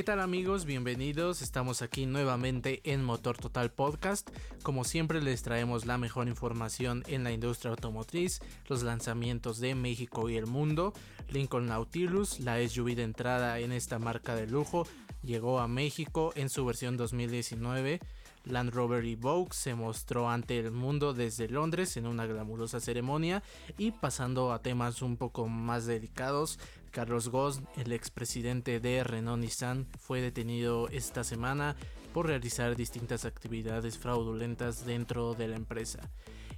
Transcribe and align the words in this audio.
¿Qué 0.00 0.04
tal 0.04 0.20
amigos? 0.20 0.64
Bienvenidos. 0.64 1.42
Estamos 1.42 1.82
aquí 1.82 2.06
nuevamente 2.06 2.80
en 2.90 3.04
Motor 3.04 3.36
Total 3.36 3.70
Podcast. 3.70 4.30
Como 4.62 4.84
siempre 4.84 5.20
les 5.20 5.42
traemos 5.42 5.84
la 5.84 5.98
mejor 5.98 6.26
información 6.26 7.04
en 7.06 7.22
la 7.22 7.32
industria 7.32 7.72
automotriz, 7.72 8.40
los 8.66 8.82
lanzamientos 8.82 9.60
de 9.60 9.74
México 9.74 10.30
y 10.30 10.38
el 10.38 10.46
mundo. 10.46 10.94
Lincoln 11.28 11.66
Nautilus, 11.66 12.40
la 12.40 12.66
SUV 12.66 12.94
de 12.94 13.02
entrada 13.02 13.58
en 13.58 13.72
esta 13.72 13.98
marca 13.98 14.34
de 14.34 14.46
lujo, 14.46 14.86
llegó 15.22 15.60
a 15.60 15.68
México 15.68 16.32
en 16.34 16.48
su 16.48 16.64
versión 16.64 16.96
2019. 16.96 18.00
Land 18.44 18.72
Rover 18.72 19.04
Evoque 19.04 19.54
se 19.54 19.74
mostró 19.74 20.30
ante 20.30 20.58
el 20.58 20.70
mundo 20.70 21.12
desde 21.12 21.48
Londres 21.48 21.96
en 21.96 22.06
una 22.06 22.26
glamurosa 22.26 22.80
ceremonia 22.80 23.42
y 23.76 23.90
pasando 23.90 24.52
a 24.52 24.62
temas 24.62 25.02
un 25.02 25.16
poco 25.16 25.46
más 25.46 25.86
delicados, 25.86 26.58
Carlos 26.90 27.28
Ghosn, 27.28 27.66
el 27.76 27.92
expresidente 27.92 28.80
de 28.80 29.04
Renault 29.04 29.42
Nissan, 29.42 29.86
fue 29.98 30.20
detenido 30.20 30.88
esta 30.88 31.24
semana 31.24 31.76
por 32.12 32.26
realizar 32.26 32.76
distintas 32.76 33.24
actividades 33.24 33.98
fraudulentas 33.98 34.84
dentro 34.84 35.34
de 35.34 35.48
la 35.48 35.56
empresa. 35.56 36.10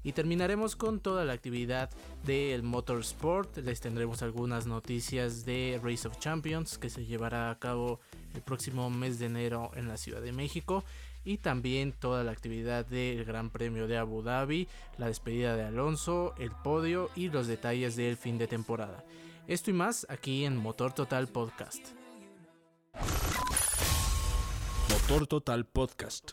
Y 0.04 0.12
terminaremos 0.12 0.74
con 0.74 1.00
toda 1.00 1.24
la 1.24 1.32
actividad 1.32 1.90
del 2.24 2.62
Motorsport. 2.62 3.58
Les 3.58 3.80
tendremos 3.80 4.22
algunas 4.22 4.66
noticias 4.66 5.44
de 5.44 5.80
Race 5.82 6.08
of 6.08 6.18
Champions 6.18 6.76
que 6.78 6.90
se 6.90 7.04
llevará 7.04 7.50
a 7.50 7.58
cabo 7.58 8.00
el 8.34 8.42
próximo 8.42 8.90
mes 8.90 9.18
de 9.18 9.26
enero 9.26 9.70
en 9.74 9.86
la 9.86 9.96
Ciudad 9.96 10.20
de 10.20 10.32
México 10.32 10.82
y 11.24 11.38
también 11.38 11.92
toda 11.92 12.24
la 12.24 12.32
actividad 12.32 12.84
del 12.84 13.24
Gran 13.24 13.50
Premio 13.50 13.86
de 13.86 13.96
Abu 13.96 14.22
Dhabi, 14.22 14.66
la 14.98 15.06
despedida 15.06 15.56
de 15.56 15.64
Alonso, 15.64 16.34
el 16.38 16.50
podio 16.50 17.10
y 17.14 17.28
los 17.28 17.46
detalles 17.46 17.94
del 17.94 18.16
fin 18.16 18.38
de 18.38 18.48
temporada. 18.48 19.04
Esto 19.48 19.70
y 19.70 19.72
más 19.72 20.06
aquí 20.08 20.44
en 20.44 20.56
Motor 20.56 20.92
Total 20.92 21.26
Podcast. 21.26 21.80
Motor 24.88 25.26
Total 25.26 25.66
Podcast. 25.66 26.30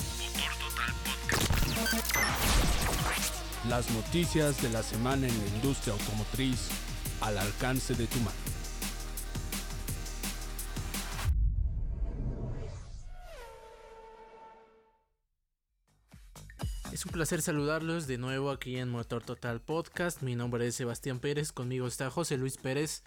Las 3.67 3.89
noticias 3.89 4.61
de 4.61 4.69
la 4.69 4.83
semana 4.83 5.27
en 5.27 5.35
la 5.37 5.47
industria 5.55 5.93
automotriz 5.93 6.69
al 7.21 7.39
alcance 7.39 7.95
de 7.95 8.05
tu 8.05 8.19
mano. 8.19 8.58
Es 16.99 17.05
un 17.05 17.13
placer 17.13 17.41
saludarlos 17.41 18.07
de 18.07 18.17
nuevo 18.17 18.51
aquí 18.51 18.75
en 18.75 18.89
Motor 18.89 19.23
Total 19.23 19.61
Podcast. 19.61 20.21
Mi 20.21 20.35
nombre 20.35 20.67
es 20.67 20.75
Sebastián 20.75 21.21
Pérez, 21.21 21.53
conmigo 21.53 21.87
está 21.87 22.09
José 22.09 22.35
Luis 22.35 22.57
Pérez. 22.57 23.03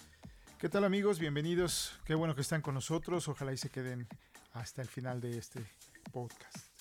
¿Qué 0.58 0.70
tal 0.70 0.84
amigos? 0.84 1.18
Bienvenidos. 1.18 1.92
Qué 2.06 2.14
bueno 2.14 2.34
que 2.34 2.40
están 2.40 2.62
con 2.62 2.72
nosotros. 2.72 3.28
Ojalá 3.28 3.52
y 3.52 3.58
se 3.58 3.68
queden 3.68 4.08
hasta 4.54 4.80
el 4.80 4.88
final 4.88 5.20
de 5.20 5.36
este 5.36 5.60
podcast. 6.10 6.71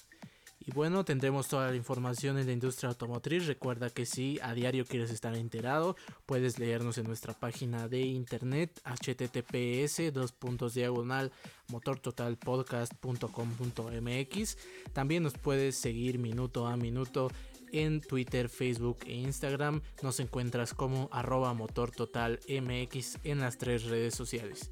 Bueno, 0.73 1.03
tendremos 1.03 1.49
toda 1.49 1.69
la 1.69 1.75
información 1.75 2.37
en 2.37 2.45
la 2.45 2.53
industria 2.53 2.87
automotriz. 2.89 3.45
Recuerda 3.45 3.89
que 3.89 4.05
si 4.05 4.39
a 4.41 4.53
diario 4.53 4.85
quieres 4.85 5.11
estar 5.11 5.35
enterado, 5.35 5.97
puedes 6.25 6.59
leernos 6.59 6.97
en 6.97 7.07
nuestra 7.07 7.33
página 7.33 7.89
de 7.89 7.99
internet 7.99 8.79
https 8.85 10.13
dos 10.13 10.33
diagonal 10.73 11.33
motortotalpodcast.com.mx. 11.67 14.57
También 14.93 15.23
nos 15.23 15.33
puedes 15.33 15.75
seguir 15.75 16.19
minuto 16.19 16.67
a 16.67 16.77
minuto 16.77 17.29
en 17.73 17.99
Twitter, 17.99 18.47
Facebook 18.47 18.99
e 19.07 19.15
Instagram. 19.15 19.81
Nos 20.01 20.21
encuentras 20.21 20.73
como 20.73 21.09
arroba 21.11 21.53
motortotalmx 21.53 23.17
en 23.25 23.39
las 23.39 23.57
tres 23.57 23.83
redes 23.83 24.15
sociales 24.15 24.71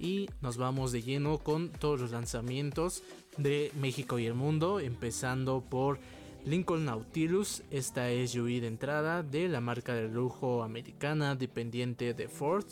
y 0.00 0.28
nos 0.40 0.56
vamos 0.56 0.92
de 0.92 1.02
lleno 1.02 1.38
con 1.38 1.68
todos 1.68 2.00
los 2.00 2.10
lanzamientos 2.10 3.02
de 3.36 3.70
México 3.78 4.18
y 4.18 4.26
el 4.26 4.34
mundo, 4.34 4.80
empezando 4.80 5.60
por 5.60 6.00
Lincoln 6.44 6.86
Nautilus, 6.86 7.62
esta 7.70 8.08
SUV 8.08 8.60
de 8.60 8.66
entrada 8.66 9.22
de 9.22 9.48
la 9.48 9.60
marca 9.60 9.94
de 9.94 10.08
lujo 10.08 10.62
americana 10.62 11.34
dependiente 11.34 12.14
de 12.14 12.28
Ford, 12.28 12.64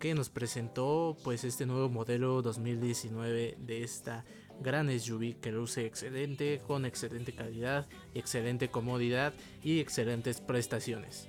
que 0.00 0.14
nos 0.14 0.28
presentó 0.28 1.16
pues 1.22 1.44
este 1.44 1.66
nuevo 1.66 1.88
modelo 1.88 2.42
2019 2.42 3.56
de 3.58 3.82
esta 3.84 4.24
gran 4.60 4.90
SUV 4.90 5.36
que 5.40 5.52
luce 5.52 5.86
excelente, 5.86 6.60
con 6.66 6.84
excelente 6.84 7.32
calidad, 7.32 7.86
excelente 8.14 8.68
comodidad 8.68 9.32
y 9.62 9.78
excelentes 9.78 10.40
prestaciones. 10.40 11.28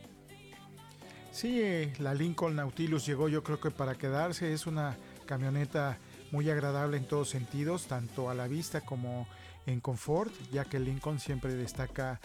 Sí, 1.32 1.62
la 2.00 2.16
Lincoln 2.16 2.56
Nautilus 2.56 3.06
llegó 3.06 3.30
yo 3.30 3.44
creo 3.44 3.60
que 3.60 3.70
para 3.70 3.96
quedarse, 3.96 4.52
es 4.54 4.66
una 4.66 4.98
camioneta 5.28 6.00
muy 6.32 6.50
agradable 6.50 6.98
en 6.98 7.08
todos 7.08 7.30
sentidos, 7.30 7.86
tanto 7.86 8.32
a 8.32 8.34
la 8.34 8.48
vista 8.48 8.82
como 8.82 9.28
en 9.68 9.82
confort, 9.82 10.34
ya 10.52 10.66
que 10.66 10.80
Lincoln 10.80 11.20
siempre 11.20 11.54
destaca 11.54 12.20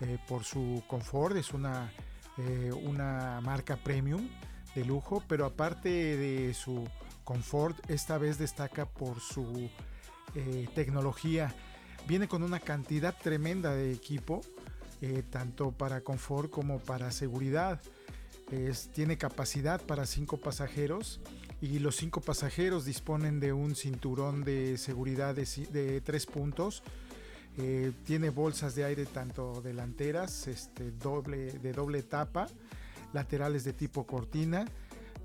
eh, 0.00 0.18
por 0.28 0.44
su 0.44 0.82
confort, 0.86 1.36
es 1.36 1.52
una, 1.52 1.90
eh, 2.36 2.70
una 2.72 3.40
marca 3.40 3.76
premium 3.76 4.28
de 4.74 4.84
lujo, 4.84 5.22
pero 5.26 5.46
aparte 5.46 5.88
de 5.88 6.54
su 6.54 6.86
confort, 7.24 7.78
esta 7.90 8.18
vez 8.18 8.38
destaca 8.38 8.86
por 8.86 9.20
su 9.20 9.70
eh, 10.34 10.68
tecnología. 10.74 11.54
Viene 12.06 12.28
con 12.28 12.42
una 12.42 12.60
cantidad 12.60 13.16
tremenda 13.16 13.74
de 13.74 13.92
equipo, 13.92 14.40
tanto 15.30 15.70
para 15.70 16.00
confort 16.00 16.50
como 16.50 16.80
para 16.80 17.12
seguridad. 17.12 17.80
tiene 18.94 19.16
capacidad 19.16 19.80
para 19.80 20.06
5 20.06 20.38
pasajeros 20.38 21.20
y 21.60 21.80
los 21.80 21.96
cinco 21.96 22.20
pasajeros 22.20 22.84
disponen 22.84 23.40
de 23.40 23.52
un 23.52 23.74
cinturón 23.74 24.44
de 24.44 24.78
seguridad 24.78 25.34
de, 25.34 26.00
tres 26.04 26.26
puntos. 26.26 26.82
Eh, 27.56 27.92
tiene 28.04 28.30
bolsas 28.30 28.76
de 28.76 28.84
aire 28.84 29.06
tanto 29.06 29.60
delanteras 29.60 30.46
este, 30.46 30.92
doble, 30.92 31.52
de 31.52 31.72
doble 31.72 32.04
tapa, 32.04 32.46
laterales 33.12 33.64
de 33.64 33.72
tipo 33.72 34.06
cortina, 34.06 34.66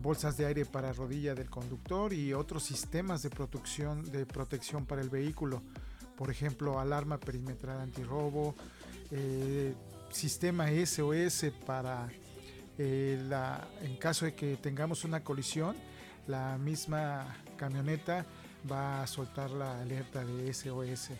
bolsas 0.01 0.35
de 0.38 0.47
aire 0.47 0.66
para 0.66 0.91
rodilla 0.91 1.35
del 1.35 1.51
conductor 1.51 2.11
y 2.11 2.33
otros 2.33 2.63
sistemas 2.63 3.21
de 3.21 3.29
protección, 3.29 4.03
de 4.11 4.25
protección 4.25 4.85
para 4.88 5.01
el 5.01 5.09
vehículo. 5.09 5.61
Por 6.17 6.31
ejemplo, 6.31 6.79
alarma 6.79 7.19
perimetral 7.19 7.79
antirrobo, 7.79 8.55
eh, 9.11 9.75
sistema 10.09 10.69
SOS 10.69 11.51
para 11.65 12.09
eh, 12.79 13.21
la, 13.29 13.67
en 13.81 13.97
caso 13.97 14.25
de 14.25 14.33
que 14.33 14.57
tengamos 14.57 15.03
una 15.03 15.23
colisión 15.23 15.75
la 16.28 16.57
misma 16.57 17.35
camioneta 17.57 18.25
va 18.69 19.03
a 19.03 19.07
soltar 19.07 19.51
la 19.51 19.81
alerta 19.81 20.23
de 20.23 20.53
SOS. 20.53 21.11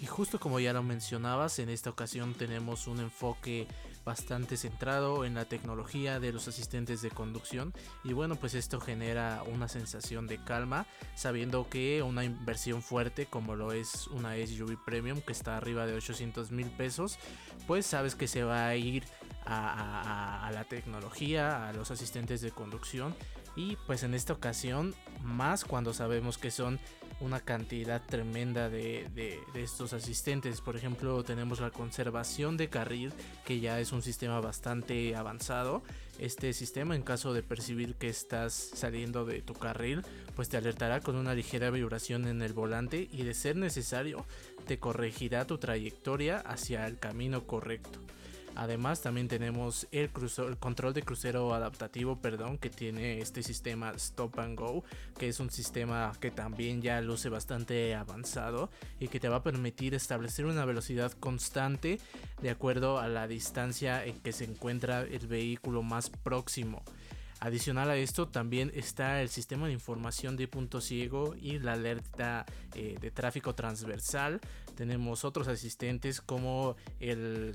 Y 0.00 0.06
justo 0.06 0.38
como 0.38 0.60
ya 0.60 0.72
lo 0.72 0.82
mencionabas, 0.82 1.58
en 1.58 1.68
esta 1.70 1.90
ocasión 1.90 2.34
tenemos 2.34 2.86
un 2.86 3.00
enfoque 3.00 3.66
bastante 4.08 4.56
centrado 4.56 5.26
en 5.26 5.34
la 5.34 5.44
tecnología 5.44 6.18
de 6.18 6.32
los 6.32 6.48
asistentes 6.48 7.02
de 7.02 7.10
conducción 7.10 7.74
y 8.04 8.14
bueno 8.14 8.36
pues 8.36 8.54
esto 8.54 8.80
genera 8.80 9.42
una 9.42 9.68
sensación 9.68 10.26
de 10.26 10.42
calma 10.42 10.86
sabiendo 11.14 11.68
que 11.68 12.02
una 12.02 12.24
inversión 12.24 12.80
fuerte 12.80 13.26
como 13.26 13.54
lo 13.54 13.72
es 13.72 14.06
una 14.06 14.34
SUV 14.34 14.82
Premium 14.82 15.20
que 15.20 15.32
está 15.32 15.58
arriba 15.58 15.84
de 15.84 15.92
800 15.92 16.52
mil 16.52 16.70
pesos 16.70 17.18
pues 17.66 17.84
sabes 17.84 18.14
que 18.14 18.28
se 18.28 18.44
va 18.44 18.66
a 18.66 18.76
ir 18.76 19.04
a, 19.44 20.50
la 20.54 20.64
tecnología, 20.64 21.68
a 21.68 21.72
los 21.74 21.90
asistentes 21.90 22.40
de 22.40 22.50
conducción 22.50 23.14
y 23.56 23.76
pues 23.86 24.02
en 24.02 24.14
esta 24.14 24.32
ocasión 24.32 24.94
más 25.22 25.64
cuando 25.64 25.92
sabemos 25.92 26.38
que 26.38 26.50
son 26.50 26.78
una 27.20 27.40
cantidad 27.40 28.00
tremenda 28.06 28.68
de, 28.68 29.40
estos 29.54 29.92
asistentes. 29.92 30.60
Por 30.60 30.76
ejemplo 30.76 31.22
tenemos 31.24 31.60
la 31.60 31.70
conservación 31.70 32.56
de 32.56 32.68
carril 32.68 33.12
que 33.44 33.60
ya 33.60 33.80
es 33.80 33.92
un 33.92 34.02
sistema 34.02 34.40
bastante 34.40 35.16
avanzado. 35.16 35.82
Este 36.18 36.52
sistema 36.52 36.96
en 36.96 37.02
caso 37.02 37.32
de 37.32 37.42
percibir 37.42 37.94
que 37.94 38.08
estás 38.08 38.52
saliendo 38.52 39.24
de 39.24 39.42
tu 39.42 39.54
carril 39.54 40.02
pues 40.34 40.48
te 40.48 40.56
alertará 40.56 41.00
con 41.00 41.16
una 41.16 41.34
ligera 41.34 41.70
vibración 41.70 42.26
en 42.26 42.42
el 42.42 42.52
volante 42.52 43.08
y 43.12 43.22
de 43.24 43.34
ser 43.34 43.56
necesario 43.56 44.24
te 44.66 44.78
corregirá 44.78 45.46
tu 45.46 45.58
trayectoria 45.58 46.38
hacia 46.38 46.86
el 46.86 46.98
camino 46.98 47.46
correcto. 47.46 48.00
Además 48.54 49.00
también 49.00 49.28
tenemos 49.28 49.86
el, 49.92 50.10
control 50.58 50.94
de 50.94 51.02
crucero 51.02 51.54
adaptativo, 51.54 52.20
perdón, 52.20 52.58
que 52.58 52.70
tiene 52.70 53.20
este 53.20 53.42
sistema 53.42 53.92
Stop 53.96 54.40
and 54.40 54.58
Go, 54.58 54.84
que 55.18 55.28
es 55.28 55.40
un 55.40 55.50
sistema 55.50 56.12
que 56.20 56.30
también 56.30 56.82
ya 56.82 57.00
luce 57.00 57.28
bastante 57.28 57.94
avanzado 57.94 58.70
y 58.98 59.08
que 59.08 59.20
te 59.20 59.28
va 59.28 59.36
a 59.36 59.42
permitir 59.42 59.94
establecer 59.94 60.46
una 60.46 60.64
velocidad 60.64 61.12
constante 61.12 62.00
de 62.42 62.50
acuerdo 62.50 62.98
a 62.98 63.08
la 63.08 63.28
distancia 63.28 64.04
en 64.04 64.18
que 64.20 64.32
se 64.32 64.44
encuentra 64.44 65.02
el 65.02 65.26
vehículo 65.26 65.82
más 65.82 66.10
próximo. 66.10 66.82
Adicional 67.40 67.88
a 67.88 67.96
esto 67.96 68.26
también 68.26 68.72
está 68.74 69.22
el 69.22 69.28
sistema 69.28 69.68
de 69.68 69.72
información 69.72 70.36
de 70.36 70.48
punto 70.48 70.80
ciego 70.80 71.36
y 71.40 71.60
la 71.60 71.74
alerta 71.74 72.44
eh, 72.74 72.96
de 73.00 73.12
tráfico 73.12 73.54
transversal. 73.54 74.40
Tenemos 74.74 75.24
otros 75.24 75.46
asistentes 75.46 76.20
como 76.20 76.74
el, 76.98 77.54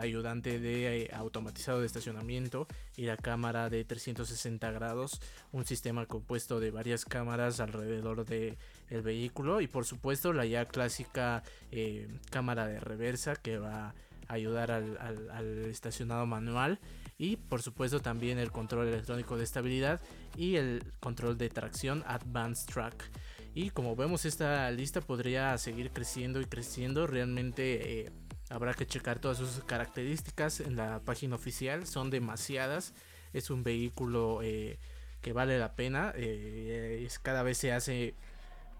ayudante 0.00 0.58
de 0.58 1.02
eh, 1.02 1.10
automatizado 1.12 1.78
de 1.78 1.86
estacionamiento 1.86 2.66
y 2.96 3.02
la 3.02 3.16
cámara 3.16 3.70
de 3.70 3.84
360 3.84 4.72
grados, 4.72 5.20
un 5.52 5.64
sistema 5.64 6.06
compuesto 6.06 6.58
de 6.58 6.72
varias 6.72 7.04
cámaras 7.04 7.60
alrededor 7.60 8.24
del 8.24 8.56
el 8.90 9.02
vehículo 9.02 9.60
y 9.60 9.68
por 9.68 9.84
supuesto 9.84 10.32
la 10.32 10.44
ya 10.44 10.66
clásica 10.66 11.44
eh, 11.70 12.08
cámara 12.30 12.66
de 12.66 12.80
reversa 12.80 13.36
que 13.36 13.58
va 13.58 13.94
a 14.28 14.34
ayudar 14.34 14.72
al 14.72 15.64
estacionado 15.66 16.26
manual 16.26 16.80
y 17.18 17.36
por 17.36 17.62
supuesto 17.62 18.00
también 18.00 18.38
el 18.38 18.50
control 18.50 18.88
electrónico 18.88 19.36
de 19.36 19.44
estabilidad 19.44 20.00
y 20.36 20.56
el 20.56 20.92
control 21.00 21.38
de 21.38 21.48
tracción 21.48 22.02
Advanced 22.06 22.72
Track. 22.72 23.10
Y 23.54 23.70
como 23.70 23.94
vemos 23.94 24.24
esta 24.24 24.70
lista 24.70 25.00
podría 25.00 25.56
seguir 25.58 25.90
creciendo 25.90 26.40
y 26.40 26.46
creciendo, 26.46 27.06
realmente 27.06 28.00
eh, 28.00 28.12
habrá 28.48 28.74
que 28.74 28.86
checar 28.86 29.18
todas 29.18 29.38
sus 29.38 29.62
características 29.64 30.60
en 30.60 30.76
la 30.76 31.00
página 31.00 31.36
oficial, 31.36 31.86
son 31.86 32.10
demasiadas, 32.10 32.94
es 33.32 33.50
un 33.50 33.62
vehículo 33.62 34.40
eh, 34.42 34.78
que 35.20 35.32
vale 35.32 35.58
la 35.58 35.74
pena, 35.74 36.12
eh, 36.16 37.06
cada 37.22 37.42
vez 37.42 37.58
se 37.58 37.72
hace 37.72 38.14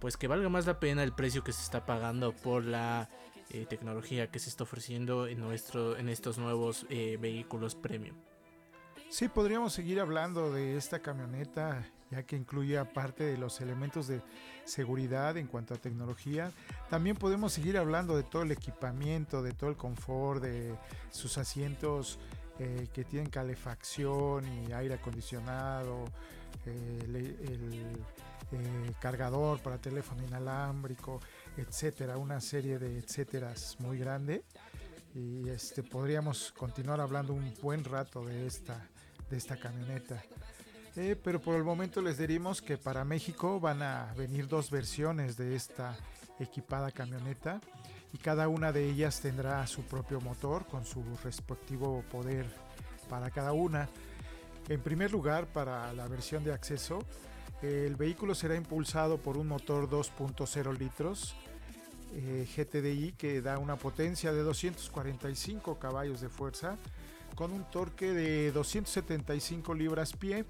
pues 0.01 0.17
que 0.17 0.27
valga 0.27 0.49
más 0.49 0.67
la 0.67 0.81
pena 0.81 1.05
el 1.05 1.13
precio 1.13 1.45
que 1.45 1.53
se 1.53 1.63
está 1.63 1.87
pagando 1.87 2.33
por 2.33 2.65
la 2.65 3.09
tecnología 3.69 4.31
que 4.31 4.39
se 4.39 4.49
está 4.49 4.65
ofreciendo 4.65 5.27
en, 5.27 5.41
nuestro, 5.41 5.97
en 5.97 6.09
estos 6.09 6.39
nuevos 6.39 6.87
vehículos 6.89 7.75
premium. 7.75 8.17
Sí, 9.13 9.29
podríamos 9.29 9.75
seguir 9.75 10.01
hablando 10.01 10.51
de 10.51 10.79
esta 10.79 11.01
camioneta, 11.01 11.87
ya 12.11 12.23
que 12.23 12.35
incluye 12.35 12.79
aparte 12.79 13.25
de 13.25 13.37
los 13.37 13.61
elementos 13.61 14.07
de 14.07 14.23
seguridad 14.65 15.37
en 15.37 15.47
cuanto 15.47 15.75
a 15.75 15.77
tecnología, 15.77 16.51
también 16.89 17.17
podemos 17.17 17.53
seguir 17.53 17.77
hablando 17.77 18.17
de 18.17 18.23
todo 18.23 18.41
el 18.41 18.53
equipamiento, 18.53 19.43
de 19.43 19.53
todo 19.53 19.69
el 19.69 19.77
confort, 19.77 20.43
de 20.43 20.75
sus 21.11 21.37
asientos 21.37 22.19
eh, 22.59 22.89
que 22.93 23.05
tienen 23.05 23.29
calefacción 23.29 24.45
y 24.47 24.73
aire 24.73 24.95
acondicionado, 24.95 26.05
eh, 26.65 26.99
el, 27.05 27.17
eh, 28.53 28.93
cargador 29.01 29.61
para 29.61 29.79
teléfono 29.79 30.23
inalámbrico, 30.23 31.21
etcétera, 31.57 32.17
una 32.17 32.41
serie 32.41 32.79
de 32.79 32.99
etcéteras 32.99 33.77
muy 33.79 33.99
grande 33.99 34.45
y 35.15 35.49
este 35.49 35.83
podríamos 35.83 36.53
continuar 36.53 37.01
hablando 37.01 37.35
un 37.35 37.53
buen 37.61 37.85
rato 37.85 38.25
de 38.25 38.47
esta 38.47 38.89
de 39.29 39.37
esta 39.37 39.57
camioneta. 39.57 40.23
Eh, 40.95 41.17
pero 41.23 41.41
por 41.41 41.57
el 41.57 41.65
momento 41.65 42.03
les 42.03 42.19
diríamos 42.19 42.61
que 42.61 42.77
para 42.77 43.03
México 43.05 43.59
van 43.59 43.83
a 43.83 44.13
venir 44.15 44.47
dos 44.47 44.71
versiones 44.71 45.39
de 45.39 45.57
esta 45.57 45.97
equipada 46.39 46.91
camioneta 46.91 47.61
y 48.13 48.19
cada 48.19 48.49
una 48.49 48.73
de 48.73 48.91
ellas 48.91 49.21
tendrá 49.21 49.67
su 49.67 49.83
propio 49.85 50.21
motor 50.21 50.67
con 50.67 50.85
su 50.85 51.03
respectivo 51.25 52.05
poder 52.13 52.47
para 53.09 53.31
cada 53.31 53.53
una. 53.53 53.89
En 54.69 54.81
primer 54.81 55.11
lugar, 55.11 55.47
para 55.47 55.93
la 55.95 56.07
versión 56.09 56.45
de 56.45 56.53
acceso, 56.53 56.99
el 57.63 57.95
vehículo 57.95 58.35
será 58.35 58.57
impulsado 58.57 59.19
por 59.19 59.37
un 59.37 59.47
motor 59.47 59.89
2.0 59.89 60.77
litros 60.79 61.37
eh, 62.15 62.47
GTDI 62.57 63.13
que 63.13 63.41
da 63.41 63.59
una 63.59 63.77
potencia 63.77 64.33
de 64.33 64.43
245 64.43 65.79
caballos 65.79 66.21
de 66.21 66.29
fuerza 66.29 66.77
con 67.37 67.53
un 67.53 67.65
torque 67.71 68.13
de 68.13 68.53
275 68.53 69.73
libras 69.75 70.13
pie. 70.13 70.45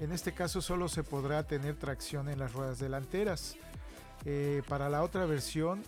En 0.00 0.12
este 0.12 0.32
caso 0.32 0.62
solo 0.62 0.88
se 0.88 1.02
podrá 1.02 1.46
tener 1.46 1.74
tracción 1.74 2.28
en 2.28 2.38
las 2.38 2.52
ruedas 2.52 2.78
delanteras. 2.78 3.56
Eh, 4.24 4.62
para 4.66 4.88
la 4.88 5.02
otra 5.02 5.26
versión, 5.26 5.82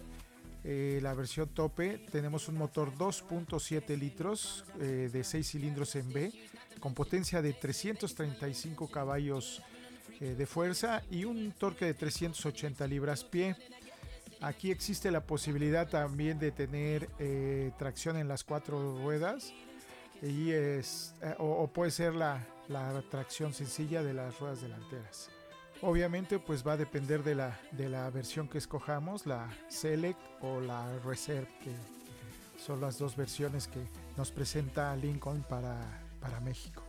eh, 0.64 0.98
la 1.00 1.14
versión 1.14 1.48
tope, 1.48 1.98
tenemos 2.10 2.48
un 2.48 2.56
motor 2.56 2.92
2.7 2.92 3.96
litros 3.96 4.64
de 4.78 5.24
6 5.24 5.48
cilindros 5.48 5.94
en 5.96 6.12
B 6.12 6.32
con 6.80 6.92
potencia 6.92 7.40
de 7.40 7.52
335 7.54 8.90
caballos 8.90 9.62
de 10.20 10.46
fuerza 10.46 11.02
y 11.10 11.24
un 11.24 11.52
torque 11.52 11.84
de 11.84 11.94
380 11.94 12.86
libras 12.86 13.24
pie. 13.24 13.56
Aquí 14.40 14.70
existe 14.70 15.10
la 15.10 15.20
posibilidad 15.20 15.88
también 15.88 16.38
de 16.38 16.52
tener 16.52 17.08
tracción 17.78 18.16
en 18.16 18.28
las 18.28 18.44
cuatro 18.44 18.98
ruedas 18.98 19.52
y 20.22 20.50
es, 20.50 21.14
eh, 21.22 21.34
o, 21.38 21.66
puede 21.68 21.90
ser 21.90 22.14
la, 22.14 22.46
la, 22.68 23.02
tracción 23.10 23.52
sencilla 23.52 24.02
de 24.02 24.14
las 24.14 24.38
ruedas 24.38 24.60
delanteras. 24.60 25.30
Obviamente 25.82 26.38
pues 26.38 26.66
va 26.66 26.72
a 26.72 26.76
depender 26.76 27.22
de 27.22 27.34
la, 27.34 27.58
de 27.72 27.88
la 27.88 28.08
versión 28.10 28.48
que 28.48 28.58
escojamos, 28.58 29.26
la 29.26 29.48
Select 29.68 30.18
o 30.40 30.60
la 30.60 30.98
Reserve, 31.00 31.48
que 31.62 31.72
son 32.58 32.80
las 32.80 32.98
dos 32.98 33.14
versiones 33.16 33.68
que 33.68 33.80
nos 34.16 34.30
presenta 34.30 34.96
Lincoln 34.96 35.42
para, 35.42 35.76
para 36.20 36.40
México. 36.40 36.85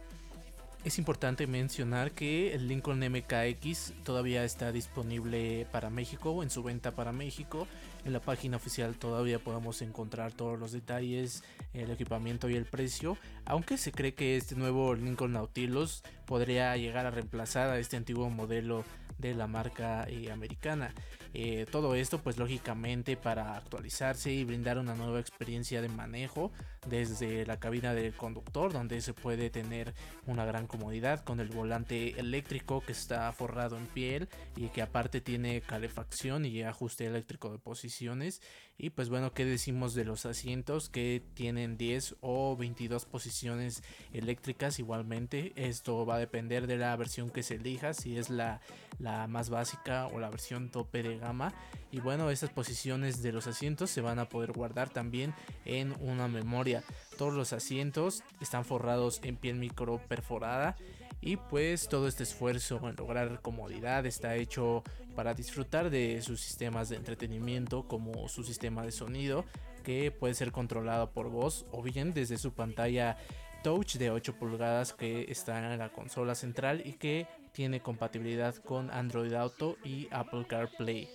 Es 0.87 0.97
importante 0.99 1.47
mencionar 1.47 2.11
que 2.13 2.53
el 2.55 2.69
Lincoln 2.69 2.99
MKX 2.99 3.91
todavía 4.05 4.45
está 4.45 4.71
disponible 4.71 5.67
para 5.69 5.89
México, 5.89 6.41
en 6.43 6.49
su 6.49 6.63
venta 6.63 6.95
para 6.95 7.11
México. 7.11 7.67
En 8.05 8.13
la 8.13 8.21
página 8.21 8.55
oficial 8.55 8.95
todavía 8.95 9.37
podemos 9.37 9.81
encontrar 9.81 10.31
todos 10.31 10.57
los 10.57 10.71
detalles, 10.71 11.43
el 11.73 11.91
equipamiento 11.91 12.49
y 12.49 12.55
el 12.55 12.63
precio, 12.63 13.17
aunque 13.43 13.77
se 13.77 13.91
cree 13.91 14.13
que 14.13 14.37
este 14.37 14.55
nuevo 14.55 14.95
Lincoln 14.95 15.33
Nautilus 15.33 16.03
podría 16.25 16.77
llegar 16.77 17.05
a 17.05 17.11
reemplazar 17.11 17.69
a 17.69 17.79
este 17.79 17.97
antiguo 17.97 18.29
modelo 18.29 18.85
de 19.17 19.35
la 19.35 19.47
marca 19.47 20.05
eh, 20.07 20.31
americana. 20.31 20.93
Eh, 21.33 21.65
todo 21.71 21.95
esto 21.95 22.19
pues 22.19 22.37
lógicamente 22.37 23.17
para 23.17 23.55
actualizarse 23.55 24.31
y 24.31 24.43
brindar 24.43 24.77
una 24.77 24.95
nueva 24.95 25.19
experiencia 25.19 25.81
de 25.81 25.89
manejo 25.89 26.51
desde 26.87 27.45
la 27.45 27.59
cabina 27.59 27.93
del 27.93 28.13
conductor 28.13 28.71
donde 28.71 29.01
se 29.01 29.13
puede 29.13 29.49
tener 29.49 29.93
una 30.25 30.45
gran 30.45 30.67
comodidad 30.67 31.23
con 31.23 31.39
el 31.39 31.49
volante 31.49 32.19
eléctrico 32.19 32.81
que 32.81 32.93
está 32.93 33.31
forrado 33.33 33.77
en 33.77 33.87
piel 33.87 34.29
y 34.55 34.69
que 34.69 34.81
aparte 34.81 35.21
tiene 35.21 35.61
calefacción 35.61 36.45
y 36.45 36.63
ajuste 36.63 37.05
eléctrico 37.05 37.51
de 37.51 37.59
posiciones 37.59 38.41
y 38.79 38.91
pues 38.91 39.09
bueno, 39.09 39.33
¿qué 39.33 39.43
decimos 39.43 39.95
de 39.95 40.05
los 40.05 40.27
asientos 40.27 40.89
que 40.89 41.23
tienen 41.33 41.77
10 41.77 42.17
o 42.21 42.55
22 42.55 43.05
posiciones 43.05 43.81
eléctricas 44.13 44.77
igualmente? 44.77 45.51
Esto 45.55 46.05
va 46.05 46.15
a 46.15 46.19
depender 46.19 46.67
de 46.67 46.77
la 46.77 46.95
versión 46.95 47.31
que 47.31 47.41
se 47.41 47.55
elija, 47.55 47.95
si 47.95 48.17
es 48.17 48.29
la, 48.29 48.61
la 48.99 49.25
más 49.25 49.49
básica 49.49 50.05
o 50.07 50.19
la 50.19 50.29
versión 50.29 50.69
tope 50.69 51.01
de 51.01 51.16
gama. 51.17 51.53
Y 51.91 51.99
bueno, 51.99 52.29
estas 52.29 52.49
posiciones 52.49 53.21
de 53.21 53.31
los 53.31 53.47
asientos 53.47 53.89
se 53.89 54.01
van 54.01 54.19
a 54.19 54.29
poder 54.29 54.51
guardar 54.51 54.89
también 54.89 55.33
en 55.65 55.93
una 55.99 56.27
memoria. 56.27 56.83
Todos 57.17 57.33
los 57.33 57.53
asientos 57.53 58.23
están 58.41 58.65
forrados 58.65 59.19
en 59.23 59.37
piel 59.37 59.55
micro 59.55 60.01
perforada 60.07 60.75
y 61.21 61.37
pues 61.37 61.87
todo 61.87 62.07
este 62.07 62.23
esfuerzo 62.23 62.79
en 62.87 62.95
lograr 62.95 63.41
comodidad 63.41 64.05
está 64.05 64.35
hecho 64.35 64.83
para 65.15 65.33
disfrutar 65.33 65.89
de 65.89 66.21
sus 66.21 66.41
sistemas 66.41 66.89
de 66.89 66.95
entretenimiento 66.95 67.87
como 67.87 68.27
su 68.27 68.43
sistema 68.43 68.83
de 68.83 68.91
sonido 68.91 69.45
que 69.83 70.11
puede 70.11 70.33
ser 70.33 70.51
controlado 70.51 71.11
por 71.11 71.29
voz 71.29 71.65
o 71.71 71.81
bien 71.81 72.13
desde 72.13 72.37
su 72.37 72.53
pantalla 72.53 73.17
touch 73.63 73.95
de 73.95 74.11
8 74.11 74.35
pulgadas 74.35 74.93
que 74.93 75.25
está 75.31 75.73
en 75.73 75.79
la 75.79 75.91
consola 75.91 76.35
central 76.35 76.81
y 76.85 76.93
que 76.93 77.25
tiene 77.57 77.79
compatibilidad 77.79 78.53
con 78.53 78.91
Android 78.91 79.33
Auto 79.33 79.77
y 79.83 80.07
Apple 80.11 80.45
CarPlay. 80.47 81.09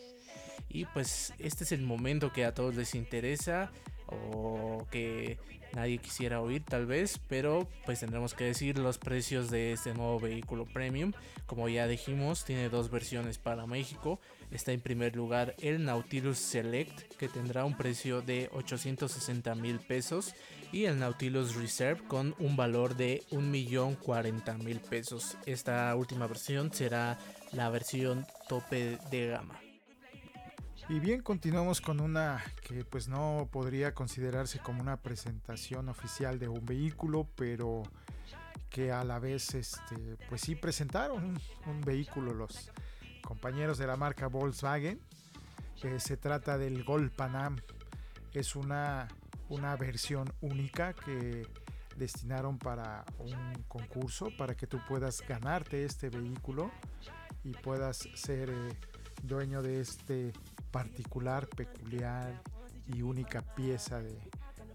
Y 0.69 0.87
pues 0.87 1.33
este 1.39 1.63
es 1.63 1.71
el 1.71 1.83
momento 1.83 2.33
que 2.33 2.45
a 2.45 2.53
todos 2.53 2.75
les 2.75 2.97
interesa 2.97 3.71
o 4.09 4.85
que 4.91 5.39
nadie 5.73 5.99
quisiera 5.99 6.41
oír 6.41 6.65
tal 6.65 6.85
vez, 6.85 7.21
pero 7.29 7.69
pues 7.87 8.01
tendremos 8.01 8.35
que 8.35 8.43
decir 8.43 8.77
los 8.77 8.99
precios 8.99 9.53
de 9.53 9.71
este 9.71 9.95
nuevo 9.95 10.19
vehículo 10.19 10.65
premium. 10.65 11.13
Como 11.47 11.69
ya 11.69 11.87
dijimos, 11.87 12.45
tiene 12.45 12.69
dos 12.69 12.91
versiones 12.91 13.39
para 13.39 13.65
México. 13.69 14.19
Está 14.51 14.73
en 14.73 14.81
primer 14.81 15.15
lugar 15.15 15.55
el 15.61 15.85
Nautilus 15.85 16.39
Select, 16.39 17.15
que 17.19 17.29
tendrá 17.29 17.65
un 17.65 17.77
precio 17.77 18.21
de 18.21 18.51
860 18.53 19.55
mil 19.55 19.79
pesos, 19.79 20.35
y 20.73 20.87
el 20.87 20.99
Nautilus 20.99 21.55
Reserve 21.55 22.03
con 22.09 22.35
un 22.39 22.57
valor 22.57 22.97
de 22.97 23.23
1.040.000 23.31 24.81
pesos. 24.81 25.37
Esta 25.45 25.95
última 25.95 26.27
versión 26.27 26.73
será 26.73 27.19
la 27.53 27.69
versión 27.69 28.27
tope 28.49 28.99
de 29.11 29.29
gama. 29.29 29.61
Y 30.89 30.99
bien, 30.99 31.23
continuamos 31.23 31.81
con 31.81 32.01
una 32.01 32.43
que 32.63 32.85
pues 32.85 33.07
no 33.07 33.49
podría 33.53 33.95
considerarse 33.95 34.59
como 34.59 34.81
una 34.81 34.97
presentación 34.97 35.89
oficial 35.89 36.39
de 36.39 36.49
un 36.49 36.65
vehículo, 36.65 37.29
pero 37.37 37.83
que 38.69 38.91
a 38.91 39.05
la 39.05 39.19
vez 39.19 39.55
este 39.55 40.17
pues 40.29 40.41
sí 40.41 40.55
presentaron 40.55 41.39
un, 41.67 41.81
vehículo 41.83 42.35
los 42.35 42.71
compañeros 43.23 43.79
de 43.79 43.87
la 43.87 43.97
marca 43.97 44.27
Volkswagen. 44.27 44.99
que 45.81 46.01
se 46.01 46.17
trata 46.17 46.59
del 46.59 46.83
Gol 46.83 47.11
Panam. 47.11 47.57
Es 48.33 48.57
una, 48.57 49.09
una 49.53 49.77
versión 49.77 50.33
única 50.41 50.95
que 50.95 51.47
destinaron 51.97 52.59
para 52.59 53.05
un 53.19 53.63
concurso 53.69 54.31
para 54.39 54.57
que 54.57 54.67
tú 54.67 54.81
puedas 54.89 55.21
ganarte 55.29 55.85
este 55.85 56.09
vehículo 56.09 56.71
y 57.45 57.53
puedas 57.53 58.09
ser 58.15 58.49
eh, 58.49 58.77
dueño 59.23 59.61
de 59.61 59.81
este 59.81 60.33
particular, 60.71 61.47
peculiar 61.49 62.43
y 62.87 63.03
única 63.03 63.43
pieza 63.43 64.01
de, 64.01 64.19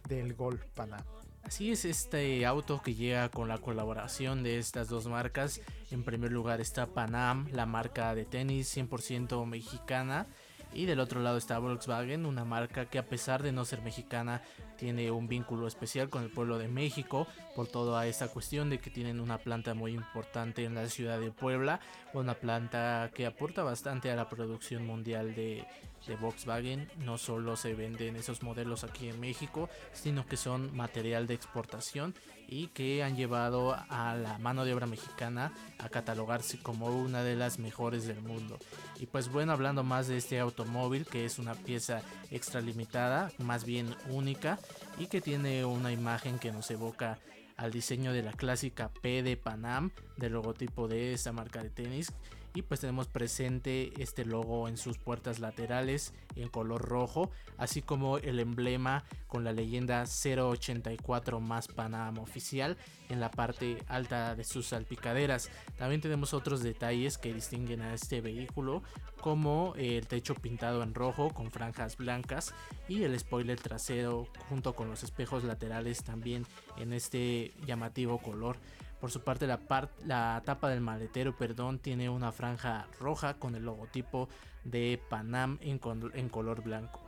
del 0.08 0.36
Golf 0.36 0.64
Panam. 0.76 1.02
Así 1.42 1.72
es 1.72 1.84
este 1.84 2.46
auto 2.46 2.84
que 2.84 2.94
llega 2.94 3.30
con 3.30 3.48
la 3.48 3.58
colaboración 3.58 4.44
de 4.44 4.60
estas 4.60 4.90
dos 4.90 5.08
marcas. 5.08 5.60
En 5.90 6.04
primer 6.04 6.32
lugar 6.32 6.62
está 6.62 6.86
Panam, 6.86 7.48
la 7.52 7.66
marca 7.66 8.14
de 8.14 8.26
tenis 8.26 8.78
100% 8.78 9.44
mexicana. 9.48 10.28
Y 10.74 10.86
del 10.86 11.00
otro 11.00 11.22
lado 11.22 11.38
está 11.38 11.58
Volkswagen, 11.60 12.26
una 12.26 12.46
marca 12.46 12.86
que 12.86 13.00
a 13.00 13.06
pesar 13.06 13.42
de 13.42 13.52
no 13.52 13.66
ser 13.66 13.82
mexicana 13.82 14.42
tiene 14.78 15.10
un 15.12 15.28
vínculo 15.28 15.68
especial 15.68 16.10
con 16.10 16.24
el 16.24 16.30
pueblo 16.30 16.60
de 16.60 16.68
México 16.68 17.28
por 17.56 17.68
toda 17.68 18.06
esta 18.06 18.28
cuestión 18.28 18.70
de 18.70 18.78
que 18.78 18.92
tienen 18.92 19.20
una 19.20 19.40
planta 19.40 19.74
muy 19.74 19.94
importante 19.94 20.64
en 20.66 20.76
la 20.76 20.88
ciudad 20.88 21.20
de 21.20 21.32
Puebla, 21.32 21.80
una 22.14 22.36
planta 22.36 23.10
que 23.14 23.26
aporta 23.26 23.64
bastante 23.64 24.12
a 24.12 24.16
la 24.16 24.30
producción 24.30 24.86
mundial 24.86 25.34
de, 25.34 25.66
de 26.06 26.16
Volkswagen. 26.16 26.90
No 27.00 27.18
solo 27.18 27.56
se 27.56 27.74
venden 27.74 28.16
esos 28.16 28.44
modelos 28.44 28.84
aquí 28.84 29.10
en 29.10 29.20
México, 29.20 29.70
sino 29.94 30.28
que 30.28 30.38
son 30.38 30.76
material 30.76 31.26
de 31.26 31.34
exportación 31.34 32.14
y 32.48 32.68
que 32.68 33.04
han 33.04 33.16
llevado 33.16 33.76
a 33.90 34.16
la 34.16 34.38
mano 34.38 34.66
de 34.66 34.74
obra 34.74 34.88
mexicana 34.88 35.52
a 35.80 35.90
catalogarse 35.90 36.58
como 36.60 36.88
una 36.88 37.24
de 37.24 37.36
las 37.36 37.60
mejores 37.60 38.08
del 38.08 38.22
mundo. 38.22 38.58
Y 39.00 39.06
pues 39.06 39.30
bueno, 39.30 39.52
hablando 39.52 39.84
más 39.84 40.08
de 40.08 40.18
este 40.18 40.40
automóvil, 40.40 41.06
que 41.06 41.26
es 41.26 41.40
una 41.40 41.56
pieza 41.56 42.02
extra 42.32 42.62
limitada, 42.62 43.32
más 43.40 43.66
bien 43.66 43.94
única, 44.10 44.60
y 44.98 45.08
que 45.08 45.22
tiene 45.22 45.66
una 45.66 45.92
imagen 45.92 46.40
que 46.40 46.52
nos 46.52 46.72
evoca 46.72 47.20
al 47.58 47.72
diseño 47.72 48.14
de 48.14 48.24
la 48.24 48.34
clásica 48.34 48.90
P 49.02 49.24
de 49.24 49.36
Panam, 49.36 49.92
del 50.16 50.34
logotipo 50.34 50.88
de 50.88 51.14
esta 51.14 51.32
marca 51.32 51.62
de 51.62 51.70
tenis, 51.70 52.14
y 52.58 52.64
pues 52.64 52.80
tenemos 52.80 53.08
presente 53.08 53.94
este 54.02 54.26
logo 54.26 54.68
en 54.68 54.78
sus 54.78 54.98
puertas 54.98 55.38
laterales 55.38 56.16
en 56.36 56.50
color 56.50 56.82
rojo, 56.82 57.30
así 57.56 57.84
como 57.84 58.18
el 58.18 58.40
emblema 58.40 59.04
con 59.28 59.44
la 59.44 59.54
leyenda 59.54 60.06
084 60.06 61.40
más 61.40 61.68
Panam 61.68 62.18
oficial 62.18 62.76
en 63.10 63.20
la 63.20 63.30
parte 63.30 63.84
alta 63.88 64.34
de 64.34 64.44
sus 64.44 64.66
salpicaderas. 64.66 65.52
También 65.78 66.02
tenemos 66.02 66.34
otros 66.34 66.64
detalles 66.64 67.20
que 67.20 67.32
distinguen 67.32 67.82
a 67.82 67.94
este 67.94 68.22
vehículo, 68.22 68.82
como 69.22 69.76
el 69.78 70.08
techo 70.08 70.34
pintado 70.34 70.82
en 70.82 70.96
rojo 70.96 71.30
con 71.30 71.52
franjas 71.52 71.96
blancas 71.96 72.56
y 72.88 73.04
el 73.04 73.20
spoiler 73.20 73.60
trasero 73.60 74.28
junto 74.50 74.74
con 74.74 74.90
los 74.90 75.04
espejos 75.04 75.44
laterales 75.44 76.04
también 76.04 76.48
en 76.78 76.92
este 76.92 77.54
llamativo 77.68 78.18
color. 78.18 78.58
Por 79.00 79.12
su 79.12 79.22
parte, 79.24 79.46
la, 79.46 79.60
la 80.06 80.42
tapa 80.44 80.70
del 80.70 80.82
maletero 80.82 81.36
perdón, 81.36 81.80
tiene 81.80 82.10
una 82.10 82.32
franja 82.32 82.88
roja 83.00 83.36
con 83.36 83.56
el 83.56 83.64
logotipo 83.64 84.28
de 84.64 85.00
Panam 85.10 85.60
en, 85.62 85.80
en 86.14 86.30
color 86.30 86.64
blanco. 86.64 87.02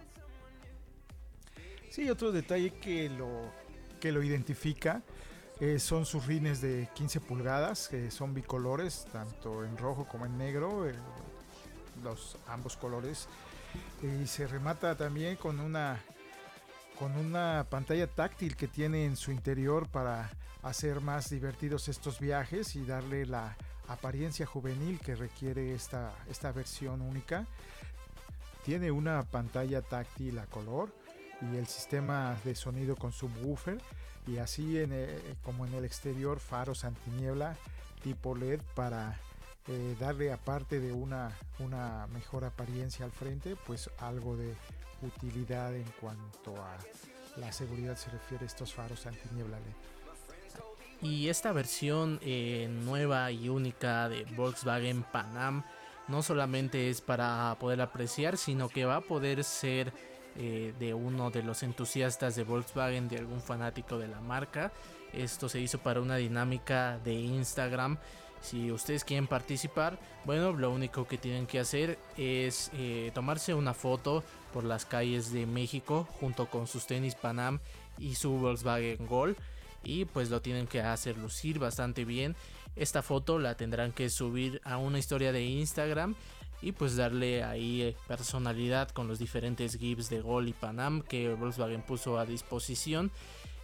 Sí, 1.90 2.10
otro 2.10 2.32
detalle 2.32 2.72
que 2.76 3.10
lo, 3.10 3.52
que 4.00 4.12
lo 4.12 4.22
identifica 4.22 5.02
eh, 5.60 5.80
son 5.80 6.06
sus 6.06 6.26
rines 6.28 6.62
de 6.62 6.88
15 6.94 7.20
pulgadas, 7.22 7.90
que 7.90 8.12
son 8.12 8.34
bicolores, 8.34 9.08
tanto 9.12 9.66
en 9.66 9.76
rojo 9.78 10.08
como 10.08 10.26
en 10.26 10.38
negro, 10.38 10.88
eh, 10.88 10.94
los 12.04 12.38
ambos 12.48 12.78
colores. 12.78 13.28
Y 14.02 14.26
se 14.28 14.48
remata 14.48 14.96
también 14.96 15.36
con 15.36 15.60
una, 15.60 16.02
con 17.00 17.16
una 17.16 17.66
pantalla 17.70 18.08
táctil 18.08 18.58
que 18.58 18.68
tiene 18.68 19.06
en 19.06 19.16
su 19.16 19.32
interior 19.32 19.88
para 19.88 20.30
hacer 20.64 21.00
más 21.00 21.30
divertidos 21.30 21.88
estos 21.88 22.20
viajes 22.20 22.76
y 22.76 22.84
darle 22.84 23.26
la 23.26 23.56
apariencia 23.88 24.46
juvenil 24.46 25.00
que 25.00 25.16
requiere 25.16 25.74
esta, 25.74 26.12
esta 26.30 26.52
versión 26.52 27.02
única. 27.02 27.48
Tiene 28.66 28.92
una 28.92 29.24
pantalla 29.24 29.82
táctil 29.82 30.40
a 30.40 30.46
color 30.48 30.90
y 31.42 31.56
el 31.56 31.68
sistema 31.68 32.36
de 32.44 32.54
sonido 32.54 32.98
con 32.98 33.14
subwoofer 33.14 33.82
y 34.28 34.38
así 34.38 34.78
en, 34.78 34.90
eh, 34.92 35.18
como 35.42 35.66
en 35.66 35.74
el 35.76 35.86
exterior 35.86 36.42
faros 36.42 36.84
antiniebla 36.84 37.56
tipo 38.04 38.36
LED 38.36 38.60
para 38.76 39.18
eh, 39.68 39.96
darle 40.02 40.34
aparte 40.34 40.82
de 40.82 40.92
una, 40.92 41.32
una 41.60 42.08
mejor 42.08 42.44
apariencia 42.44 43.06
al 43.06 43.12
frente 43.12 43.56
pues 43.66 43.90
algo 44.00 44.36
de 44.36 44.54
utilidad 45.02 45.76
en 45.76 45.86
cuanto 46.00 46.56
a 46.58 46.78
la 47.38 47.52
seguridad 47.52 47.96
se 47.96 48.10
refiere 48.10 48.44
a 48.46 48.48
estos 48.48 48.74
faros 48.74 49.06
antiniebla. 49.06 49.58
Y 51.02 51.30
esta 51.30 51.54
versión 51.54 52.20
eh, 52.22 52.68
nueva 52.84 53.32
y 53.32 53.48
única 53.48 54.10
de 54.10 54.26
Volkswagen 54.36 55.04
Panam 55.04 55.64
no 56.10 56.22
solamente 56.24 56.90
es 56.90 57.02
para 57.02 57.56
poder 57.60 57.82
apreciar, 57.82 58.36
sino 58.36 58.68
que 58.68 58.84
va 58.84 58.98
a 58.98 59.02
poder 59.02 59.44
ser 59.44 59.94
eh, 60.36 60.74
de 60.80 60.94
uno 60.94 61.32
de 61.32 61.44
los 61.44 61.64
entusiastas 61.64 62.36
de 62.36 62.44
Volkswagen, 62.44 63.08
de 63.08 63.20
algún 63.20 63.42
fanático 63.42 63.98
de 63.98 64.08
la 64.08 64.20
marca. 64.20 64.72
Esto 65.14 65.48
se 65.48 65.60
hizo 65.60 65.80
para 65.80 66.02
una 66.02 66.18
dinámica 66.18 67.00
de 67.00 67.14
Instagram. 67.14 67.98
Si 68.42 68.72
ustedes 68.72 69.04
quieren 69.04 69.28
participar, 69.28 70.00
bueno, 70.26 70.54
lo 70.54 70.72
único 70.72 71.08
que 71.08 71.18
tienen 71.18 71.46
que 71.46 71.60
hacer 71.60 72.00
es 72.18 72.72
eh, 72.74 73.12
tomarse 73.14 73.54
una 73.54 73.74
foto 73.74 74.24
por 74.54 74.64
las 74.64 74.86
calles 74.86 75.32
de 75.32 75.46
México 75.46 76.08
junto 76.20 76.50
con 76.50 76.68
sus 76.68 76.88
tenis 76.88 77.16
Panam 77.16 77.60
y 77.98 78.16
su 78.16 78.32
Volkswagen 78.32 79.06
Gol 79.08 79.36
y 79.84 80.06
pues 80.06 80.30
lo 80.30 80.42
tienen 80.42 80.68
que 80.68 80.82
hacer 80.82 81.18
lucir 81.18 81.60
bastante 81.60 82.06
bien. 82.06 82.36
Esta 82.76 83.02
foto 83.02 83.40
la 83.40 83.56
tendrán 83.56 83.92
que 83.92 84.10
subir 84.10 84.62
a 84.64 84.78
una 84.78 85.00
historia 85.00 85.32
de 85.32 85.44
Instagram 85.46 86.16
y 86.62 86.72
pues 86.74 86.96
darle 86.96 87.44
ahí 87.44 87.82
eh, 87.82 87.96
personalidad 88.08 88.90
con 88.90 89.08
los 89.08 89.20
diferentes 89.20 89.78
GIFs 89.78 90.10
de 90.10 90.22
Gol 90.22 90.50
y 90.50 90.54
Panam 90.54 91.02
que 91.02 91.34
Volkswagen 91.34 91.82
puso 91.82 92.18
a 92.18 92.26
disposición 92.26 93.12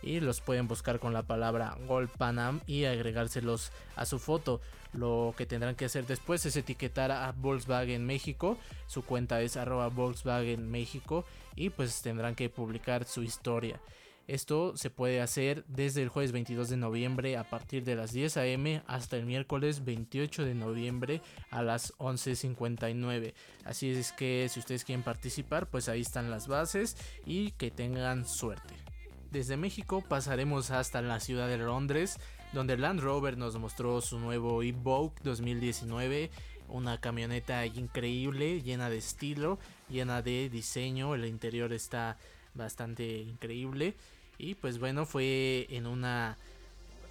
y 0.05 0.19
los 0.19 0.39
pueden 0.39 0.67
buscar 0.67 0.99
con 0.99 1.11
la 1.11 1.23
palabra 1.23 1.75
Gol 1.87 2.07
Panam 2.07 2.61
y 2.67 2.85
agregárselos 2.85 3.71
a 3.95 4.05
su 4.05 4.19
foto. 4.19 4.61
Lo 4.93 5.33
que 5.35 5.45
tendrán 5.45 5.75
que 5.75 5.85
hacer 5.85 6.05
después 6.05 6.45
es 6.45 6.55
etiquetar 6.55 7.11
a 7.11 7.33
Volkswagen 7.33 8.05
México, 8.05 8.57
su 8.87 9.03
cuenta 9.03 9.41
es 9.41 9.57
arroba 9.57 9.89
Volkswagen 9.89 10.69
México 10.69 11.25
y 11.55 11.69
pues 11.71 12.01
tendrán 12.01 12.35
que 12.35 12.49
publicar 12.49 13.03
su 13.03 13.23
historia. 13.23 13.81
Esto 14.27 14.75
se 14.75 14.89
puede 14.89 15.21
hacer 15.21 15.65
desde 15.67 16.01
el 16.01 16.09
jueves 16.09 16.31
22 16.31 16.69
de 16.69 16.77
noviembre 16.77 17.37
a 17.37 17.47
partir 17.47 17.83
de 17.83 17.95
las 17.95 18.11
10 18.11 18.37
am 18.37 18.81
hasta 18.87 19.17
el 19.17 19.25
miércoles 19.25 19.85
28 19.85 20.45
de 20.45 20.55
noviembre 20.55 21.21
a 21.51 21.61
las 21.61 21.93
11.59. 21.97 23.33
Así 23.65 23.91
es 23.91 24.13
que 24.13 24.47
si 24.49 24.59
ustedes 24.59 24.83
quieren 24.83 25.03
participar, 25.03 25.67
pues 25.67 25.89
ahí 25.89 26.01
están 26.01 26.31
las 26.31 26.47
bases 26.47 26.97
y 27.25 27.51
que 27.51 27.69
tengan 27.69 28.25
suerte. 28.27 28.84
Desde 29.35 29.57
México 29.57 30.01
pasaremos 30.01 30.71
hasta 30.71 31.01
la 31.01 31.19
ciudad 31.19 31.49
de 31.49 31.57
Londres, 31.57 32.21
donde 32.53 32.77
Land 32.77 33.01
Rover 33.01 33.37
nos 33.37 33.59
mostró 33.59 33.99
su 33.99 34.17
nuevo 34.17 34.63
Evoque 34.63 35.19
2019 35.25 36.31
una 36.69 37.01
camioneta 37.01 37.65
increíble, 37.65 38.61
llena 38.61 38.89
de 38.89 38.97
estilo, 38.97 39.59
llena 39.89 40.21
de 40.21 40.47
diseño, 40.47 41.15
el 41.15 41.25
interior 41.25 41.73
está 41.73 42.17
bastante 42.53 43.05
increíble 43.23 43.95
y 44.37 44.55
pues 44.55 44.79
bueno, 44.79 45.05
fue 45.05 45.67
en 45.69 45.85
una 45.85 46.37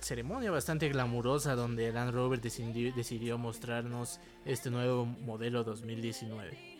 ceremonia 0.01 0.51
bastante 0.51 0.89
glamurosa 0.89 1.55
donde 1.55 1.93
Land 1.93 2.15
Rover 2.15 2.41
decidió, 2.41 2.91
decidió 2.95 3.37
mostrarnos 3.37 4.19
este 4.47 4.71
nuevo 4.71 5.05
modelo 5.05 5.63
2019. 5.63 6.74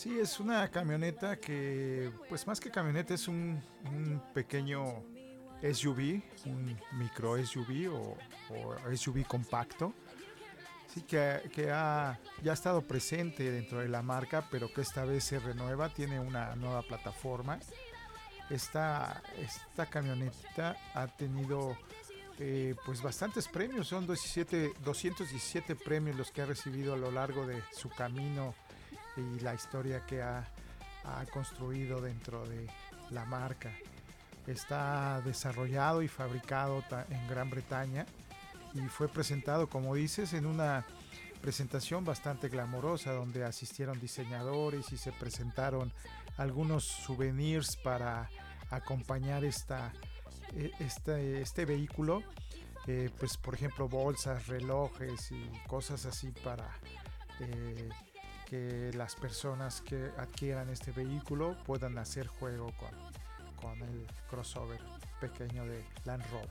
Sí, 0.00 0.18
es 0.18 0.40
una 0.40 0.66
camioneta 0.70 1.36
que, 1.36 2.10
pues 2.30 2.46
más 2.46 2.58
que 2.58 2.70
camioneta, 2.70 3.12
es 3.12 3.28
un, 3.28 3.62
pequeño 4.32 5.04
SUV, 5.60 6.22
un 6.46 6.74
micro 6.92 7.36
SUV 7.44 7.92
o, 7.92 8.16
SUV 8.96 9.26
compacto. 9.26 9.92
Sí, 10.86 11.02
que, 11.02 11.42
que, 11.52 11.70
ha, 11.70 12.18
ya 12.42 12.52
ha 12.52 12.54
estado 12.54 12.80
presente 12.80 13.50
dentro 13.52 13.80
de 13.80 13.88
la 13.88 14.00
marca, 14.00 14.48
pero 14.50 14.72
que 14.72 14.80
esta 14.80 15.04
vez 15.04 15.22
se 15.22 15.38
renueva, 15.38 15.90
tiene 15.90 16.18
una 16.18 16.56
nueva 16.56 16.80
plataforma 16.80 17.60
esta, 18.50 19.22
esta 19.38 19.86
camioneta 19.86 20.76
ha 20.94 21.06
tenido 21.08 21.76
eh, 22.38 22.74
pues 22.84 23.02
bastantes 23.02 23.48
premios, 23.48 23.88
son 23.88 24.06
17, 24.06 24.72
217 24.82 25.76
premios 25.76 26.16
los 26.16 26.30
que 26.30 26.42
ha 26.42 26.46
recibido 26.46 26.94
a 26.94 26.96
lo 26.96 27.10
largo 27.10 27.46
de 27.46 27.62
su 27.72 27.90
camino 27.90 28.54
y 29.16 29.40
la 29.40 29.54
historia 29.54 30.04
que 30.06 30.22
ha, 30.22 30.46
ha 31.04 31.24
construido 31.26 32.00
dentro 32.00 32.46
de 32.46 32.66
la 33.10 33.24
marca. 33.24 33.70
Está 34.46 35.20
desarrollado 35.22 36.02
y 36.02 36.08
fabricado 36.08 36.82
en 37.10 37.28
Gran 37.28 37.50
Bretaña 37.50 38.06
y 38.74 38.80
fue 38.88 39.08
presentado, 39.08 39.68
como 39.68 39.94
dices, 39.94 40.32
en 40.32 40.46
una 40.46 40.84
presentación 41.40 42.04
bastante 42.04 42.48
glamorosa 42.48 43.12
donde 43.12 43.44
asistieron 43.44 43.98
diseñadores 44.00 44.92
y 44.92 44.96
se 44.96 45.12
presentaron 45.12 45.92
algunos 46.36 46.84
souvenirs 46.84 47.76
para 47.76 48.28
acompañar 48.70 49.44
esta, 49.44 49.92
e, 50.54 50.70
este, 50.80 51.40
este 51.40 51.64
vehículo, 51.64 52.22
eh, 52.86 53.10
pues 53.18 53.36
por 53.36 53.54
ejemplo 53.54 53.88
bolsas, 53.88 54.46
relojes 54.46 55.32
y 55.32 55.50
cosas 55.66 56.06
así 56.06 56.30
para 56.44 56.68
eh, 57.40 57.88
que 58.50 58.90
las 58.94 59.14
personas 59.14 59.80
que 59.80 60.10
adquieran 60.18 60.68
este 60.70 60.90
vehículo 60.90 61.56
puedan 61.64 61.96
hacer 61.98 62.26
juego 62.26 62.72
con, 62.78 62.90
con 63.54 63.80
el 63.88 64.06
crossover 64.28 64.80
pequeño 65.20 65.64
de 65.64 65.84
Land 66.04 66.24
Rover. 66.32 66.48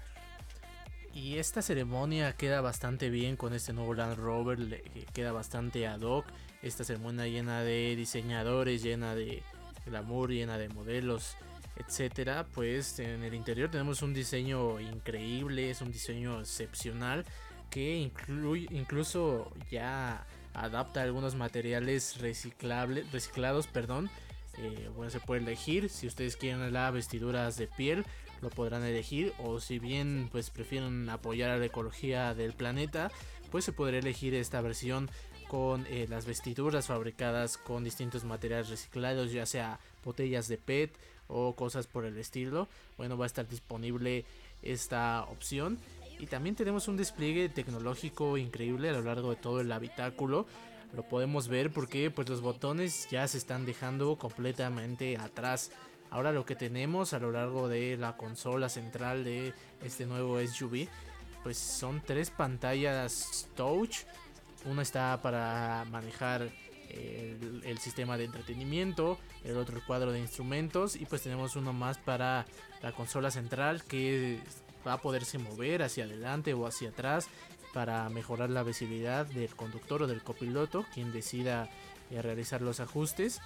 Y 1.13 1.37
esta 1.39 1.61
ceremonia 1.61 2.37
queda 2.37 2.61
bastante 2.61 3.09
bien 3.09 3.35
con 3.35 3.53
este 3.53 3.73
nuevo 3.73 3.93
Land 3.93 4.17
Rover, 4.17 4.59
le 4.59 4.81
queda 5.13 5.33
bastante 5.33 5.87
ad 5.87 6.01
hoc. 6.01 6.25
Esta 6.61 6.85
ceremonia 6.85 7.27
llena 7.27 7.63
de 7.63 7.95
diseñadores, 7.97 8.81
llena 8.81 9.13
de 9.13 9.43
glamour, 9.85 10.29
llena 10.29 10.57
de 10.57 10.69
modelos, 10.69 11.35
etcétera. 11.75 12.45
Pues 12.53 12.99
en 12.99 13.23
el 13.23 13.33
interior 13.33 13.69
tenemos 13.69 14.01
un 14.03 14.13
diseño 14.13 14.79
increíble, 14.79 15.69
es 15.69 15.81
un 15.81 15.91
diseño 15.91 16.39
excepcional 16.39 17.25
que 17.69 17.97
incluye, 17.97 18.67
incluso 18.71 19.51
ya 19.69 20.25
adapta 20.59 21.01
algunos 21.01 21.35
materiales 21.35 22.17
reciclables, 22.19 23.11
reciclados, 23.11 23.67
perdón. 23.67 24.09
Eh, 24.57 24.89
bueno, 24.95 25.09
se 25.09 25.19
puede 25.19 25.41
elegir. 25.41 25.89
Si 25.89 26.07
ustedes 26.07 26.35
quieren 26.35 26.73
las 26.73 26.93
vestiduras 26.93 27.57
de 27.57 27.67
piel 27.67 28.05
lo 28.41 28.49
podrán 28.49 28.83
elegir. 28.83 29.33
O 29.39 29.59
si 29.59 29.79
bien 29.79 30.29
pues 30.31 30.49
prefieren 30.49 31.09
apoyar 31.09 31.49
a 31.51 31.57
la 31.57 31.65
ecología 31.65 32.33
del 32.33 32.53
planeta 32.53 33.11
pues 33.51 33.65
se 33.65 33.71
podrá 33.71 33.97
elegir 33.97 34.35
esta 34.35 34.61
versión 34.61 35.09
con 35.47 35.87
eh, 35.87 36.05
las 36.07 36.25
vestiduras 36.25 36.85
fabricadas 36.85 37.57
con 37.57 37.83
distintos 37.83 38.23
materiales 38.23 38.69
reciclados 38.69 39.31
ya 39.31 39.47
sea 39.47 39.79
botellas 40.05 40.47
de 40.47 40.57
PET 40.57 40.95
o 41.27 41.55
cosas 41.55 41.87
por 41.87 42.05
el 42.05 42.17
estilo. 42.17 42.67
Bueno 42.97 43.17
va 43.17 43.25
a 43.25 43.27
estar 43.27 43.47
disponible 43.47 44.25
esta 44.61 45.23
opción 45.23 45.79
y 46.19 46.27
también 46.27 46.55
tenemos 46.55 46.87
un 46.87 46.97
despliegue 46.97 47.49
tecnológico 47.49 48.37
increíble 48.37 48.89
a 48.89 48.93
lo 48.93 49.01
largo 49.01 49.31
de 49.31 49.37
todo 49.37 49.61
el 49.61 49.71
habitáculo 49.71 50.45
lo 50.93 51.03
podemos 51.03 51.47
ver 51.47 51.71
porque 51.71 52.11
pues 52.11 52.27
los 52.29 52.41
botones 52.41 53.07
ya 53.09 53.27
se 53.27 53.37
están 53.37 53.65
dejando 53.65 54.17
completamente 54.17 55.17
atrás 55.17 55.71
Ahora 56.11 56.31
lo 56.31 56.45
que 56.45 56.55
tenemos 56.55 57.13
a 57.13 57.19
lo 57.19 57.31
largo 57.31 57.67
de 57.67 57.95
la 57.95 58.17
consola 58.17 58.67
central 58.69 59.23
de 59.23 59.53
este 59.83 60.07
nuevo 60.07 60.39
SUV, 60.39 60.87
pues 61.43 61.57
son 61.57 62.01
tres 62.03 62.31
pantallas 62.31 63.47
touch. 63.55 63.99
Una 64.65 64.81
está 64.81 65.21
para 65.21 65.85
manejar 65.91 66.49
el, 66.89 67.77
sistema 67.77 68.17
de 68.17 68.25
entretenimiento, 68.25 69.19
el 69.43 69.55
otro 69.57 69.77
el 69.77 69.83
cuadro 69.83 70.11
de 70.11 70.19
instrumentos 70.19 70.95
y 70.95 71.05
pues 71.05 71.21
tenemos 71.21 71.55
uno 71.55 71.73
más 71.73 71.99
para 71.99 72.45
la 72.81 72.91
consola 72.91 73.29
central 73.29 73.83
que 73.83 74.39
va 74.87 74.93
a 74.93 75.01
poderse 75.01 75.37
mover 75.37 75.83
hacia 75.83 76.05
adelante 76.05 76.53
o 76.53 76.65
hacia 76.65 76.89
atrás 76.89 77.27
para 77.73 78.07
mejorar 78.09 78.49
la 78.49 78.63
visibilidad 78.63 79.25
del 79.25 79.55
conductor 79.55 80.03
o 80.03 80.07
del 80.07 80.23
copiloto, 80.23 80.85
quien 80.93 81.11
decida 81.11 81.69
eh, 82.09 82.21
realizar 82.21 82.61
los 82.61 82.79
ajustes 82.79 83.41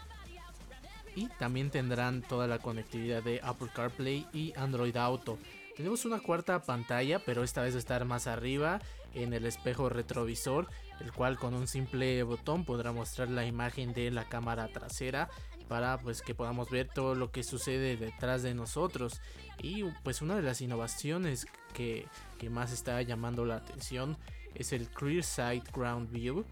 y 1.16 1.28
también 1.28 1.70
tendrán 1.70 2.22
toda 2.22 2.48
la 2.48 2.60
conectividad 2.60 3.22
de 3.24 3.40
Apple 3.44 3.70
CarPlay 3.74 4.28
y 4.34 4.54
Android 4.56 4.96
Auto. 4.98 5.38
Tenemos 5.75 6.06
una 6.06 6.20
cuarta 6.20 6.62
pantalla, 6.62 7.20
pero 7.20 7.44
esta 7.44 7.62
vez 7.62 7.74
va 7.74 7.78
a 7.78 7.80
estar 7.80 8.06
más 8.06 8.28
arriba 8.28 8.80
en 9.13 9.34
el 9.34 9.46
espejo 9.46 9.90
retrovisor, 9.90 10.68
el 11.02 11.12
cual 11.12 11.38
con 11.38 11.54
un 11.54 11.68
simple 11.68 12.22
botón 12.24 12.66
podrá 12.66 12.92
mostrar 12.92 13.30
la 13.30 13.46
imagen 13.46 13.94
de 13.94 14.12
la 14.12 14.25
cámara 14.25 14.68
trasera 14.68 15.30
para 15.74 15.98
pues 15.98 16.22
que 16.22 16.36
podamos 16.36 16.70
ver 16.70 16.88
todo 16.88 17.15
lo 17.15 17.32
que 17.32 17.42
sucede 17.42 17.98
detrás 17.98 18.44
de 18.44 18.53
nosotros. 18.53 19.22
Y 19.60 19.84
pues 20.03 20.22
una 20.22 20.36
de 20.36 20.44
las 20.44 20.62
innovaciones 20.62 21.48
que, 21.74 22.06
más 22.51 22.72
está 22.72 23.01
llamando 23.01 23.44
la 23.44 23.56
atención 23.56 24.15
es 24.53 24.72
el 24.72 24.88
Clear 24.88 25.24
Sight 25.24 25.68
Ground 25.75 26.12
View, 26.12 26.46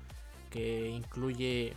que 0.50 0.90
incluye 0.90 1.76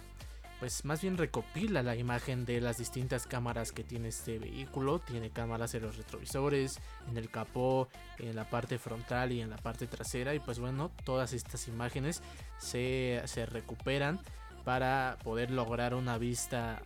pues 0.58 0.86
más 0.86 1.02
bien 1.02 1.18
recopila 1.18 1.82
la 1.82 1.96
imagen 1.96 2.46
de 2.46 2.62
las 2.62 2.78
distintas 2.78 3.26
cámaras 3.26 3.72
que 3.72 3.84
tiene 3.84 4.08
este 4.08 4.38
vehículo. 4.38 5.00
Tiene 5.00 5.28
cámaras 5.28 5.74
en 5.74 5.82
los 5.82 5.98
retrovisores, 5.98 6.80
en 7.10 7.18
el 7.18 7.28
capó, 7.28 7.88
en 8.18 8.36
la 8.36 8.48
parte 8.48 8.78
frontal 8.78 9.32
y 9.32 9.42
en 9.42 9.50
la 9.50 9.58
parte 9.58 9.86
trasera. 9.86 10.34
Y 10.34 10.38
pues 10.38 10.60
bueno, 10.60 10.90
todas 11.04 11.34
estas 11.34 11.68
imágenes 11.68 12.22
se, 12.56 13.22
recuperan 13.50 14.18
para 14.64 15.18
poder 15.22 15.50
lograr 15.50 15.94
una 15.94 16.16
vista 16.16 16.80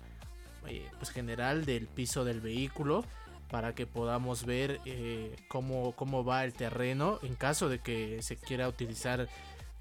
eh, 0.68 0.88
pues 0.98 1.10
general 1.10 1.64
del 1.64 1.86
piso 1.86 2.24
del 2.24 2.40
vehículo 2.40 3.04
para 3.50 3.74
que 3.74 3.86
podamos 3.86 4.44
ver 4.44 4.80
eh, 4.84 5.34
cómo, 5.48 5.92
cómo 5.92 6.24
va 6.24 6.44
el 6.44 6.52
terreno 6.52 7.18
en 7.22 7.34
caso 7.34 7.68
de 7.68 7.78
que 7.78 8.22
se 8.22 8.36
quiera 8.36 8.68
utilizar 8.68 9.28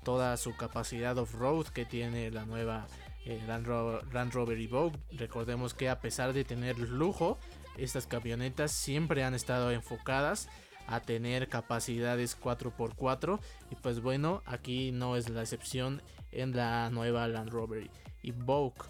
toda 0.03 0.37
su 0.37 0.55
capacidad 0.55 1.17
off-road 1.17 1.67
que 1.67 1.85
tiene 1.85 2.31
la 2.31 2.45
nueva 2.45 2.87
eh, 3.25 3.41
Land, 3.45 3.65
Rover, 4.33 4.57
Evoque. 4.57 4.97
Recordemos 5.11 5.73
que 5.73 5.89
a 5.89 5.99
pesar 5.99 6.31
de 6.31 6.45
tener 6.45 6.79
lujo, 6.79 7.37
estas 7.77 8.07
camionetas 8.07 8.71
siempre 8.71 9.25
han 9.25 9.33
estado 9.33 9.71
enfocadas 9.71 10.47
a 10.87 11.01
tener 11.01 11.49
capacidades 11.49 12.39
4x4 12.39 13.39
y 13.69 13.75
pues 13.75 13.99
bueno 13.99 14.41
aquí 14.45 14.93
no 14.93 15.17
es 15.17 15.27
la 15.27 15.41
excepción 15.41 16.01
en 16.31 16.55
la 16.55 16.89
nueva 16.89 17.27
Land 17.27 17.49
Rover 17.49 17.89
Evoque 18.23 18.83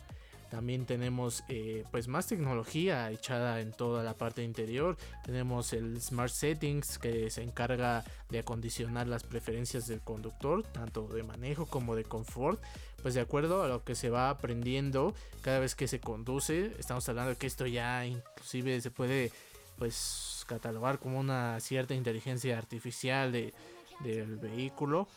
también 0.49 0.85
tenemos 0.85 1.43
eh, 1.49 1.83
pues 1.91 2.07
más 2.07 2.27
tecnología 2.27 3.11
echada 3.11 3.59
en 3.59 3.71
toda 3.71 4.03
la 4.03 4.13
parte 4.13 4.43
interior. 4.43 4.97
Tenemos 5.25 5.73
el 5.73 6.01
Smart 6.01 6.31
Settings 6.31 6.97
que 6.97 7.29
se 7.29 7.43
encarga 7.43 8.03
de 8.29 8.39
acondicionar 8.39 9.07
las 9.07 9.23
preferencias 9.23 9.87
del 9.87 10.01
conductor, 10.01 10.63
tanto 10.63 11.07
de 11.07 11.23
manejo 11.23 11.65
como 11.65 11.95
de 11.95 12.03
confort. 12.03 12.61
Pues 13.01 13.13
de 13.13 13.21
acuerdo 13.21 13.63
a 13.63 13.67
lo 13.67 13.83
que 13.83 13.95
se 13.95 14.09
va 14.09 14.29
aprendiendo 14.29 15.13
cada 15.41 15.59
vez 15.59 15.75
que 15.75 15.87
se 15.87 15.99
conduce. 15.99 16.73
Estamos 16.79 17.07
hablando 17.09 17.31
de 17.31 17.37
que 17.37 17.47
esto 17.47 17.67
ya 17.67 18.05
inclusive 18.05 18.81
se 18.81 18.91
puede 18.91 19.31
pues 19.77 20.43
catalogar 20.47 20.97
como 20.99 21.19
una 21.19 21.59
cierta 21.59 21.93
inteligencia 21.93 22.57
artificial 22.57 23.31
de, 23.31 23.53
del 23.99 24.37
vehículo. 24.37 25.07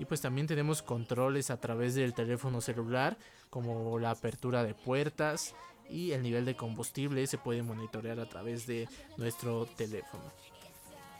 Y 0.00 0.06
pues 0.06 0.22
también 0.22 0.46
tenemos 0.46 0.80
controles 0.80 1.50
a 1.50 1.60
través 1.60 1.94
del 1.94 2.14
teléfono 2.14 2.62
celular 2.62 3.18
como 3.50 3.98
la 3.98 4.12
apertura 4.12 4.64
de 4.64 4.72
puertas 4.72 5.54
y 5.90 6.12
el 6.12 6.22
nivel 6.22 6.46
de 6.46 6.56
combustible 6.56 7.26
se 7.26 7.36
puede 7.36 7.62
monitorear 7.62 8.18
a 8.18 8.26
través 8.26 8.66
de 8.66 8.88
nuestro 9.18 9.66
teléfono. 9.66 10.22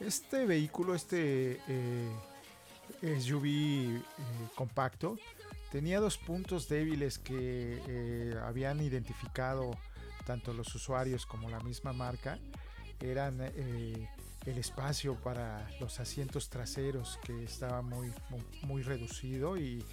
Este 0.00 0.46
vehículo, 0.46 0.94
este 0.94 1.60
eh, 1.68 2.08
SUV 3.20 3.44
eh, 3.44 4.02
compacto, 4.54 5.18
tenía 5.70 6.00
dos 6.00 6.16
puntos 6.16 6.66
débiles 6.66 7.18
que 7.18 7.82
eh, 7.86 8.34
habían 8.42 8.80
identificado 8.80 9.76
tanto 10.24 10.54
los 10.54 10.74
usuarios 10.74 11.26
como 11.26 11.50
la 11.50 11.60
misma 11.60 11.92
marca. 11.92 12.38
Eran 12.98 13.42
el 14.46 14.58
espacio 14.58 15.16
para 15.16 15.68
los 15.80 16.00
asientos 16.00 16.48
traseros 16.48 17.18
que 17.24 17.44
estaba 17.44 17.82
muy, 17.82 18.12
muy, 18.62 18.82
reducido 18.82 19.56
y 19.56 19.84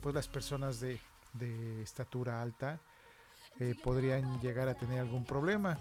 pues 0.00 0.14
las 0.14 0.28
personas 0.28 0.80
de 0.80 1.00
de 1.32 1.82
estatura 1.82 2.42
alta 2.42 2.80
eh, 3.58 3.74
podrían 3.82 4.40
llegar 4.40 4.68
a 4.68 4.74
tener 4.74 5.00
algún 5.00 5.24
problema. 5.24 5.78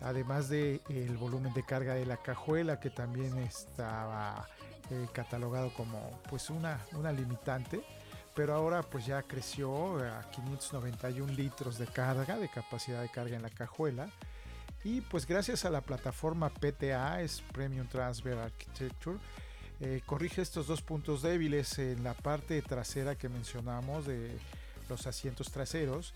Además 0.00 0.48
de 0.48 0.80
el 0.88 1.16
volumen 1.16 1.52
de 1.54 1.64
carga 1.64 1.94
de 1.94 2.06
la 2.06 2.18
cajuela 2.18 2.78
que 2.78 2.90
también 2.90 3.36
estaba 3.38 4.46
eh, 4.90 5.06
catalogado 5.12 5.72
como 5.74 6.20
pues 6.30 6.50
una, 6.50 6.80
una 6.92 7.10
limitante, 7.10 7.82
pero 8.34 8.54
ahora 8.54 8.82
pues 8.82 9.06
ya 9.06 9.22
creció 9.22 9.98
a 9.98 10.30
591 10.30 11.32
litros 11.32 11.78
de 11.78 11.86
carga, 11.86 12.36
de 12.36 12.48
capacidad 12.48 13.02
de 13.02 13.08
carga 13.08 13.36
en 13.36 13.42
la 13.42 13.50
cajuela. 13.50 14.08
Y 14.84 15.00
pues 15.00 15.26
gracias 15.26 15.64
a 15.64 15.70
la 15.70 15.80
plataforma 15.80 16.50
PTA, 16.50 17.20
es 17.22 17.42
Premium 17.52 17.88
Transfer 17.88 18.38
Architecture, 18.38 19.18
eh, 19.80 20.00
corrige 20.06 20.42
estos 20.42 20.66
dos 20.66 20.82
puntos 20.82 21.22
débiles 21.22 21.78
en 21.78 22.02
la 22.02 22.14
parte 22.14 22.60
trasera 22.62 23.16
que 23.16 23.28
mencionamos 23.28 24.06
de 24.06 24.36
los 24.88 25.06
asientos 25.06 25.50
traseros, 25.52 26.14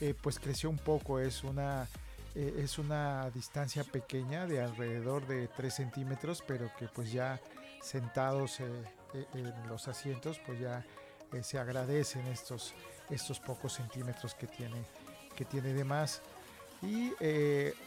eh, 0.00 0.14
pues 0.20 0.38
creció 0.38 0.70
un 0.70 0.78
poco, 0.78 1.20
es 1.20 1.44
una, 1.44 1.88
eh, 2.34 2.54
es 2.58 2.78
una 2.78 3.30
distancia 3.30 3.84
pequeña 3.84 4.46
de 4.46 4.62
alrededor 4.62 5.26
de 5.26 5.48
3 5.48 5.72
centímetros, 5.72 6.42
pero 6.46 6.70
que 6.76 6.88
pues 6.88 7.12
ya 7.12 7.40
sentados 7.82 8.60
en 8.60 9.68
los 9.68 9.86
asientos, 9.86 10.40
pues 10.44 10.60
ya 10.60 10.84
se 11.42 11.58
agradecen 11.58 12.26
estos, 12.26 12.74
estos 13.10 13.38
pocos 13.38 13.74
centímetros 13.74 14.34
que 14.34 14.46
tiene, 14.46 14.84
que 15.36 15.44
tiene 15.44 15.72
de 15.72 15.84
más. 15.84 16.20
Y 16.82 17.12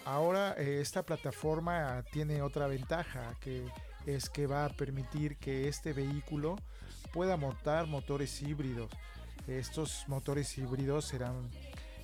ahora 0.05 0.53
esta 0.53 1.03
plataforma 1.03 2.03
tiene 2.11 2.41
otra 2.41 2.67
ventaja, 2.67 3.35
que 3.39 3.65
es 4.05 4.29
que 4.29 4.47
va 4.47 4.65
a 4.65 4.69
permitir 4.69 5.37
que 5.37 5.67
este 5.67 5.93
vehículo 5.93 6.57
pueda 7.13 7.37
montar 7.37 7.87
motores 7.87 8.41
híbridos. 8.41 8.89
Estos 9.47 10.05
motores 10.07 10.57
híbridos 10.57 11.05
serán 11.05 11.49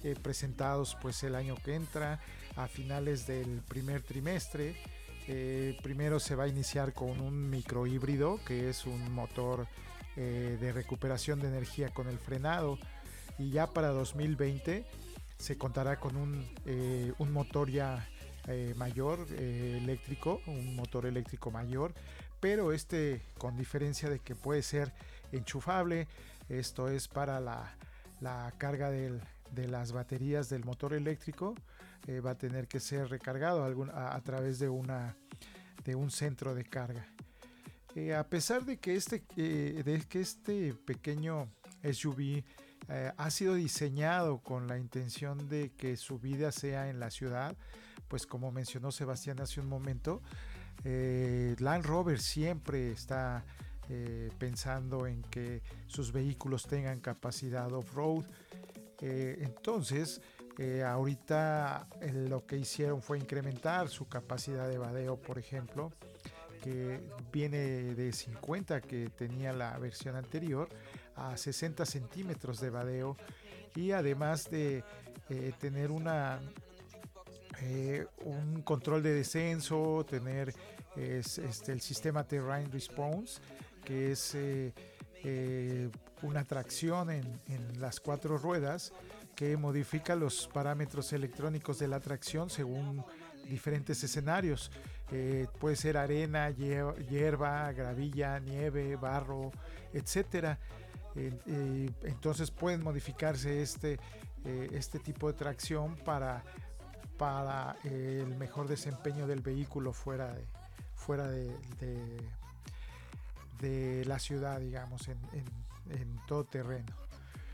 eh, 0.03 0.15
presentados 0.21 0.97
pues 1.01 1.23
el 1.23 1.35
año 1.35 1.55
que 1.55 1.75
entra 1.75 2.19
a 2.55 2.67
finales 2.67 3.27
del 3.27 3.61
primer 3.67 4.01
trimestre 4.01 4.75
Eh, 5.29 5.77
primero 5.83 6.21
se 6.21 6.35
va 6.35 6.45
a 6.45 6.47
iniciar 6.47 6.93
con 6.93 7.19
un 7.19 7.49
microhíbrido, 7.49 8.39
que 8.45 8.69
es 8.69 8.85
un 8.85 9.11
motor 9.11 9.67
eh, 10.15 10.57
de 10.57 10.71
recuperación 10.71 11.41
de 11.41 11.49
energía 11.49 11.89
con 11.89 12.07
el 12.07 12.17
frenado. 12.17 12.79
Y 13.37 13.49
ya 13.49 13.67
para 13.67 13.89
2020 13.89 14.85
se 15.37 15.57
contará 15.57 15.99
con 15.99 16.15
un, 16.15 16.47
eh, 16.65 17.13
un 17.17 17.31
motor 17.31 17.69
ya 17.69 18.07
mayor 18.77 19.27
eléctrico, 19.33 20.41
un 20.47 20.77
motor 20.77 21.05
eléctrico 21.05 21.51
mayor, 21.51 21.93
pero 22.39 22.71
este 22.71 23.21
con 23.37 23.57
diferencia 23.57 24.09
de 24.09 24.19
que 24.19 24.35
puede 24.35 24.63
ser 24.63 24.93
enchufable, 25.33 26.07
esto 26.47 26.87
es 26.87 27.09
para 27.09 27.41
la, 27.41 27.75
la 28.21 28.53
carga 28.57 28.89
del, 28.89 29.19
de 29.51 29.67
las 29.67 29.91
baterías 29.91 30.49
del 30.49 30.63
motor 30.63 30.93
eléctrico 30.93 31.55
eh, 32.07 32.19
va 32.19 32.31
a 32.31 32.37
tener 32.37 32.67
que 32.67 32.79
ser 32.79 33.09
recargado 33.09 33.63
a, 33.93 34.21
través 34.21 34.59
de, 34.59 34.69
una, 34.69 35.15
de 35.83 35.95
un 35.95 36.11
centro 36.11 36.55
de 36.55 36.63
carga. 36.63 37.05
Eh, 37.95 38.13
a 38.13 38.27
pesar 38.27 38.63
de 38.63 38.77
que 38.77 38.95
este, 38.95 39.23
eh, 39.35 39.81
de 39.83 39.99
que 40.07 40.21
este 40.21 40.73
pequeño 40.73 41.49
SUV 41.83 42.43
ha 42.89 43.29
sido 43.31 43.55
diseñado 43.55 44.39
con 44.39 44.67
la 44.67 44.77
intención 44.77 45.49
de 45.49 45.71
que 45.71 45.97
su 45.97 46.19
vida 46.19 46.51
sea 46.51 46.89
en 46.89 46.99
la 46.99 47.11
ciudad, 47.11 47.55
pues 48.07 48.25
como 48.25 48.51
mencionó 48.51 48.91
Sebastián 48.91 49.41
hace 49.41 49.59
un 49.59 49.67
momento, 49.67 50.21
Land 50.85 51.85
Rover 51.85 52.19
siempre 52.19 52.91
está 52.91 53.43
pensando 54.37 55.05
en 55.05 55.21
que 55.23 55.61
sus 55.87 56.13
vehículos 56.13 56.63
tengan 56.63 56.99
capacidad 56.99 57.71
off-road. 57.73 58.23
entonces, 59.01 60.21
eh, 60.57 60.83
ahorita 60.83 61.87
eh, 62.01 62.11
lo 62.11 62.47
que 62.47 62.57
hicieron 62.57 63.03
fue 63.03 63.19
incrementar 63.19 63.89
su 63.89 64.07
capacidad 64.07 64.67
de 64.67 64.79
vadeo, 64.79 65.21
por 65.21 65.37
ejemplo, 65.37 65.91
que 66.63 66.99
viene 67.31 67.59
de 67.93 68.11
50 68.11 68.81
que 68.81 69.09
tenía 69.09 69.53
la 69.53 69.77
versión 69.77 70.15
anterior 70.15 70.67
a 71.17 71.35
60 71.35 71.85
centímetros 71.85 72.59
de 72.59 72.69
vadeo 72.69 73.17
y 73.75 73.91
además 73.91 74.49
de 74.49 74.83
eh, 75.29 75.53
tener 75.59 75.91
una 75.91 76.39
un 78.23 78.61
control 78.61 79.01
de 79.01 79.15
descenso, 79.15 80.05
tener 80.07 80.53
este, 80.95 81.71
el 81.71 81.81
sistema 81.81 82.23
Terrain 82.23 82.71
Response, 82.71 83.41
que 83.83 84.11
es 84.11 84.37
una 86.21 86.43
tracción 86.43 87.09
en, 87.09 87.41
en 87.47 87.81
las 87.81 87.99
cuatro 87.99 88.37
ruedas 88.37 88.93
que 89.37 89.55
modifica 89.55 90.15
los 90.15 90.47
parámetros 90.47 91.13
electrónicos 91.13 91.77
de 91.77 91.87
la 91.87 91.99
tracción 91.99 92.49
según 92.49 93.05
diferentes 93.47 94.03
escenarios. 94.03 94.71
Eh, 95.11 95.45
puede 95.59 95.75
ser 95.75 95.95
arena, 95.95 96.49
hierba, 96.49 97.71
gravilla, 97.71 98.39
nieve, 98.39 98.95
barro, 98.95 99.51
etcétera. 99.93 100.57
Entonces 102.03 102.51
pueden 102.51 102.83
modificarse 102.83 103.61
este, 103.61 103.99
eh, 104.45 104.69
este 104.73 104.99
tipo 104.99 105.27
de 105.27 105.33
tracción 105.33 105.95
para, 105.97 106.43
para 107.17 107.75
el 107.83 108.35
mejor 108.35 108.67
desempeño 108.67 109.27
del 109.27 109.41
vehículo 109.41 109.93
fuera 109.93 110.33
de, 110.33 110.45
fuera 110.95 111.27
de, 111.27 111.51
de, 113.59 114.05
la 114.05 114.19
ciudad, 114.19 114.59
digamos, 114.59 115.07
en, 115.07 115.17
todo 116.27 116.43
terreno. 116.43 116.93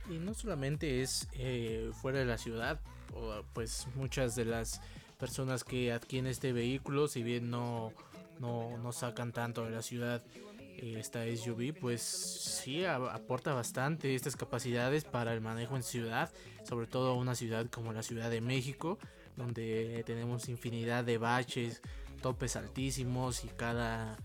Y 0.09 0.17
no 0.17 0.33
solamente 0.33 1.01
es 1.01 1.27
eh, 1.33 1.91
fuera 1.93 2.19
de 2.19 2.25
la 2.25 2.37
ciudad, 2.37 2.81
pues 3.53 3.87
muchas 3.95 4.35
de 4.35 4.45
las 4.45 4.81
personas 5.19 5.63
que 5.63 5.93
adquieren 5.93 6.29
este 6.29 6.51
vehículo, 6.51 7.07
si 7.07 7.23
bien 7.23 7.49
no, 7.49 7.93
no, 8.39 8.91
sacan 8.91 9.31
tanto 9.31 9.63
de 9.63 9.71
la 9.71 9.81
ciudad 9.81 10.21
eh, 10.35 10.52
esta 10.77 11.25
SUV, 11.25 11.73
pues 11.79 12.01
sí 12.01 12.85
aporta 12.85 13.53
bastante 13.53 14.15
estas 14.15 14.35
capacidades 14.35 15.03
para 15.03 15.33
el 15.33 15.41
manejo 15.41 15.75
en 15.75 15.83
ciudad, 15.83 16.31
sobre 16.63 16.87
todo 16.87 17.15
una 17.15 17.35
ciudad 17.35 17.67
como 17.69 17.93
la 17.93 18.03
Ciudad 18.03 18.29
de 18.29 18.41
México, 18.41 18.99
donde 19.35 20.03
tenemos 20.05 20.49
infinidad 20.49 21.03
de 21.03 21.17
baches, 21.17 21.81
topes 22.21 22.55
altísimos 22.55 23.43
y 23.43 23.47
cada, 23.49 24.17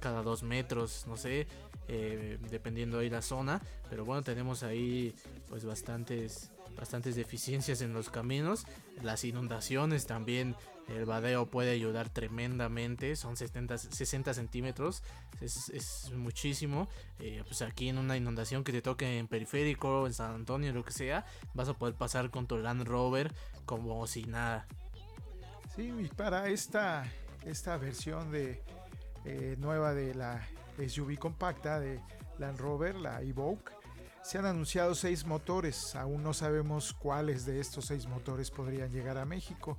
cada 0.00 0.22
dos 0.22 0.42
metros, 0.42 1.06
no 1.06 1.16
sé, 1.16 1.46
eh, 1.88 2.38
dependiendo 2.50 2.98
ahí 2.98 3.10
la 3.10 3.22
zona. 3.22 3.60
Pero 3.90 4.04
bueno, 4.04 4.22
tenemos 4.22 4.62
ahí 4.62 5.14
pues 5.48 5.64
bastantes, 5.64 6.50
bastantes 6.76 7.16
deficiencias 7.16 7.80
en 7.82 7.92
los 7.92 8.10
caminos. 8.10 8.66
Las 9.02 9.24
inundaciones 9.24 10.06
también, 10.06 10.56
el 10.88 11.04
vadeo 11.06 11.46
puede 11.46 11.70
ayudar 11.70 12.10
tremendamente. 12.10 13.16
Son 13.16 13.36
70, 13.36 13.78
60 13.78 14.34
centímetros, 14.34 15.02
es, 15.40 16.10
muchísimo. 16.14 16.88
Eh, 17.18 17.42
pues 17.46 17.62
aquí 17.62 17.88
en 17.88 17.98
una 17.98 18.16
inundación 18.16 18.64
que 18.64 18.72
te 18.72 18.82
toque 18.82 19.18
en 19.18 19.28
periférico, 19.28 20.06
en 20.06 20.14
San 20.14 20.34
Antonio, 20.34 20.72
lo 20.72 20.84
que 20.84 20.92
sea, 20.92 21.24
vas 21.54 21.68
a 21.68 21.74
poder 21.74 21.94
pasar 21.94 22.30
con 22.30 22.46
tu 22.46 22.58
Land 22.58 22.86
Rover 22.86 23.32
como 23.64 24.06
si 24.06 24.24
nada. 24.24 24.66
Sí, 25.74 25.92
y 25.98 26.08
para 26.08 26.48
esta, 26.48 27.10
esta 27.44 27.76
versión 27.76 28.30
de 28.30 28.62
eh, 29.24 29.56
nueva 29.58 29.94
de 29.94 30.14
la 30.14 30.46
SUV 30.86 31.18
compacta 31.18 31.80
de 31.80 32.00
Land 32.38 32.58
Rover, 32.58 32.94
la 32.96 33.22
Evoque. 33.22 33.72
Se 34.22 34.38
han 34.38 34.46
anunciado 34.46 34.94
seis 34.94 35.26
motores, 35.26 35.94
aún 35.96 36.22
no 36.22 36.32
sabemos 36.32 36.94
cuáles 36.94 37.44
de 37.44 37.60
estos 37.60 37.86
seis 37.86 38.06
motores 38.06 38.50
podrían 38.50 38.90
llegar 38.90 39.18
a 39.18 39.26
México. 39.26 39.76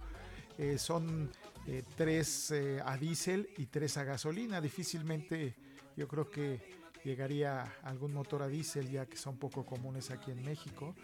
Eh, 0.58 0.78
son 0.78 1.30
eh, 1.68 1.84
tres 1.98 2.52
eh, 2.52 2.82
a 2.84 2.98
diésel 2.98 3.50
y 3.58 3.66
tres 3.66 3.98
a 3.98 4.04
gasolina. 4.04 4.62
Difícilmente 4.62 5.56
yo 5.98 6.08
creo 6.08 6.30
que 6.30 6.62
llegaría 7.04 7.76
algún 7.84 8.14
motor 8.14 8.42
a 8.42 8.48
diésel 8.48 8.90
ya 8.90 9.06
que 9.06 9.18
son 9.18 9.38
poco 9.38 9.66
comunes 9.66 10.12
aquí 10.12 10.32
en 10.32 10.42
México. 10.44 10.96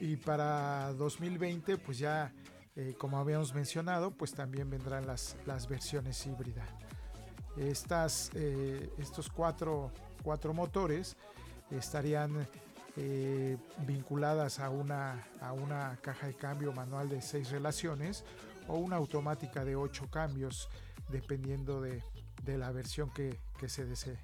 y 0.00 0.16
para 0.16 0.92
2020 0.94 1.76
pues 1.78 1.98
ya 1.98 2.32
como 2.98 3.18
habíamos 3.18 3.54
mencionado 3.54 4.10
pues 4.10 4.32
también 4.32 4.68
vendrán 4.70 5.06
las, 5.06 5.36
las 5.46 5.68
versiones 5.68 6.26
híbridas. 6.26 6.68
Estas, 7.56 8.30
estos 8.98 9.30
cuatro, 9.30 9.90
cuatro, 10.22 10.52
motores 10.52 11.16
estarían 11.70 12.46
eh, 12.96 13.56
vinculadas 13.86 14.58
a 14.58 14.70
una, 14.70 15.26
a 15.40 15.52
una 15.52 15.98
caja 16.02 16.26
de 16.26 16.34
cambio 16.34 16.72
manual 16.72 17.08
de 17.08 17.20
seis 17.20 17.50
relaciones 17.50 18.24
o 18.68 18.76
una 18.76 18.96
automática 18.96 19.64
de 19.64 19.76
ocho 19.76 20.10
cambios, 20.10 20.68
dependiendo 21.10 21.80
de, 21.80 22.02
de 22.42 22.58
la 22.58 22.72
versión 22.72 23.10
que, 23.10 23.38
que 23.58 23.68
se 23.68 23.84
desee. 23.84 24.18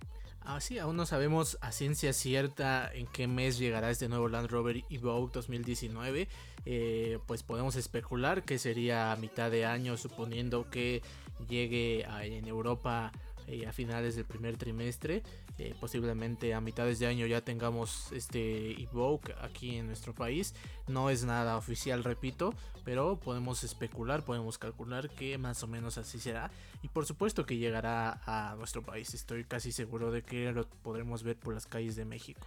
Así, 0.45 0.79
ah, 0.79 0.85
aún 0.85 0.97
no 0.97 1.07
sabemos 1.07 1.57
a 1.61 1.71
ciencia 1.71 2.13
cierta 2.13 2.91
en 2.93 3.07
qué 3.07 3.29
mes 3.29 3.59
llegará 3.59 3.91
este 3.91 4.09
nuevo 4.09 4.29
Land 4.29 4.51
Rover 4.51 4.83
Evoque 4.91 5.33
2019. 5.35 6.29
Eh, 6.65 7.19
pues 7.27 7.43
podemos 7.43 7.77
especular 7.77 8.43
que 8.43 8.59
sería 8.59 9.13
a 9.13 9.17
mitad 9.17 9.51
de 9.51 9.65
año, 9.67 9.97
suponiendo 9.97 10.69
que 10.69 11.03
llegue 11.49 12.05
en 12.23 12.47
Europa 12.47 13.13
eh, 13.53 13.67
a 13.67 13.73
finales 13.73 14.17
del 14.17 14.25
primer 14.25 14.57
trimestre. 14.57 15.23
Eh, 15.59 15.75
posiblemente 15.79 16.55
a 16.55 16.63
mitades 16.63 16.99
de 16.99 17.07
año 17.07 17.27
ya 17.27 17.45
tengamos 17.45 18.11
este 18.13 18.81
Evoke 18.83 19.35
aquí 19.43 19.77
en 19.77 19.89
nuestro 19.89 20.15
país. 20.15 20.55
No 20.89 21.11
es 21.11 21.25
nada 21.25 21.59
oficial, 21.59 22.03
repito, 22.03 22.55
pero 22.83 23.21
podemos 23.21 23.63
especular, 23.63 24.25
podemos 24.25 24.57
calcular 24.57 25.11
que 25.11 25.37
más 25.37 25.63
o 25.63 25.67
menos 25.67 25.99
así 25.99 26.19
será. 26.19 26.51
Y 26.81 26.89
por 26.89 27.05
supuesto 27.05 27.45
que 27.45 27.59
llegará 27.59 28.23
a 28.25 28.57
nuestro 28.57 28.81
país. 28.81 29.13
Estoy 29.13 29.45
casi 29.45 29.71
seguro 29.71 30.11
de 30.11 30.23
que 30.23 30.51
lo 30.51 30.67
podremos 30.67 31.23
ver 31.23 31.37
por 31.37 31.53
las 31.53 31.67
calles 31.67 31.95
de 31.95 32.07
México. 32.07 32.47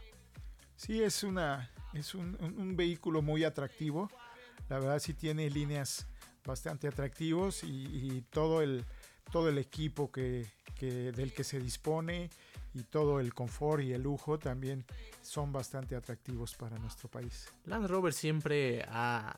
Sí, 0.75 1.03
es 1.03 1.21
una 1.21 1.69
es 1.93 2.15
un, 2.15 2.75
vehículo 2.75 3.21
muy 3.21 3.43
atractivo. 3.43 4.09
La 4.69 4.79
verdad 4.79 4.97
sí 4.97 5.13
tiene 5.13 5.51
líneas 5.51 6.07
bastante 6.43 6.87
atractivos 6.87 7.63
y 7.63 8.23
todo 8.31 8.63
el 8.63 8.83
todo 9.31 9.49
el 9.49 9.57
equipo 9.57 10.11
que, 10.11 10.45
del 10.79 11.33
que 11.33 11.43
se 11.43 11.59
dispone 11.59 12.29
y 12.73 12.83
todo 12.83 13.19
el 13.19 13.33
confort 13.33 13.81
y 13.83 13.93
el 13.93 14.03
lujo 14.03 14.37
también 14.37 14.85
son 15.21 15.51
bastante 15.53 15.95
atractivos 15.95 16.55
para 16.55 16.77
nuestro 16.77 17.09
país. 17.09 17.47
Land 17.65 17.87
Rover 17.87 18.13
siempre 18.13 18.85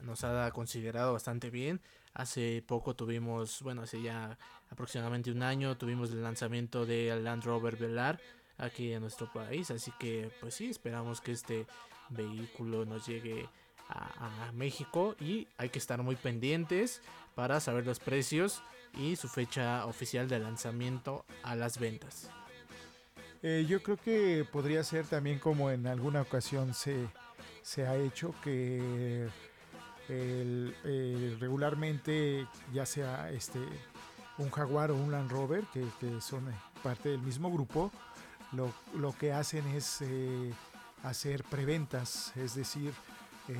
nos 0.01 0.23
ha 0.23 0.49
considerado 0.51 1.13
bastante 1.13 1.49
bien. 1.49 1.79
Hace 2.13 2.63
poco 2.65 2.95
tuvimos, 2.95 3.61
bueno, 3.61 3.83
hace 3.83 4.01
ya 4.01 4.37
aproximadamente 4.71 5.31
un 5.31 5.43
año, 5.43 5.77
tuvimos 5.77 6.09
el 6.11 6.23
lanzamiento 6.23 6.85
del 6.85 7.23
Land 7.23 7.43
Rover 7.43 7.75
Velar 7.75 8.19
aquí 8.57 8.91
en 8.91 9.01
nuestro 9.01 9.31
país. 9.31 9.69
Así 9.69 9.91
que, 9.99 10.31
pues 10.41 10.55
sí, 10.55 10.69
esperamos 10.69 11.21
que 11.21 11.33
este 11.33 11.67
vehículo 12.09 12.85
nos 12.85 13.05
llegue 13.05 13.47
a 13.89 14.51
México 14.53 15.15
y 15.19 15.47
hay 15.57 15.69
que 15.69 15.79
estar 15.79 16.01
muy 16.03 16.15
pendientes 16.15 17.01
para 17.37 17.59
saber 17.59 17.85
los 17.85 17.99
precios 17.99 18.63
y 18.97 19.15
su 19.15 19.27
fecha 19.27 19.85
oficial 19.85 20.27
de 20.27 20.39
lanzamiento 20.39 21.23
a 21.43 21.55
las 21.55 21.77
ventas. 21.77 22.31
Eh, 23.43 23.67
yo 23.69 23.83
creo 23.83 23.97
que 23.97 24.43
podría 24.51 24.83
ser 24.83 25.05
también 25.05 25.37
como 25.37 25.69
en 25.69 25.85
alguna 25.85 26.21
ocasión 26.21 26.73
se, 26.73 27.07
se 27.61 27.85
ha 27.85 27.95
hecho 27.95 28.33
que 28.43 29.29
regularmente 31.39 32.47
ya 32.73 32.87
sea 32.87 33.29
este 33.29 33.59
un 34.39 34.49
Jaguar 34.49 34.89
o 34.89 34.95
un 34.95 35.11
Land 35.11 35.29
Rover, 35.29 35.63
que, 35.71 35.85
son 36.21 36.43
parte 36.81 37.09
del 37.09 37.21
mismo 37.21 37.51
grupo, 37.51 37.91
lo, 38.51 38.73
lo 38.95 39.15
que 39.15 39.31
hacen 39.31 39.67
es 39.67 40.03
hacer 41.03 41.43
preventas, 41.43 42.35
es 42.35 42.55
decir, 42.55 42.93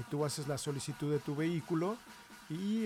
tú 0.10 0.26
haces 0.26 0.48
la 0.48 0.58
solicitud 0.58 1.12
de 1.12 1.20
tu 1.20 1.36
vehículo 1.36 1.98
y 2.50 2.86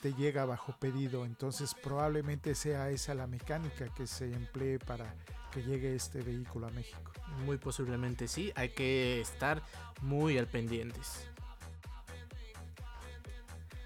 te 0.00 0.14
llega 0.14 0.44
bajo 0.44 0.72
pedido, 0.78 1.24
entonces 1.24 1.74
probablemente 1.74 2.54
sea 2.54 2.90
esa 2.90 3.14
la 3.14 3.26
mecánica 3.26 3.92
que 3.94 4.06
se 4.06 4.32
emplee 4.32 4.78
para 4.78 5.14
que 5.52 5.62
llegue 5.62 5.94
este 5.94 6.22
vehículo 6.22 6.68
a 6.68 6.70
México. 6.70 7.12
Muy 7.44 7.58
posiblemente 7.58 8.26
sí, 8.26 8.52
hay 8.54 8.70
que 8.70 9.20
estar 9.20 9.62
muy 10.00 10.38
al 10.38 10.46
pendientes. 10.46 11.28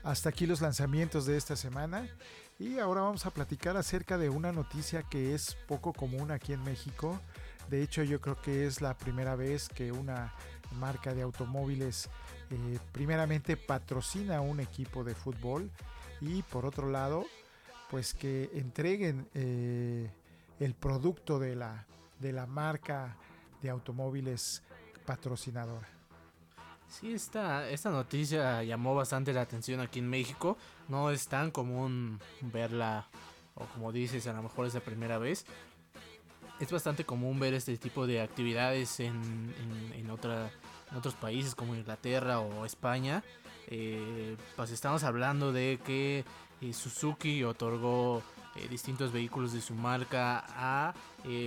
Hasta 0.05 0.29
aquí 0.29 0.47
los 0.47 0.61
lanzamientos 0.61 1.27
de 1.27 1.37
esta 1.37 1.57
semana 1.57 2.09
y 2.61 2.79
ahora 2.79 3.01
vamos 3.01 3.27
a 3.27 3.31
platicar 3.31 3.77
acerca 3.77 4.17
de 4.17 4.29
una 4.29 4.53
noticia 4.53 5.03
que 5.03 5.35
es 5.35 5.57
poco 5.67 5.93
común 5.93 6.31
aquí 6.31 6.53
en 6.53 6.62
México. 6.62 7.21
De 7.69 7.83
hecho 7.83 8.05
yo 8.05 8.21
creo 8.21 8.41
que 8.41 8.67
es 8.67 8.81
la 8.81 8.97
primera 8.97 9.35
vez 9.35 9.69
que 9.69 9.91
una 9.91 10.33
marca 10.79 11.12
de 11.12 11.23
automóviles 11.23 12.09
eh, 12.51 12.79
primeramente 12.93 13.57
patrocina 13.57 14.41
un 14.41 14.61
equipo 14.61 15.05
de 15.05 15.15
fútbol 15.15 15.71
y 16.21 16.43
por 16.43 16.67
otro 16.67 16.91
lado 16.91 17.27
pues 17.91 18.15
que 18.15 18.51
entreguen 18.55 19.29
eh, 19.35 20.11
el 20.59 20.75
producto 20.75 21.39
de 21.39 21.57
la, 21.57 21.87
de 22.19 22.33
la 22.33 22.47
marca 22.47 23.17
de 23.63 23.71
automóviles 23.71 24.63
patrocinadora. 25.05 25.89
Sí, 26.89 27.13
esta, 27.13 27.69
esta 27.69 27.91
noticia 27.91 28.63
llamó 28.63 28.95
bastante 28.95 29.33
la 29.33 29.43
atención 29.43 29.81
aquí 29.81 29.99
en 29.99 30.09
México. 30.09 30.57
No 30.89 31.11
es 31.11 31.27
tan 31.27 31.51
común 31.51 32.21
verla, 32.41 33.09
o 33.55 33.65
como 33.67 33.93
dices, 33.93 34.27
a 34.27 34.33
lo 34.33 34.43
mejor 34.43 34.67
es 34.67 34.75
la 34.75 34.81
primera 34.81 35.19
vez. 35.19 35.45
Es 36.61 36.71
bastante 36.71 37.05
común 37.05 37.39
ver 37.39 37.55
este 37.55 37.77
tipo 37.77 38.07
de 38.07 38.23
actividades 38.23 39.01
en, 39.01 39.55
en, 39.95 40.11
otra, 40.11 40.51
otros 40.97 41.15
países 41.15 41.55
como 41.55 41.75
Inglaterra 41.75 42.41
o 42.41 42.65
España. 42.65 43.23
Eh, 43.69 44.37
pues 44.55 44.71
estamos 44.71 45.03
hablando 45.05 45.53
de 45.53 45.81
que 45.85 46.25
eh, 46.61 46.73
Suzuki 46.73 47.43
otorgó 47.43 48.23
eh, 48.55 48.69
distintos 48.69 49.13
vehículos 49.13 49.53
de 49.53 49.61
su 49.61 49.75
marca 49.75 50.45
a 50.49 50.95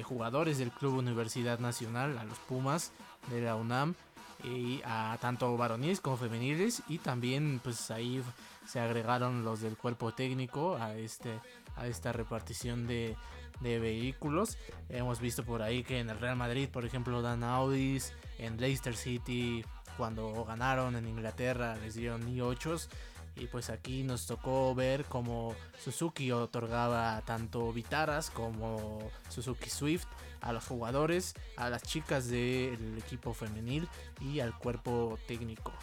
jugadores 0.04 0.58
del 0.58 0.72
Club 0.72 0.98
Universidad 0.98 1.60
Nacional, 1.60 2.18
a 2.18 2.26
los 2.26 2.38
Pumas 2.40 2.92
de 3.30 3.40
la 3.40 3.56
UNAM, 3.56 3.96
y 4.44 4.82
a 4.84 5.18
tanto 5.22 5.56
varoniles 5.56 6.02
como 6.02 6.18
femeniles, 6.18 6.84
y 6.90 6.98
también 6.98 7.62
pues 7.64 7.90
ahí 7.92 8.22
se 8.66 8.82
agregaron 8.82 9.46
los 9.46 9.62
del 9.62 9.78
cuerpo 9.78 10.14
técnico 10.14 10.76
a, 10.76 10.96
este, 10.96 11.40
a 11.78 11.88
esta 11.88 12.12
repartición 12.12 12.88
de, 12.88 13.16
de 13.60 13.80
vehículos. 13.80 14.58
Hemos 14.90 15.20
visto 15.20 15.44
por 15.44 15.62
ahí 15.62 15.84
que 15.84 16.00
en 16.00 16.10
el 16.10 16.20
Real 16.20 16.36
Madrid, 16.36 16.70
por 16.70 16.86
ejemplo, 16.86 17.22
dan 17.22 17.44
Audis, 17.44 18.14
en 18.38 18.60
Leicester 18.60 18.96
City 18.96 19.64
cuando 19.98 20.46
ganaron 20.46 20.96
en 20.96 21.08
Inglaterra 21.08 21.76
les 21.76 21.96
dieron 21.96 22.26
i8s 22.34 22.88
y 23.36 23.48
pues 23.48 23.70
aquí 23.70 24.04
nos 24.04 24.28
tocó 24.28 24.74
ver 24.76 25.06
como 25.06 25.56
Suzuki 25.78 26.32
otorgaba 26.32 27.22
tanto 27.26 27.72
Vitaras 27.72 28.30
como 28.30 29.00
Suzuki 29.30 29.70
Swift 29.70 30.06
a 30.42 30.54
los 30.54 30.66
jugadores, 30.66 31.36
a 31.58 31.70
las 31.70 31.84
chicas 31.84 32.28
del 32.28 32.98
equipo 32.98 33.34
femenil 33.34 33.88
y 34.22 34.40
al 34.40 34.58
cuerpo 34.58 35.18
técnico. 35.28 35.74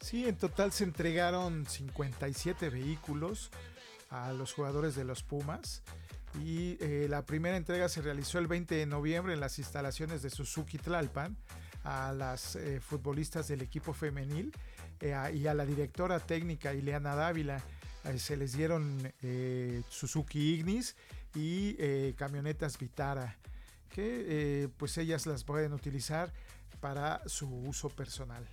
Sí, 0.00 0.28
en 0.28 0.36
total 0.36 0.72
se 0.72 0.84
entregaron 0.84 1.66
57 1.66 2.70
vehículos 2.70 3.50
a 4.10 4.32
los 4.32 4.52
jugadores 4.52 4.94
de 4.94 5.04
los 5.04 5.22
Pumas. 5.22 5.82
Y 6.40 6.78
eh, 6.80 7.06
la 7.08 7.24
primera 7.24 7.56
entrega 7.56 7.88
se 7.88 8.02
realizó 8.02 8.38
el 8.38 8.46
20 8.46 8.74
de 8.74 8.86
noviembre 8.86 9.34
en 9.34 9.40
las 9.40 9.58
instalaciones 9.58 10.22
de 10.22 10.30
Suzuki 10.30 10.78
Tlalpan 10.78 11.36
a 11.84 12.12
las 12.12 12.56
eh, 12.56 12.80
futbolistas 12.80 13.48
del 13.48 13.60
equipo 13.60 13.92
femenil 13.92 14.52
eh, 15.00 15.14
y 15.34 15.46
a 15.46 15.54
la 15.54 15.66
directora 15.66 16.20
técnica 16.20 16.72
Ileana 16.72 17.14
Dávila. 17.14 17.62
Se 18.16 18.36
les 18.36 18.54
dieron 18.54 19.12
Suzuki 19.88 20.54
Ignis 20.54 20.96
y 21.36 22.12
camionetas 22.14 22.76
Vitara, 22.76 23.36
que 23.90 24.68
pues 24.76 24.98
ellas 24.98 25.24
las 25.26 25.44
pueden 25.44 25.72
utilizar 25.72 26.32
para 26.80 27.22
su 27.26 27.48
uso 27.48 27.90
personal. 27.90 28.44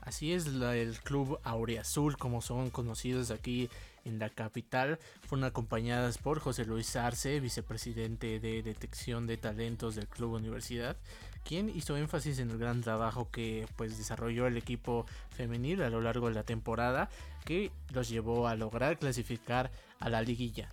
Así 0.00 0.32
es, 0.32 0.46
el 0.46 0.98
club 1.00 1.38
Aureazul, 1.44 2.16
como 2.16 2.40
son 2.40 2.70
conocidos 2.70 3.30
aquí 3.30 3.68
en 4.04 4.18
la 4.18 4.30
capital, 4.30 4.98
fueron 5.26 5.44
acompañadas 5.44 6.18
por 6.18 6.40
José 6.40 6.64
Luis 6.64 6.94
Arce, 6.96 7.40
vicepresidente 7.40 8.40
de 8.40 8.62
detección 8.62 9.26
de 9.26 9.36
talentos 9.36 9.94
del 9.94 10.08
Club 10.08 10.32
Universidad, 10.32 10.96
quien 11.44 11.68
hizo 11.68 11.96
énfasis 11.96 12.38
en 12.38 12.50
el 12.50 12.58
gran 12.58 12.80
trabajo 12.80 13.30
que 13.30 13.66
pues 13.76 13.98
desarrolló 13.98 14.46
el 14.46 14.56
equipo 14.56 15.06
femenil 15.30 15.82
a 15.82 15.90
lo 15.90 16.00
largo 16.00 16.28
de 16.28 16.34
la 16.34 16.44
temporada 16.44 17.08
que 17.44 17.70
los 17.92 18.08
llevó 18.08 18.48
a 18.48 18.56
lograr 18.56 18.98
clasificar 18.98 19.70
a 20.00 20.08
la 20.08 20.22
liguilla. 20.22 20.70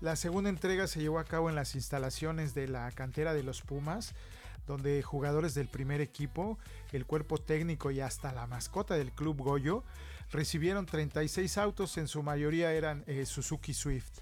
La 0.00 0.14
segunda 0.14 0.50
entrega 0.50 0.86
se 0.86 1.00
llevó 1.00 1.18
a 1.18 1.24
cabo 1.24 1.48
en 1.48 1.56
las 1.56 1.74
instalaciones 1.74 2.54
de 2.54 2.68
la 2.68 2.90
cantera 2.92 3.32
de 3.32 3.42
los 3.42 3.62
Pumas, 3.62 4.14
donde 4.66 5.02
jugadores 5.02 5.54
del 5.54 5.68
primer 5.68 6.00
equipo, 6.00 6.58
el 6.92 7.06
cuerpo 7.06 7.38
técnico 7.38 7.90
y 7.90 8.00
hasta 8.00 8.32
la 8.32 8.46
mascota 8.46 8.94
del 8.94 9.12
club 9.12 9.38
Goyo 9.38 9.84
recibieron 10.30 10.86
36 10.86 11.58
autos, 11.58 11.96
en 11.98 12.08
su 12.08 12.22
mayoría 12.22 12.72
eran 12.72 13.04
eh, 13.06 13.26
Suzuki 13.26 13.74
Swift. 13.74 14.20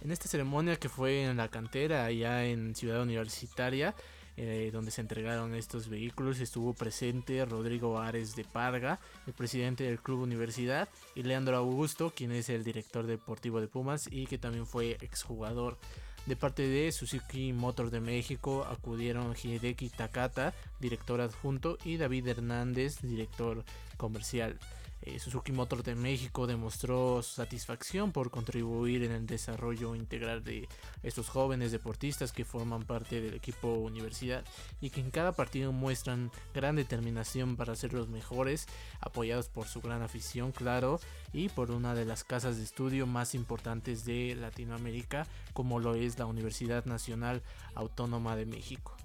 En 0.00 0.10
esta 0.10 0.28
ceremonia 0.28 0.76
que 0.76 0.88
fue 0.88 1.24
en 1.24 1.36
la 1.36 1.48
cantera, 1.48 2.04
allá 2.06 2.44
en 2.46 2.74
Ciudad 2.74 3.02
Universitaria, 3.02 3.94
eh, 4.36 4.70
donde 4.72 4.90
se 4.90 5.02
entregaron 5.02 5.54
estos 5.54 5.90
vehículos. 5.90 6.40
Estuvo 6.40 6.72
presente 6.72 7.44
Rodrigo 7.44 7.98
Ares 7.98 8.34
de 8.36 8.44
Parga, 8.44 8.98
el 9.26 9.34
presidente 9.34 9.84
del 9.84 10.00
Club 10.00 10.22
Universidad, 10.22 10.88
y 11.14 11.22
Leandro 11.22 11.58
Augusto, 11.58 12.10
quien 12.16 12.32
es 12.32 12.48
el 12.48 12.64
director 12.64 13.06
deportivo 13.06 13.60
de 13.60 13.68
Pumas 13.68 14.08
y 14.10 14.26
que 14.26 14.38
también 14.38 14.66
fue 14.66 14.96
exjugador. 15.02 15.76
De 16.24 16.36
parte 16.36 16.62
de 16.62 16.90
Suzuki 16.92 17.52
Motor 17.52 17.90
de 17.90 18.00
México 18.00 18.64
acudieron 18.64 19.34
Hideki 19.34 19.90
Takata, 19.90 20.54
director 20.78 21.20
adjunto, 21.20 21.76
y 21.84 21.98
David 21.98 22.28
Hernández, 22.28 23.02
director 23.02 23.64
comercial. 23.98 24.58
Eh, 25.02 25.18
Suzuki 25.18 25.50
Motor 25.50 25.82
de 25.82 25.94
México 25.94 26.46
demostró 26.46 27.22
satisfacción 27.22 28.12
por 28.12 28.30
contribuir 28.30 29.02
en 29.02 29.12
el 29.12 29.26
desarrollo 29.26 29.94
integral 29.94 30.44
de 30.44 30.68
estos 31.02 31.30
jóvenes 31.30 31.72
deportistas 31.72 32.32
que 32.32 32.44
forman 32.44 32.82
parte 32.82 33.22
del 33.22 33.34
equipo 33.34 33.68
universidad 33.72 34.44
y 34.80 34.90
que 34.90 35.00
en 35.00 35.10
cada 35.10 35.32
partido 35.32 35.72
muestran 35.72 36.30
gran 36.54 36.76
determinación 36.76 37.56
para 37.56 37.76
ser 37.76 37.94
los 37.94 38.08
mejores, 38.08 38.66
apoyados 39.00 39.48
por 39.48 39.66
su 39.66 39.80
gran 39.80 40.02
afición, 40.02 40.52
claro, 40.52 41.00
y 41.32 41.48
por 41.48 41.70
una 41.70 41.94
de 41.94 42.04
las 42.04 42.22
casas 42.22 42.58
de 42.58 42.64
estudio 42.64 43.06
más 43.06 43.34
importantes 43.34 44.04
de 44.04 44.34
Latinoamérica, 44.34 45.26
como 45.54 45.80
lo 45.80 45.94
es 45.94 46.18
la 46.18 46.26
Universidad 46.26 46.84
Nacional 46.84 47.42
Autónoma 47.74 48.36
de 48.36 48.44
México. 48.44 48.96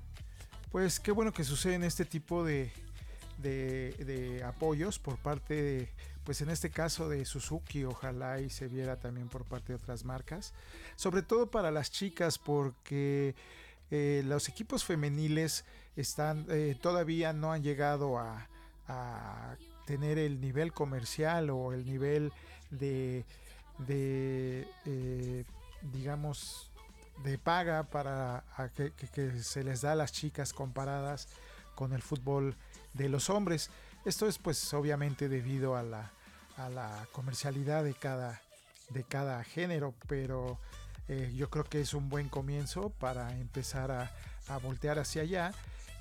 Pues 0.71 0.99
qué 0.99 1.11
bueno 1.11 1.31
que 1.31 1.45
suceden 1.45 1.85
este 1.85 2.03
tipo 2.03 2.43
de, 2.43 2.69
de, 3.37 4.43
apoyos 4.45 4.99
por 4.99 5.17
parte 5.17 5.53
de, 5.53 5.89
pues 6.23 6.41
en 6.41 6.49
este 6.49 6.69
caso 6.69 7.09
de 7.09 7.25
Suzuki, 7.25 7.83
ojalá 7.83 8.39
y 8.39 8.49
se 8.49 8.67
viera 8.67 8.97
también 8.97 9.27
por 9.27 9.45
parte 9.45 9.73
de 9.73 9.75
otras 9.75 10.03
marcas, 10.05 10.53
sobre 10.95 11.21
todo 11.21 11.51
para 11.51 11.71
las 11.71 11.91
chicas 11.91 12.37
porque 12.39 13.35
eh, 13.91 14.23
los 14.25 14.49
equipos 14.49 14.83
femeniles 14.83 15.65
están 15.95 16.45
eh, 16.49 16.75
todavía 16.81 17.33
no 17.33 17.51
han 17.51 17.63
llegado 17.63 18.17
a, 18.19 18.47
tener 19.87 20.19
el 20.19 20.41
nivel 20.41 20.73
comercial 20.73 21.49
o 21.49 21.73
el 21.73 21.85
nivel 21.85 22.31
de, 22.69 23.25
de 23.79 24.67
eh, 24.85 25.43
digamos 25.93 26.71
de 27.23 27.37
paga 27.39 27.83
para 27.83 28.43
que, 28.75 28.91
que, 28.91 29.43
se 29.43 29.63
les 29.63 29.81
da 29.81 29.93
a 29.93 29.95
las 29.95 30.11
chicas 30.11 30.53
comparadas 30.53 31.29
con 31.75 31.93
el 31.93 32.01
fútbol 32.01 32.55
de 32.95 33.09
los 33.09 33.29
hombres. 33.29 33.69
Esto 34.05 34.27
es 34.27 34.37
pues 34.37 34.73
obviamente 34.73 35.29
debido 35.29 35.75
a 35.75 35.83
la, 35.83 36.11
a 36.57 36.69
la 36.69 37.07
comercialidad 37.11 37.83
de 37.83 37.93
cada, 37.93 38.41
de 38.89 39.03
cada 39.03 39.43
género, 39.43 39.93
pero 40.07 40.59
eh, 41.07 41.31
yo 41.35 41.49
creo 41.49 41.63
que 41.63 41.81
es 41.81 41.93
un 41.93 42.09
buen 42.09 42.29
comienzo 42.29 42.89
para 42.89 43.37
empezar 43.39 43.91
a, 43.91 44.11
voltear 44.61 44.99
hacia 44.99 45.23
allá 45.23 45.53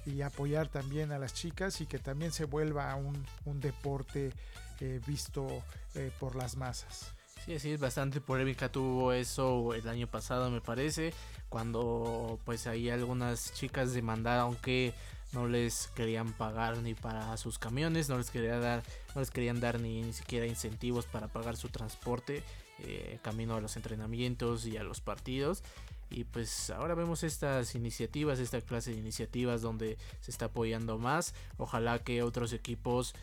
y 0.05 0.21
apoyar 0.21 0.69
también 0.69 1.13
a 1.13 1.19
las 1.19 1.33
chicas 1.33 1.81
y 1.81 1.87
que 1.87 1.99
también 1.99 2.31
se 2.31 2.45
vuelva 2.45 2.95
un, 2.95 3.25
un 3.47 3.61
deporte 3.61 4.33
eh, 4.81 5.01
visto 5.07 5.47
eh, 5.95 6.11
por 6.21 6.37
las 6.37 6.57
masas. 6.57 7.15
Sí, 7.47 7.59
sí, 7.59 7.73
es 7.73 7.81
bastante 7.81 8.21
polémica 8.21 8.71
tuvo 8.71 9.13
eso 9.13 9.75
el 9.75 9.87
año 9.89 10.07
pasado 10.07 10.51
me 10.51 10.61
parece, 10.61 11.15
cuando 11.49 12.39
pues 12.45 12.67
ahí 12.67 12.91
algunas 12.91 13.53
chicas 13.55 13.93
demandaron 13.93 14.57
que 14.57 14.95
no 15.35 15.47
les 15.49 15.89
querían 15.95 16.33
pagar 16.33 16.79
ni 16.79 16.95
para 16.95 17.37
sus 17.37 17.59
camiones, 17.59 18.09
no 18.09 18.17
les 18.19 18.33
dar, 18.33 18.83
no 19.15 19.21
les 19.21 19.31
querían 19.31 19.61
dar 19.61 19.81
ni, 19.81 20.03
ni 20.03 20.13
siquiera 20.13 20.47
incentivos 20.47 21.07
para 21.07 21.29
pagar 21.29 21.57
su 21.57 21.69
transporte 21.69 22.43
eh, 22.81 23.19
camino 23.23 23.55
a 23.55 23.61
los 23.61 23.77
entrenamientos 23.77 24.67
y 24.67 24.77
a 24.77 24.83
los 24.83 25.01
partidos. 25.01 25.63
Y 26.11 26.25
pues 26.25 26.71
ahora 26.71 26.95
vemos 26.95 27.23
estas 27.23 27.75
iniciativas, 27.75 28.39
esta 28.39 28.61
clase 28.61 28.93
de 28.93 28.99
iniciativas 28.99 29.63
donde 29.63 29.99
se 30.21 30.31
está 30.31 30.47
apoyando 30.47 30.99
más. 30.99 31.35
Ojalá 31.57 31.99
que 31.99 32.23
otros 32.23 32.53
equipos 32.53 33.15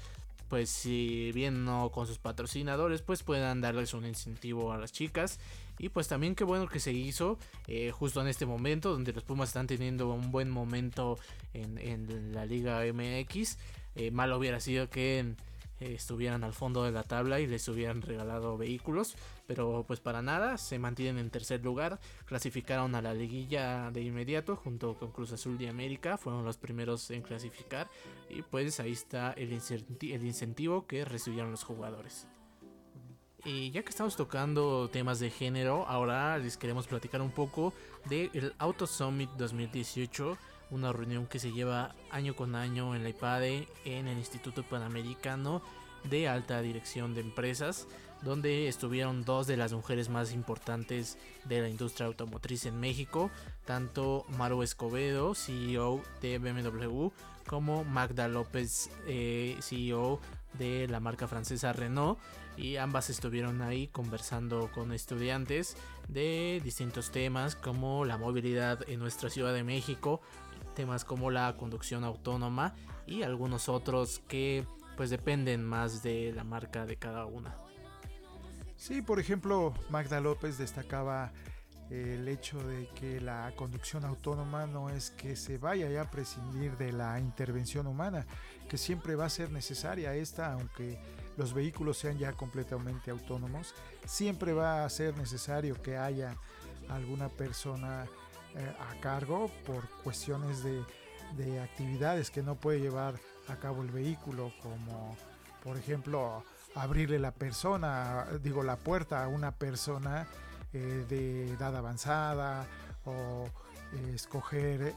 pues 0.51 0.69
si 0.69 1.31
bien 1.31 1.63
no 1.63 1.91
con 1.91 2.07
sus 2.07 2.17
patrocinadores, 2.17 3.01
pues 3.01 3.23
puedan 3.23 3.61
darles 3.61 3.93
un 3.93 4.05
incentivo 4.05 4.73
a 4.73 4.77
las 4.77 4.91
chicas. 4.91 5.39
Y 5.79 5.89
pues 5.89 6.07
también 6.07 6.35
qué 6.35 6.43
bueno 6.43 6.67
que 6.67 6.79
se 6.79 6.93
hizo 6.93 7.37
eh, 7.67 7.91
justo 7.91 8.21
en 8.21 8.27
este 8.27 8.45
momento, 8.45 8.91
donde 8.91 9.13
los 9.13 9.23
Pumas 9.23 9.49
están 9.49 9.67
teniendo 9.67 10.13
un 10.13 10.31
buen 10.31 10.49
momento 10.49 11.17
en, 11.53 12.33
la 12.33 12.45
Liga 12.45 12.81
MX. 12.91 13.57
Eh, 13.95 14.11
malo 14.11 14.37
hubiera 14.37 14.59
sido 14.59 14.89
que 14.89 15.35
eh, 15.81 15.95
estuvieran 15.95 16.43
al 16.43 16.53
fondo 16.53 16.83
de 16.83 16.91
la 16.91 17.03
tabla 17.03 17.39
y 17.39 17.47
les 17.47 17.67
hubieran 17.67 18.01
regalado 18.03 18.57
vehículos. 18.57 19.15
Pero 19.47 19.83
pues 19.87 19.99
para 19.99 20.21
nada, 20.21 20.57
se 20.57 20.77
mantienen 20.79 21.17
en 21.17 21.29
tercer 21.31 21.63
lugar. 21.63 21.99
Clasificaron 22.25 22.93
a 22.95 23.01
la 23.01 23.13
liguilla 23.13 23.89
de 23.91 24.01
inmediato 24.01 24.55
junto 24.55 24.95
con 24.95 25.11
Cruz 25.11 25.33
Azul 25.33 25.57
de 25.57 25.69
América. 25.69 26.17
Fueron 26.17 26.45
los 26.45 26.57
primeros 26.57 27.09
en 27.09 27.23
clasificar. 27.23 27.89
Y 28.29 28.43
pues 28.43 28.79
ahí 28.79 28.91
está 28.91 29.33
el, 29.33 29.51
el 29.51 30.25
incentivo 30.25 30.85
que 30.85 31.03
recibieron 31.03 31.51
los 31.51 31.63
jugadores. 31.63 32.27
Y 33.43 33.71
ya 33.71 33.81
que 33.81 33.89
estamos 33.89 34.15
tocando 34.15 34.89
temas 34.89 35.19
de 35.19 35.31
género, 35.31 35.87
ahora 35.87 36.37
les 36.37 36.57
queremos 36.57 36.85
platicar 36.85 37.21
un 37.21 37.31
poco 37.31 37.73
del 38.05 38.53
Auto 38.59 38.85
Summit 38.85 39.31
2018 39.31 40.37
una 40.71 40.93
reunión 40.93 41.27
que 41.27 41.39
se 41.39 41.51
lleva 41.51 41.95
año 42.09 42.35
con 42.35 42.55
año 42.55 42.95
en 42.95 43.03
la 43.03 43.09
IPADE 43.09 43.67
en 43.85 44.07
el 44.07 44.17
Instituto 44.17 44.63
Panamericano 44.63 45.61
de 46.09 46.27
Alta 46.27 46.61
Dirección 46.61 47.13
de 47.13 47.21
Empresas, 47.21 47.87
donde 48.21 48.67
estuvieron 48.67 49.23
dos 49.23 49.47
de 49.47 49.57
las 49.57 49.73
mujeres 49.73 50.09
más 50.09 50.33
importantes 50.33 51.17
de 51.45 51.61
la 51.61 51.69
industria 51.69 52.07
automotriz 52.07 52.65
en 52.65 52.79
México, 52.79 53.29
tanto 53.65 54.25
Maru 54.37 54.63
Escobedo, 54.63 55.35
CEO 55.35 56.01
de 56.21 56.39
BMW, 56.39 57.09
como 57.45 57.83
Magda 57.83 58.27
López, 58.27 58.89
eh, 59.07 59.57
CEO 59.61 60.19
de 60.53 60.87
la 60.87 60.99
marca 60.99 61.27
francesa 61.27 61.73
Renault 61.73 62.19
y 62.61 62.77
ambas 62.77 63.09
estuvieron 63.09 63.63
ahí 63.63 63.87
conversando 63.87 64.69
con 64.71 64.93
estudiantes 64.93 65.75
de 66.07 66.61
distintos 66.63 67.11
temas 67.11 67.55
como 67.55 68.05
la 68.05 68.17
movilidad 68.17 68.87
en 68.87 68.99
nuestra 68.99 69.31
Ciudad 69.31 69.51
de 69.51 69.63
México, 69.63 70.21
temas 70.75 71.03
como 71.03 71.31
la 71.31 71.57
conducción 71.57 72.03
autónoma 72.03 72.75
y 73.07 73.23
algunos 73.23 73.67
otros 73.67 74.21
que 74.27 74.63
pues 74.95 75.09
dependen 75.09 75.65
más 75.65 76.03
de 76.03 76.33
la 76.35 76.43
marca 76.43 76.85
de 76.85 76.97
cada 76.97 77.25
una. 77.25 77.57
Sí, 78.75 79.01
por 79.01 79.19
ejemplo, 79.19 79.73
Magda 79.89 80.21
López 80.21 80.59
destacaba 80.59 81.31
el 81.89 82.27
hecho 82.27 82.59
de 82.59 82.87
que 82.89 83.19
la 83.19 83.51
conducción 83.55 84.05
autónoma 84.05 84.67
no 84.67 84.89
es 84.89 85.09
que 85.09 85.35
se 85.35 85.57
vaya 85.57 85.89
ya 85.89 86.01
a 86.01 86.11
prescindir 86.11 86.77
de 86.77 86.93
la 86.93 87.19
intervención 87.19 87.87
humana, 87.87 88.25
que 88.69 88.77
siempre 88.77 89.15
va 89.15 89.25
a 89.25 89.29
ser 89.29 89.51
necesaria 89.51 90.15
esta, 90.15 90.53
aunque 90.53 90.99
los 91.41 91.55
vehículos 91.55 91.97
sean 91.97 92.19
ya 92.19 92.33
completamente 92.33 93.09
autónomos, 93.09 93.73
siempre 94.05 94.53
va 94.53 94.85
a 94.85 94.89
ser 94.89 95.17
necesario 95.17 95.81
que 95.81 95.97
haya 95.97 96.35
alguna 96.87 97.29
persona 97.29 98.05
eh, 98.55 98.75
a 98.79 99.01
cargo 99.01 99.49
por 99.65 99.89
cuestiones 100.03 100.63
de, 100.63 100.83
actividades 101.63 102.29
que 102.29 102.43
no 102.43 102.55
puede 102.55 102.79
llevar 102.79 103.15
a 103.47 103.55
cabo 103.55 103.81
el 103.81 103.89
vehículo, 103.89 104.51
como 104.61 105.17
por 105.63 105.77
ejemplo 105.77 106.43
abrirle 106.75 107.17
la 107.17 107.31
persona, 107.31 108.27
digo 108.43 108.61
la 108.61 108.75
puerta 108.75 109.23
a 109.23 109.27
una 109.27 109.51
persona 109.51 110.27
eh, 110.73 111.05
de 111.09 111.53
edad 111.53 111.75
avanzada 111.75 112.67
o 113.05 113.45
eh, 113.93 114.11
escoger 114.13 114.93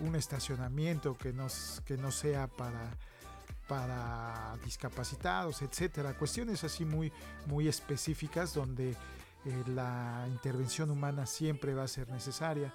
un 0.00 0.16
estacionamiento 0.16 1.16
que 1.16 1.32
no, 1.32 1.46
que 1.86 1.96
no 1.96 2.10
sea 2.10 2.48
para 2.48 2.90
para 3.72 4.54
discapacitados, 4.62 5.62
etcétera, 5.62 6.12
cuestiones 6.12 6.62
así 6.62 6.84
muy 6.84 7.10
muy 7.46 7.68
específicas 7.68 8.52
donde 8.52 8.90
eh, 8.90 8.96
la 9.68 10.26
intervención 10.28 10.90
humana 10.90 11.24
siempre 11.24 11.72
va 11.72 11.84
a 11.84 11.88
ser 11.88 12.10
necesaria. 12.10 12.70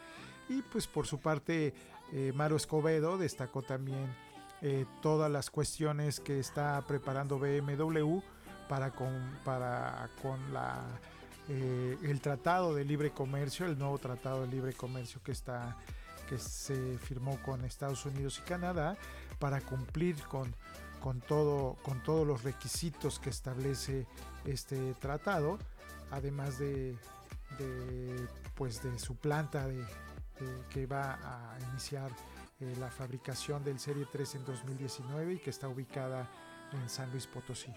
Y 0.49 0.63
pues 0.63 0.87
por 0.87 1.05
su 1.05 1.19
parte, 1.19 1.75
eh, 2.13 2.31
Maro 2.33 2.55
Escobedo 2.55 3.19
destacó 3.19 3.61
también 3.61 4.07
eh, 4.63 4.87
todas 5.03 5.31
las 5.31 5.51
cuestiones 5.51 6.19
que 6.19 6.39
está 6.39 6.81
preparando 6.87 7.37
BMW 7.37 8.17
para 8.67 8.89
con, 8.89 9.37
para 9.45 10.09
con 10.19 10.51
la, 10.51 10.81
el 11.47 12.19
Tratado 12.21 12.73
de 12.73 12.85
Libre 12.85 13.11
Comercio, 13.11 13.67
el 13.67 13.77
nuevo 13.77 13.99
Tratado 13.99 14.41
de 14.41 14.47
Libre 14.47 14.73
Comercio 14.73 15.21
que, 15.23 15.31
está, 15.31 15.77
que 16.27 16.39
se 16.39 16.97
firmó 16.97 17.39
con 17.43 17.63
Estados 17.65 18.03
Unidos 18.07 18.41
y 18.43 18.49
Canadá, 18.49 18.97
para 19.37 19.61
cumplir 19.61 20.21
con, 20.23 20.53
con, 21.07 21.21
todo, 21.21 21.77
con 21.83 22.03
todos 22.03 22.27
los 22.27 22.43
requisitos 22.43 23.17
que 23.17 23.29
establece 23.29 24.05
este 24.43 24.93
tratado 24.95 25.57
además 26.11 26.59
de, 26.59 26.97
pues 28.55 28.83
de 28.83 28.99
su 28.99 29.15
planta 29.15 29.69
de, 29.69 29.85
que 30.69 30.85
va 30.85 31.13
a 31.23 31.57
iniciar 31.71 32.11
eh, 32.59 32.75
la 32.77 32.91
fabricación 32.91 33.63
del 33.63 33.79
Serie 33.79 34.05
3 34.11 34.35
en 34.35 34.43
2019 34.43 35.33
y 35.35 35.37
que 35.39 35.49
está 35.49 35.69
ubicada 35.69 36.29
en 36.73 36.89
San 36.89 37.09
Luis 37.11 37.25
Potosí. 37.25 37.71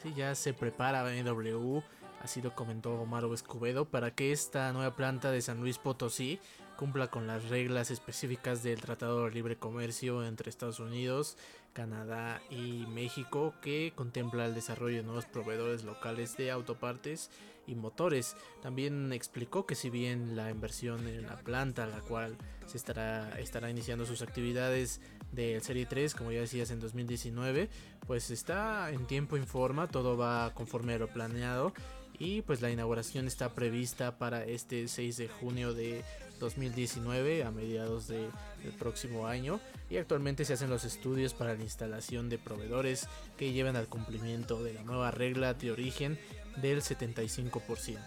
Sí, 0.00 0.14
ya 0.14 0.32
se 0.36 0.54
prepara 0.54 1.02
BMW, 1.02 1.80
así 2.20 2.40
lo 2.42 2.54
comentó 2.54 2.94
Omar 2.94 3.24
Escobedo, 3.34 3.86
para 3.86 4.14
que 4.14 4.30
esta 4.30 4.72
nueva 4.72 4.94
planta 4.94 5.32
de 5.32 5.42
San 5.42 5.58
Luis 5.58 5.78
Potosí 5.78 6.38
cumpla 6.82 7.06
con 7.06 7.28
las 7.28 7.48
reglas 7.48 7.92
específicas 7.92 8.64
del 8.64 8.80
Tratado 8.80 9.24
de 9.24 9.30
Libre 9.30 9.54
Comercio 9.54 10.26
entre 10.26 10.50
Estados 10.50 10.80
Unidos, 10.80 11.36
Canadá 11.74 12.42
y 12.50 12.86
México 12.88 13.54
que 13.62 13.92
contempla 13.94 14.46
el 14.46 14.54
desarrollo 14.56 14.96
de 14.96 15.04
nuevos 15.04 15.26
proveedores 15.26 15.84
locales 15.84 16.36
de 16.36 16.50
autopartes 16.50 17.30
y 17.68 17.76
motores. 17.76 18.34
También 18.62 19.12
explicó 19.12 19.64
que 19.64 19.76
si 19.76 19.90
bien 19.90 20.34
la 20.34 20.50
inversión 20.50 21.06
en 21.06 21.22
la 21.28 21.36
planta, 21.36 21.86
la 21.86 22.00
cual 22.00 22.36
se 22.66 22.78
estará, 22.78 23.70
iniciando 23.70 24.04
sus 24.04 24.20
actividades 24.20 25.00
del 25.30 25.62
Serie 25.62 25.86
3, 25.86 26.16
como 26.16 26.32
ya 26.32 26.40
decías, 26.40 26.72
en 26.72 26.80
2019, 26.80 27.70
pues 28.08 28.28
está 28.32 28.90
en 28.90 29.06
tiempo 29.06 29.36
en 29.36 29.46
forma, 29.46 29.86
todo 29.86 30.16
va 30.16 30.52
conforme 30.52 30.94
a 30.94 30.98
lo 30.98 31.06
planeado 31.06 31.72
y 32.18 32.42
pues 32.42 32.60
la 32.60 32.70
inauguración 32.70 33.26
está 33.26 33.54
prevista 33.54 34.18
para 34.18 34.44
este 34.44 34.88
6 34.88 35.16
de 35.16 35.28
junio 35.28 35.74
de 35.74 36.04
2019 36.42 37.44
a 37.44 37.50
mediados 37.50 38.08
del 38.08 38.30
próximo 38.78 39.26
año 39.28 39.60
y 39.88 39.96
actualmente 39.96 40.44
se 40.44 40.54
hacen 40.54 40.68
los 40.68 40.84
estudios 40.84 41.34
para 41.34 41.54
la 41.54 41.62
instalación 41.62 42.28
de 42.28 42.38
proveedores 42.38 43.08
que 43.38 43.52
lleven 43.52 43.76
al 43.76 43.86
cumplimiento 43.86 44.62
de 44.62 44.74
la 44.74 44.82
nueva 44.82 45.12
regla 45.12 45.54
de 45.54 45.70
origen 45.70 46.18
del 46.56 46.82
75%. 46.82 47.98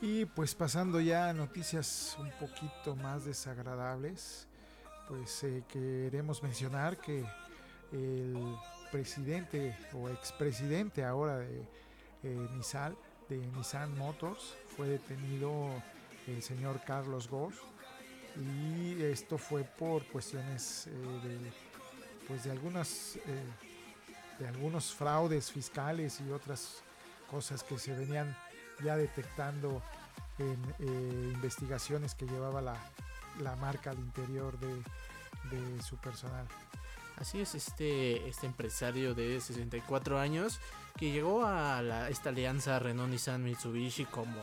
Y 0.00 0.24
pues 0.24 0.54
pasando 0.54 0.98
ya 1.00 1.28
a 1.28 1.34
noticias 1.34 2.16
un 2.18 2.30
poquito 2.40 2.96
más 2.96 3.26
desagradables, 3.26 4.48
pues 5.08 5.44
eh, 5.44 5.62
queremos 5.68 6.42
mencionar 6.42 6.96
que 6.96 7.22
el 7.92 8.56
presidente 8.90 9.76
o 9.92 10.08
expresidente 10.08 11.04
ahora 11.04 11.38
de 11.38 11.60
eh, 12.22 12.48
Nissan, 12.56 12.96
de 13.30 13.38
Nissan 13.56 13.96
Motors, 13.96 14.54
fue 14.76 14.88
detenido 14.88 15.70
el 16.26 16.42
señor 16.42 16.82
Carlos 16.84 17.28
Gómez 17.28 17.58
y 18.36 19.02
esto 19.02 19.38
fue 19.38 19.64
por 19.64 20.04
cuestiones 20.06 20.86
eh, 20.86 20.90
de 20.90 21.52
pues 22.28 22.44
de 22.44 22.50
algunas 22.52 23.18
de 24.38 24.48
algunos 24.48 24.92
fraudes 24.92 25.50
fiscales 25.50 26.20
y 26.20 26.30
otras 26.30 26.82
cosas 27.30 27.62
que 27.62 27.78
se 27.78 27.94
venían 27.94 28.36
ya 28.82 28.96
detectando 28.96 29.82
en 30.38 30.58
eh, 30.78 31.30
investigaciones 31.34 32.14
que 32.14 32.26
llevaba 32.26 32.62
la, 32.62 32.76
la 33.40 33.54
marca 33.56 33.90
al 33.90 33.98
interior 33.98 34.58
de, 34.58 34.74
de, 35.54 35.82
su 35.82 35.96
personal. 35.96 36.46
Así 37.20 37.40
es, 37.40 37.54
este, 37.54 38.28
este 38.28 38.46
empresario 38.46 39.14
de 39.14 39.40
64 39.40 40.18
años 40.18 40.58
que 40.98 41.12
llegó 41.12 41.44
a 41.44 41.82
la, 41.82 42.08
esta 42.08 42.30
alianza 42.30 42.78
Renault-Nissan 42.80 43.42
Mitsubishi 43.42 44.06
como 44.06 44.42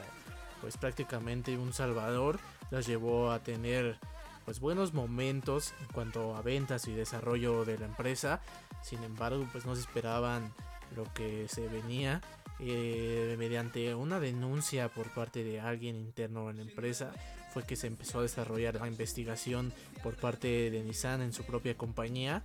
pues 0.61 0.77
prácticamente 0.77 1.57
un 1.57 1.73
salvador, 1.73 2.39
los 2.71 2.87
llevó 2.87 3.31
a 3.31 3.39
tener 3.39 3.97
pues 4.45 4.59
buenos 4.59 4.93
momentos 4.93 5.73
en 5.81 5.87
cuanto 5.87 6.35
a 6.35 6.41
ventas 6.41 6.87
y 6.87 6.93
desarrollo 6.93 7.65
de 7.65 7.77
la 7.77 7.85
empresa 7.85 8.41
sin 8.81 9.03
embargo, 9.03 9.45
pues 9.51 9.65
no 9.65 9.75
se 9.75 9.81
esperaban 9.81 10.53
lo 10.95 11.11
que 11.13 11.47
se 11.47 11.67
venía. 11.67 12.21
Eh, 12.59 13.35
mediante 13.37 13.93
una 13.93 14.19
denuncia 14.19 14.89
por 14.89 15.11
parte 15.11 15.43
de 15.43 15.59
alguien 15.59 15.95
interno 15.95 16.49
en 16.49 16.57
la 16.57 16.63
empresa, 16.63 17.11
fue 17.57 17.65
que 17.65 17.75
se 17.75 17.87
empezó 17.87 18.19
a 18.19 18.21
desarrollar 18.21 18.75
la 18.75 18.87
investigación 18.87 19.73
por 20.03 20.15
parte 20.15 20.69
de 20.69 20.83
Nissan 20.83 21.23
en 21.23 21.33
su 21.33 21.43
propia 21.43 21.75
compañía, 21.75 22.43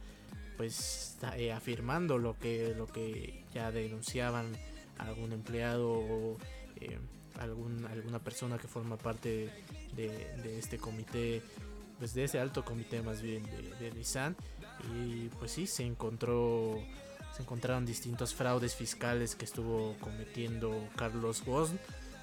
pues 0.57 1.19
eh, 1.37 1.53
afirmando 1.53 2.17
lo 2.17 2.39
que, 2.39 2.75
lo 2.75 2.87
que 2.87 3.45
ya 3.53 3.71
denunciaban 3.71 4.57
algún 4.97 5.33
empleado 5.33 5.93
o 5.93 6.39
eh, 6.81 6.99
algún, 7.39 7.85
alguna 7.85 8.21
persona 8.21 8.57
que 8.57 8.69
forma 8.69 8.97
parte 8.97 9.51
de, 9.95 10.59
este 10.59 10.79
comité, 10.79 11.43
pues 11.99 12.15
de 12.15 12.25
ese 12.25 12.41
alto 12.41 12.65
comité 12.65 13.03
más 13.03 13.21
bien 13.21 13.43
de, 13.43 13.75
de 13.79 13.93
Nissan. 13.93 14.35
Y 14.97 15.29
pues 15.39 15.51
sí, 15.51 15.67
se 15.67 15.85
encontró 15.85 16.83
se 17.37 17.43
encontraron 17.43 17.85
distintos 17.85 18.35
fraudes 18.35 18.75
fiscales 18.75 19.35
que 19.35 19.45
estuvo 19.45 19.95
cometiendo 20.01 20.89
Carlos 20.97 21.45
Ghosn. 21.45 21.79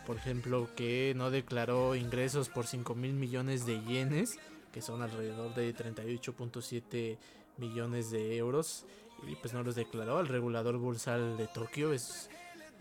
Por 0.09 0.17
ejemplo, 0.17 0.67
que 0.75 1.13
no 1.15 1.29
declaró 1.29 1.93
ingresos 1.93 2.49
por 2.49 2.65
5 2.65 2.95
mil 2.95 3.13
millones 3.13 3.67
de 3.67 3.79
yenes, 3.83 4.39
que 4.73 4.81
son 4.81 5.03
alrededor 5.03 5.53
de 5.53 5.71
38.7 5.71 7.19
millones 7.57 8.09
de 8.09 8.35
euros. 8.35 8.87
Y 9.27 9.35
pues 9.35 9.53
no 9.53 9.61
los 9.61 9.75
declaró 9.75 10.17
al 10.17 10.27
regulador 10.27 10.77
bursal 10.79 11.37
de 11.37 11.45
Tokio. 11.45 11.93
Es 11.93 12.27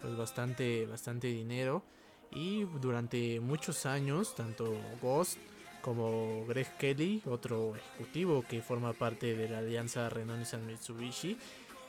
pues 0.01 0.17
bastante, 0.17 0.87
bastante 0.87 1.27
dinero. 1.27 1.83
Y 2.31 2.65
durante 2.81 3.41
muchos 3.41 3.85
años, 3.85 4.35
tanto 4.35 4.75
Ghost 5.03 5.37
como 5.83 6.47
Greg 6.47 6.79
Kelly, 6.79 7.23
otro 7.27 7.77
ejecutivo 7.77 8.43
que 8.49 8.63
forma 8.63 8.95
parte 8.95 9.37
de 9.37 9.51
la 9.51 9.59
alianza 9.59 10.09
Renault 10.09 10.51
Mitsubishi, 10.67 11.37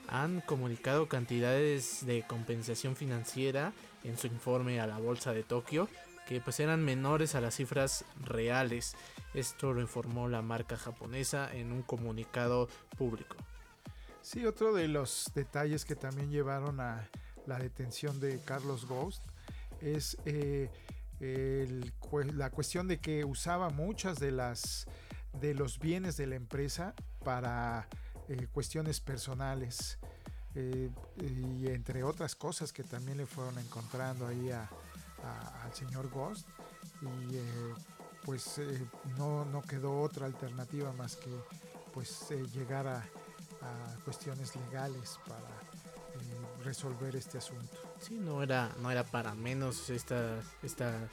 han 0.09 0.41
comunicado 0.41 1.07
cantidades 1.07 2.05
de 2.05 2.25
compensación 2.27 2.95
financiera 2.95 3.73
en 4.03 4.17
su 4.17 4.27
informe 4.27 4.79
a 4.79 4.87
la 4.87 4.97
bolsa 4.97 5.33
de 5.33 5.43
Tokio 5.43 5.87
que 6.27 6.41
pues 6.41 6.59
eran 6.59 6.85
menores 6.85 7.33
a 7.33 7.41
las 7.41 7.55
cifras 7.55 8.05
reales. 8.23 8.95
Esto 9.33 9.73
lo 9.73 9.81
informó 9.81 10.27
la 10.27 10.43
marca 10.43 10.77
japonesa 10.77 11.51
en 11.51 11.71
un 11.71 11.81
comunicado 11.81 12.69
público. 12.99 13.35
Sí, 14.21 14.45
otro 14.45 14.71
de 14.71 14.87
los 14.87 15.31
detalles 15.33 15.85
que 15.85 15.95
también 15.95 16.29
llevaron 16.29 16.81
a 16.81 17.09
la 17.47 17.57
detención 17.57 18.19
de 18.19 18.39
Carlos 18.45 18.85
Ghost 18.85 19.23
es 19.81 20.17
eh, 20.25 20.69
la 22.35 22.51
cuestión 22.51 22.87
de 22.87 22.99
que 22.99 23.25
usaba 23.25 23.71
muchas 23.71 24.19
de 24.19 24.31
las 24.31 24.85
de 25.41 25.55
los 25.55 25.79
bienes 25.79 26.15
de 26.15 26.27
la 26.27 26.35
empresa 26.35 26.93
para 27.23 27.87
eh, 28.29 28.47
cuestiones 28.51 28.99
personales 28.99 29.97
eh, 30.53 30.91
y 31.17 31.67
entre 31.67 32.03
otras 32.03 32.35
cosas 32.35 32.71
que 32.71 32.83
también 32.83 33.17
le 33.17 33.25
fueron 33.25 33.57
encontrando 33.57 34.27
ahí 34.27 34.51
al 34.51 35.73
señor 35.73 36.09
Ghost 36.11 36.47
y 37.01 37.37
eh, 37.37 37.73
pues 38.23 38.61
no, 39.17 39.45
no, 39.45 39.63
quedó 39.63 39.99
otra 40.01 40.27
alternativa 40.27 40.93
más 40.93 41.15
que 41.15 41.31
pues 41.91 42.29
llegar 42.53 42.85
a, 42.85 42.97
a, 42.99 44.03
cuestiones 44.05 44.55
legales 44.55 45.17
para 45.27 45.49
resolver 46.63 47.15
este 47.15 47.39
asunto. 47.39 47.77
Sí, 47.99 48.19
no 48.19 48.43
era, 48.43 48.75
no 48.79 48.91
era 48.91 49.03
para 49.03 49.33
menos 49.33 49.89
esta, 49.89 50.39
esta 50.61 51.09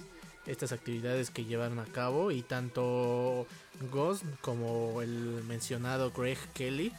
estas 0.47 0.73
actividades 0.73 1.31
que 1.31 1.45
llevaron 1.45 1.79
a 1.79 1.85
cabo 1.85 2.31
y 2.31 2.43
tanto 2.43 3.47
Ghost 3.93 4.25
como 4.41 5.03
el 5.03 5.43
mencionado 5.49 6.13
Greg 6.13 6.39
Kelly 6.55 6.93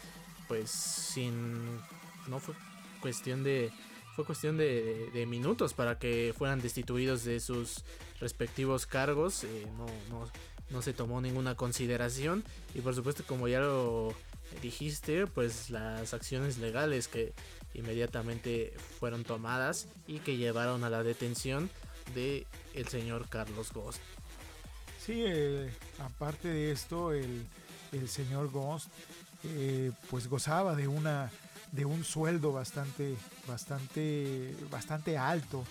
pues 0.48 0.70
sin 0.70 1.78
no 2.28 2.40
fue 2.40 2.56
cuestión 3.02 3.44
de 3.44 3.72
fue 4.16 4.26
cuestión 4.26 4.58
de, 4.58 5.26
minutos 5.28 5.74
para 5.74 6.00
que 6.00 6.34
fueran 6.36 6.60
destituidos 6.60 7.24
de 7.24 7.40
sus 7.40 7.84
respectivos 8.20 8.88
cargos 8.88 9.44
eh, 9.44 9.68
no, 9.78 9.86
no, 10.10 10.28
no 10.70 10.82
se 10.82 10.94
tomó 10.94 11.22
ninguna 11.22 11.56
consideración. 11.56 12.44
Y 12.74 12.82
por 12.82 12.96
supuesto 12.96 13.24
como 13.26 13.48
ya 13.48 13.60
lo 13.60 14.14
dijiste 14.62 15.28
pues 15.28 15.70
las 15.70 16.14
acciones 16.14 16.58
legales 16.58 17.08
que 17.08 17.34
inmediatamente 17.74 18.74
fueron 19.00 19.24
tomadas 19.24 19.88
y 20.08 20.20
que 20.20 20.38
llevaron 20.38 20.84
a 20.84 20.90
la 20.90 21.04
detención 21.04 21.70
de 22.14 22.46
el 22.74 22.88
señor 22.88 23.28
Carlos 23.30 23.72
Ghost. 23.74 24.02
Sí, 25.00 25.24
eh, 25.26 25.70
aparte 26.00 26.50
de 26.50 26.72
esto, 26.72 27.14
el, 27.14 27.48
señor 28.08 28.52
Ghost 28.52 28.90
eh, 29.46 29.92
pues 30.10 30.28
gozaba 30.28 30.76
de 30.76 30.88
una 30.88 31.32
de 31.72 31.86
un 31.86 32.04
sueldo 32.04 32.52
bastante 32.52 33.16
bastante 33.48 34.54
bastante 34.70 35.18
alto. 35.18 35.64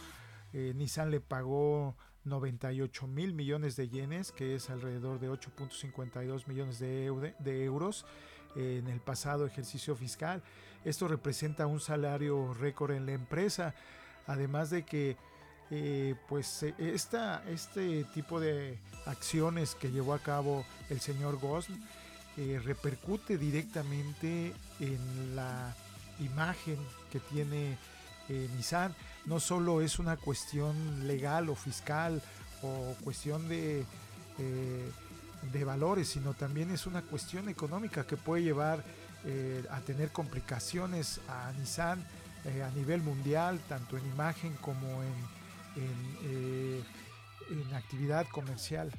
Eh, 0.55 0.73
Nissan 0.75 1.11
le 1.11 1.21
pagó 1.21 1.95
98 2.25 3.07
mil 3.07 3.35
millones 3.35 3.77
de 3.77 3.89
yenes, 3.89 4.33
que 4.33 4.55
es 4.55 4.71
alrededor 4.71 5.21
de 5.21 5.31
8.52 5.31 6.47
millones 6.47 6.79
de, 6.79 7.35
de 7.39 7.65
euros 7.65 8.07
en 8.55 8.89
el 8.89 9.01
pasado 9.01 9.45
ejercicio 9.45 9.95
fiscal. 9.97 10.43
Esto 10.87 11.09
representa 11.09 11.67
un 11.67 11.81
salario 11.81 12.55
récord 12.55 12.93
en 12.93 13.05
la 13.05 13.13
empresa, 13.13 13.75
además 14.27 14.71
de 14.71 14.85
que 14.85 15.19
eh, 15.71 16.15
pues 16.29 16.63
eh, 16.63 16.75
esta, 16.79 17.43
este 17.49 18.05
tipo 18.15 18.39
de 18.39 18.79
acciones 19.05 19.75
que 19.75 19.91
llevó 19.91 20.15
a 20.15 20.21
cabo 20.21 20.65
el 20.91 21.01
señor 21.01 21.41
Gosn 21.41 21.75
eh, 22.37 22.61
repercute 22.65 23.37
directamente 23.37 24.53
en 24.79 25.35
la 25.35 25.75
imagen 26.21 26.79
que 27.11 27.19
tiene 27.19 27.77
Nissan. 28.29 28.95
No 29.25 29.41
solo 29.41 29.81
es 29.81 29.99
una 29.99 30.17
cuestión 30.17 31.07
legal 31.07 31.49
o 31.49 31.55
fiscal 31.55 32.23
o 32.63 32.95
cuestión 33.05 33.49
de, 33.49 33.85
de 35.53 35.65
valores, 35.65 36.09
sino 36.09 36.35
también 36.35 36.73
es 36.73 36.87
una 36.87 37.03
cuestión 37.03 37.49
económica 37.49 38.05
que 38.05 38.17
puede 38.17 38.43
llevar 38.43 38.83
a 39.71 39.81
tener 39.81 40.11
complicaciones 40.11 41.21
a 41.29 41.53
Nissan 41.53 42.05
a 42.65 42.71
nivel 42.75 43.01
mundial, 43.01 43.61
tanto 43.69 43.97
en 43.97 44.05
imagen 44.07 44.55
como 44.61 45.05
en 45.05 45.36
eh, 45.77 46.83
en, 47.51 47.75
actividad 47.75 48.27
comercial. 48.29 48.91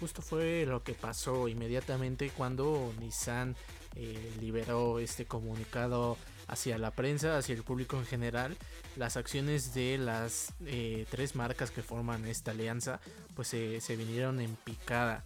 Justo 0.00 0.22
fue 0.22 0.64
lo 0.66 0.82
que 0.82 0.94
pasó 0.94 1.48
inmediatamente 1.48 2.30
cuando 2.30 2.92
Nissan 3.00 3.56
eh, 3.94 4.32
liberó 4.40 4.98
este 4.98 5.24
comunicado 5.24 6.16
hacia 6.48 6.78
la 6.78 6.90
prensa, 6.90 7.38
hacia 7.38 7.54
el 7.54 7.62
público 7.62 7.96
en 7.96 8.06
general. 8.06 8.56
Las 8.96 9.16
acciones 9.16 9.74
de 9.74 9.98
las 9.98 10.52
eh, 10.64 11.06
tres 11.10 11.34
marcas 11.34 11.70
que 11.70 11.82
forman 11.82 12.26
esta 12.26 12.50
alianza 12.50 13.00
pues 13.34 13.48
se 13.48 13.96
vinieron 13.96 14.40
en 14.40 14.54
picada. 14.56 15.24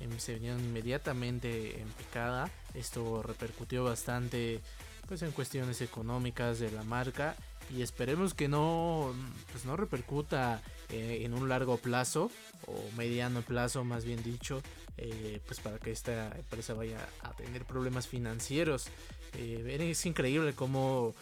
Em, 0.00 0.18
se 0.18 0.34
vinieron 0.34 0.60
inmediatamente 0.60 1.80
en 1.80 1.88
picada. 1.88 2.50
Esto 2.74 3.22
repercutió 3.22 3.84
bastante 3.84 4.60
pues 5.06 5.22
en 5.22 5.32
cuestiones 5.32 5.80
económicas 5.82 6.58
de 6.58 6.70
la 6.70 6.82
marca 6.84 7.36
y 7.76 7.82
esperemos 7.82 8.34
que 8.34 8.48
no, 8.48 9.12
pues 9.52 9.64
no 9.64 9.76
repercuta 9.76 10.62
eh, 10.88 11.22
en 11.24 11.34
un 11.34 11.48
largo 11.48 11.76
plazo 11.76 12.30
o 12.66 12.96
mediano 12.96 13.42
plazo 13.42 13.84
más 13.84 14.04
bien 14.04 14.22
dicho, 14.22 14.62
eh, 14.96 15.40
pues 15.46 15.60
para 15.60 15.78
que 15.78 15.92
esta 15.92 16.36
empresa 16.36 16.74
vaya 16.74 16.98
a 17.22 17.32
tener 17.32 17.64
problemas 17.64 18.08
financieros. 18.08 18.88
Eh, 19.34 19.76
es 19.90 20.06
increíble 20.06 20.54
cómo 20.54 21.14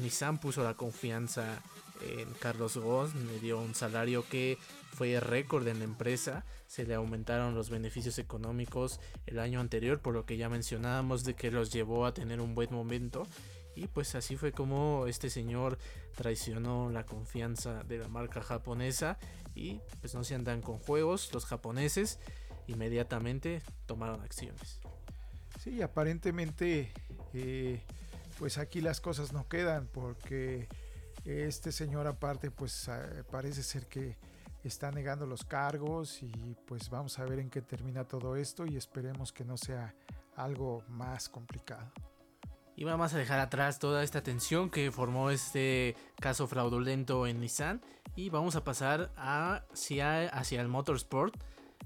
Nissan 0.00 0.38
puso 0.38 0.64
la 0.64 0.74
confianza 0.74 1.60
en 2.02 2.28
Carlos 2.40 2.76
Goss, 2.76 3.14
le 3.14 3.38
dio 3.38 3.60
un 3.60 3.74
salario 3.74 4.26
que 4.28 4.56
fue 4.92 5.20
récord 5.20 5.66
en 5.68 5.78
la 5.78 5.84
empresa, 5.84 6.44
se 6.66 6.84
le 6.84 6.94
aumentaron 6.94 7.54
los 7.54 7.68
beneficios 7.68 8.18
económicos 8.18 8.98
el 9.26 9.38
año 9.38 9.60
anterior, 9.60 10.00
por 10.00 10.14
lo 10.14 10.24
que 10.24 10.38
ya 10.38 10.48
mencionábamos 10.48 11.24
de 11.24 11.34
que 11.34 11.50
los 11.50 11.70
llevó 11.70 12.06
a 12.06 12.14
tener 12.14 12.40
un 12.40 12.54
buen 12.54 12.72
momento 12.72 13.26
y 13.76 13.86
pues 13.88 14.14
así 14.14 14.36
fue 14.36 14.52
como 14.52 15.06
este 15.06 15.30
señor 15.30 15.78
traicionó 16.16 16.90
la 16.90 17.04
confianza 17.04 17.84
de 17.84 17.98
la 17.98 18.08
marca 18.08 18.42
japonesa 18.42 19.18
y 19.54 19.80
pues 20.00 20.14
no 20.14 20.24
se 20.24 20.34
andan 20.34 20.62
con 20.62 20.78
juegos 20.78 21.32
los 21.32 21.44
japoneses 21.44 22.18
inmediatamente 22.66 23.62
tomaron 23.86 24.22
acciones. 24.22 24.80
Sí, 25.60 25.82
aparentemente 25.82 26.90
eh, 27.34 27.82
pues 28.38 28.58
aquí 28.58 28.80
las 28.80 29.00
cosas 29.00 29.32
no 29.32 29.46
quedan 29.46 29.86
porque 29.86 30.68
este 31.24 31.70
señor 31.70 32.06
aparte 32.06 32.50
pues 32.50 32.88
parece 33.30 33.62
ser 33.62 33.86
que 33.86 34.16
está 34.64 34.90
negando 34.90 35.26
los 35.26 35.44
cargos 35.44 36.22
y 36.22 36.56
pues 36.66 36.90
vamos 36.90 37.18
a 37.18 37.24
ver 37.24 37.38
en 37.38 37.50
qué 37.50 37.62
termina 37.62 38.04
todo 38.04 38.36
esto 38.36 38.66
y 38.66 38.76
esperemos 38.76 39.32
que 39.32 39.44
no 39.44 39.56
sea 39.56 39.94
algo 40.34 40.82
más 40.88 41.28
complicado. 41.28 41.92
Y 42.78 42.84
vamos 42.84 43.14
a 43.14 43.18
dejar 43.18 43.40
atrás 43.40 43.78
toda 43.78 44.04
esta 44.04 44.22
tensión 44.22 44.68
que 44.68 44.92
formó 44.92 45.30
este 45.30 45.96
caso 46.20 46.46
fraudulento 46.46 47.26
en 47.26 47.40
Nissan. 47.40 47.80
Y 48.14 48.28
vamos 48.28 48.54
a 48.54 48.64
pasar 48.64 49.10
hacia, 49.16 50.28
hacia 50.28 50.60
el 50.60 50.68
motorsport. 50.68 51.34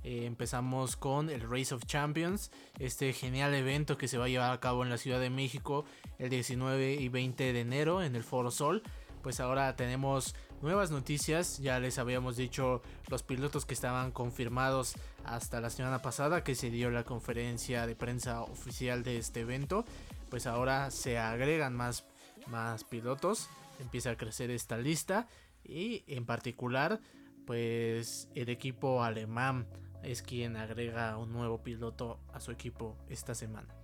Eh, 0.03 0.25
empezamos 0.27 0.97
con 0.97 1.31
el 1.31 1.49
Race 1.49 1.73
of 1.73 1.85
Champions, 1.87 2.51
este 2.81 3.13
genial 3.13 3.55
evento 3.55 3.97
que 3.97 4.09
se 4.09 4.19
va 4.19 4.25
a 4.25 4.29
llevar 4.29 4.51
a 4.51 4.59
cabo 4.59 4.83
en 4.83 4.91
la 4.91 4.99
Ciudad 4.99 5.21
de 5.21 5.31
México 5.31 5.85
el 6.19 6.31
19 6.31 6.95
y 6.95 7.09
20 7.09 7.53
de 7.53 7.61
enero 7.61 8.03
en 8.03 8.17
el 8.17 8.25
Foro 8.25 8.51
Sol. 8.51 8.83
pues 9.23 9.39
ahora 9.39 9.77
tenemos 9.77 10.35
nuevas 10.63 10.91
noticias. 10.91 11.59
Ya 11.59 11.79
les 11.79 11.99
habíamos 11.99 12.37
dicho 12.37 12.83
los 13.09 13.23
pilotos 13.23 13.65
que 13.65 13.75
estaban 13.75 14.11
confirmados 14.11 14.95
hasta 15.25 15.61
la 15.61 15.71
semana 15.71 16.03
pasada 16.03 16.43
que 16.43 16.55
se 16.55 16.71
dio 16.71 16.91
la 16.91 17.05
conferencia 17.05 17.87
de 17.87 17.95
prensa 17.95 18.43
oficial 18.43 19.03
de 19.05 19.19
este 19.19 19.41
evento. 19.41 19.85
Pues 20.31 20.47
ahora 20.47 20.91
se 20.91 21.19
agregan 21.19 21.75
más, 21.75 22.07
más 22.47 22.85
pilotos. 22.85 23.51
Empieza 23.81 24.11
a 24.11 24.17
crecer 24.17 24.51
esta 24.51 24.79
lista. 24.79 25.27
Y 25.65 26.05
en 26.07 26.25
particular, 26.25 27.01
pues 27.47 28.29
el 28.35 28.49
equipo 28.49 29.03
alemán 29.03 29.67
es 30.03 30.23
quien 30.23 30.57
agrega 30.57 31.17
un 31.19 31.33
nuevo 31.33 31.63
piloto 31.63 32.19
a 32.33 32.41
su 32.41 32.53
equipo 32.53 32.97
esta 33.09 33.35
semana. 33.35 33.75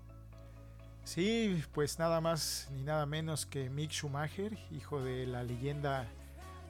Sí, 1.05 1.63
pues 1.73 1.99
nada 1.99 2.21
más 2.21 2.69
ni 2.73 2.83
nada 2.83 3.07
menos 3.07 3.47
que 3.47 3.71
Mick 3.71 3.93
Schumacher, 3.93 4.59
hijo 4.73 5.03
de 5.03 5.27
la 5.27 5.45
leyenda 5.45 6.09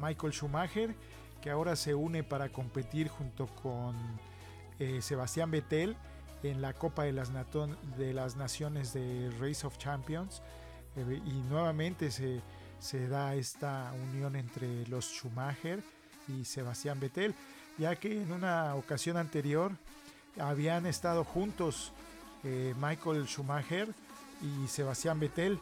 Michael 0.00 0.32
Schumacher, 0.32 0.94
que 1.40 1.50
ahora 1.50 1.74
se 1.76 1.94
une 1.94 2.22
para 2.22 2.50
competir 2.50 3.08
junto 3.08 3.46
con 3.62 3.96
eh, 4.78 5.00
Sebastián 5.00 5.50
Vettel 5.50 5.96
en 6.43 6.61
la 6.62 6.72
Copa 6.72 7.05
de 7.05 7.12
las, 7.12 7.30
de 7.97 8.12
las 8.12 8.37
Naciones 8.37 8.93
de 8.93 9.30
Race 9.41 9.66
of 9.66 9.78
Champions. 9.78 10.43
Eh, 10.97 11.20
y 11.24 11.32
nuevamente 11.49 12.11
se, 12.11 12.41
se 12.78 13.09
da 13.09 13.34
esta 13.34 13.93
unión 14.11 14.37
entre 14.37 14.87
los 14.89 15.07
Schumacher 15.07 15.82
y 16.28 16.45
Sebastián 16.45 17.01
Vettel, 17.01 17.34
ya 17.78 17.97
que 17.97 18.22
en 18.22 18.32
una 18.32 18.74
ocasión 18.74 19.16
anterior 19.16 19.72
habían 20.39 20.87
estado 20.87 21.24
juntos 21.24 21.93
eh, 22.45 22.74
Michael 22.78 23.26
Schumacher, 23.26 23.95
y 24.43 24.68
Sebastián 24.68 25.20
Vettel. 25.20 25.59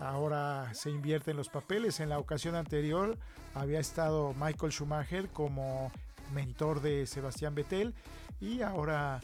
Ahora 0.00 0.72
se 0.74 0.90
invierten 0.90 1.36
los 1.36 1.48
papeles. 1.48 2.00
En 2.00 2.08
la 2.08 2.18
ocasión 2.18 2.54
anterior 2.54 3.16
había 3.54 3.80
estado 3.80 4.34
Michael 4.34 4.72
Schumacher 4.72 5.28
como 5.28 5.92
mentor 6.32 6.80
de 6.80 7.06
Sebastián 7.06 7.54
Vettel 7.54 7.94
y 8.40 8.62
ahora 8.62 9.20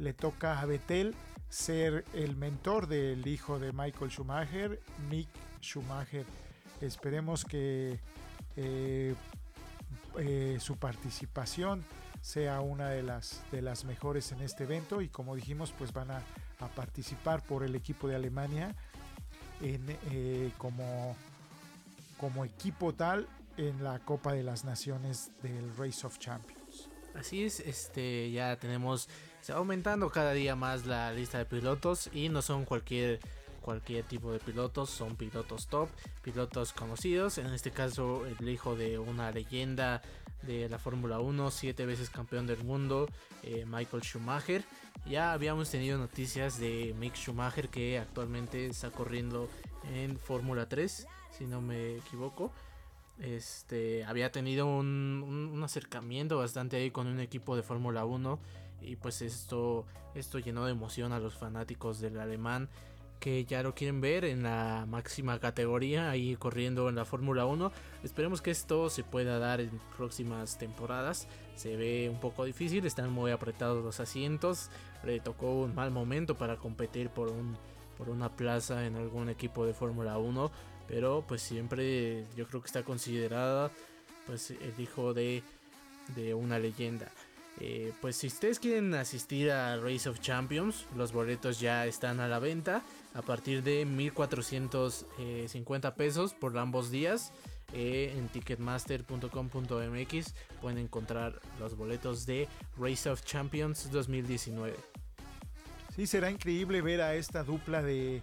le 0.00 0.14
toca 0.14 0.60
a 0.60 0.66
Vettel 0.66 1.14
ser 1.48 2.04
el 2.14 2.36
mentor 2.36 2.86
del 2.86 3.26
hijo 3.26 3.58
de 3.58 3.72
Michael 3.72 4.10
Schumacher, 4.10 4.80
Mick 5.10 5.28
Schumacher. 5.60 6.24
Esperemos 6.80 7.44
que 7.44 8.00
eh, 8.56 9.14
eh, 10.18 10.58
su 10.60 10.76
participación 10.76 11.84
sea 12.22 12.60
una 12.60 12.90
de 12.90 13.02
las, 13.02 13.42
de 13.50 13.62
las 13.62 13.84
mejores 13.84 14.32
en 14.32 14.40
este 14.40 14.64
evento 14.64 15.00
y 15.00 15.08
como 15.08 15.34
dijimos 15.34 15.72
pues 15.76 15.92
van 15.92 16.10
a, 16.10 16.22
participar 16.76 17.42
por 17.42 17.64
el 17.64 17.74
equipo 17.74 18.06
de 18.06 18.16
Alemania 18.16 18.76
en, 19.62 19.82
eh, 20.10 20.52
como, 20.58 21.16
como 22.18 22.44
equipo 22.44 22.92
tal 22.92 23.26
en 23.56 23.82
la 23.82 23.98
Copa 24.00 24.34
de 24.34 24.42
las 24.42 24.66
Naciones 24.66 25.30
del 25.42 25.74
Race 25.78 26.06
of 26.06 26.18
Champions. 26.18 26.90
Así 27.14 27.44
es, 27.44 27.60
este 27.60 28.30
ya 28.30 28.56
tenemos, 28.56 29.08
se 29.42 29.52
va 29.52 29.58
aumentando 29.58 30.10
cada 30.10 30.32
día 30.32 30.56
más 30.56 30.86
la 30.86 31.12
lista 31.12 31.38
de 31.38 31.44
pilotos 31.44 32.10
y 32.12 32.28
no 32.28 32.42
son 32.42 32.64
cualquier 32.64 33.20
cualquier 33.60 34.04
tipo 34.04 34.32
de 34.32 34.38
pilotos, 34.38 34.90
son 34.90 35.16
pilotos 35.16 35.66
top, 35.68 35.88
pilotos 36.22 36.72
conocidos, 36.72 37.38
en 37.38 37.46
este 37.48 37.70
caso 37.70 38.24
el 38.26 38.48
hijo 38.48 38.74
de 38.74 38.98
una 38.98 39.30
leyenda 39.30 40.02
de 40.42 40.68
la 40.68 40.78
Fórmula 40.78 41.20
1, 41.20 41.50
siete 41.50 41.84
veces 41.84 42.08
campeón 42.10 42.46
del 42.46 42.64
mundo, 42.64 43.06
eh, 43.42 43.66
Michael 43.66 44.02
Schumacher. 44.02 44.64
Ya 45.06 45.32
habíamos 45.32 45.70
tenido 45.70 45.98
noticias 45.98 46.58
de 46.58 46.94
Mick 46.98 47.14
Schumacher 47.14 47.68
que 47.68 47.98
actualmente 47.98 48.66
está 48.66 48.90
corriendo 48.90 49.48
en 49.94 50.18
Fórmula 50.18 50.68
3, 50.68 51.06
si 51.36 51.44
no 51.44 51.60
me 51.60 51.96
equivoco. 51.96 52.52
Este 53.18 54.04
había 54.04 54.32
tenido 54.32 54.66
un, 54.66 55.50
un 55.52 55.62
acercamiento 55.62 56.38
bastante 56.38 56.78
ahí 56.78 56.90
con 56.90 57.06
un 57.06 57.20
equipo 57.20 57.54
de 57.54 57.62
Fórmula 57.62 58.06
1 58.06 58.38
y 58.82 58.96
pues 58.96 59.22
esto 59.22 59.86
esto 60.14 60.38
llenó 60.38 60.64
de 60.64 60.72
emoción 60.72 61.12
a 61.12 61.18
los 61.18 61.34
fanáticos 61.34 62.00
del 62.00 62.18
alemán 62.18 62.68
que 63.20 63.44
ya 63.44 63.62
lo 63.62 63.74
quieren 63.74 64.00
ver 64.00 64.24
en 64.24 64.42
la 64.42 64.86
máxima 64.88 65.38
categoría, 65.38 66.10
ahí 66.10 66.36
corriendo 66.36 66.88
en 66.88 66.94
la 66.94 67.04
Fórmula 67.04 67.44
1. 67.44 67.70
Esperemos 68.02 68.40
que 68.40 68.50
esto 68.50 68.88
se 68.88 69.04
pueda 69.04 69.38
dar 69.38 69.60
en 69.60 69.70
próximas 69.96 70.58
temporadas. 70.58 71.28
Se 71.54 71.76
ve 71.76 72.08
un 72.10 72.18
poco 72.18 72.44
difícil, 72.44 72.86
están 72.86 73.12
muy 73.12 73.30
apretados 73.30 73.84
los 73.84 74.00
asientos. 74.00 74.70
Le 75.04 75.20
tocó 75.20 75.52
un 75.52 75.74
mal 75.74 75.90
momento 75.90 76.36
para 76.36 76.56
competir 76.56 77.10
por, 77.10 77.28
un, 77.28 77.56
por 77.98 78.08
una 78.08 78.34
plaza 78.34 78.86
en 78.86 78.96
algún 78.96 79.28
equipo 79.28 79.66
de 79.66 79.74
Fórmula 79.74 80.16
1, 80.16 80.50
pero 80.88 81.22
pues 81.28 81.42
siempre 81.42 82.24
yo 82.36 82.46
creo 82.46 82.62
que 82.62 82.66
está 82.66 82.82
considerada 82.84 83.70
pues 84.26 84.50
el 84.50 84.80
hijo 84.80 85.12
de, 85.12 85.42
de 86.16 86.32
una 86.32 86.58
leyenda. 86.58 87.12
Eh, 87.60 87.92
pues 88.00 88.16
si 88.16 88.28
ustedes 88.28 88.58
quieren 88.58 88.94
asistir 88.94 89.50
a 89.50 89.76
Race 89.76 90.08
of 90.08 90.20
Champions, 90.20 90.86
los 90.96 91.12
boletos 91.12 91.60
ya 91.60 91.84
están 91.86 92.20
a 92.20 92.26
la 92.26 92.38
venta 92.38 92.82
a 93.12 93.20
partir 93.20 93.62
de 93.62 93.84
1450 93.84 95.94
pesos 95.94 96.32
por 96.32 96.56
ambos 96.56 96.90
días. 96.90 97.34
Eh, 97.72 98.14
en 98.16 98.26
ticketmaster.com.mx 98.28 100.34
pueden 100.60 100.78
encontrar 100.78 101.40
los 101.60 101.76
boletos 101.76 102.26
de 102.26 102.48
Race 102.78 103.08
of 103.08 103.22
Champions 103.24 103.88
2019. 103.92 104.74
Sí, 105.94 106.04
será 106.06 106.30
increíble 106.30 106.82
ver 106.82 107.00
a 107.02 107.14
esta 107.14 107.44
dupla 107.44 107.82
de 107.82 108.20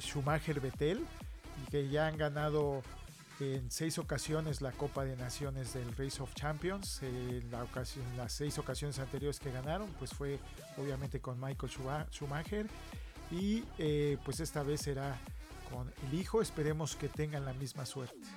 Schumacher-Vettel 0.00 1.00
y 1.00 1.70
que 1.70 1.88
ya 1.88 2.06
han 2.06 2.16
ganado 2.16 2.82
en 3.40 3.70
seis 3.70 3.98
ocasiones 3.98 4.60
la 4.60 4.72
Copa 4.72 5.04
de 5.04 5.16
Naciones 5.16 5.72
del 5.74 5.96
Race 5.96 6.22
of 6.22 6.34
Champions. 6.34 7.02
En, 7.02 7.50
la 7.50 7.62
ocasión, 7.62 8.04
las 8.16 8.32
seis 8.32 8.58
ocasiones 8.58 8.98
anteriores 8.98 9.40
que 9.40 9.50
ganaron, 9.50 9.88
pues 9.98 10.12
fue 10.12 10.38
obviamente 10.76 11.20
con 11.20 11.40
Michael 11.40 11.72
Schumacher. 12.10 12.66
Y 13.30 13.64
eh, 13.78 14.18
pues 14.24 14.40
esta 14.40 14.62
vez 14.62 14.82
será 14.82 15.18
con 15.70 15.92
el 16.06 16.18
hijo. 16.18 16.42
Esperemos 16.42 16.96
que 16.96 17.08
tengan 17.08 17.44
la 17.44 17.52
misma 17.52 17.86
suerte. 17.86 18.28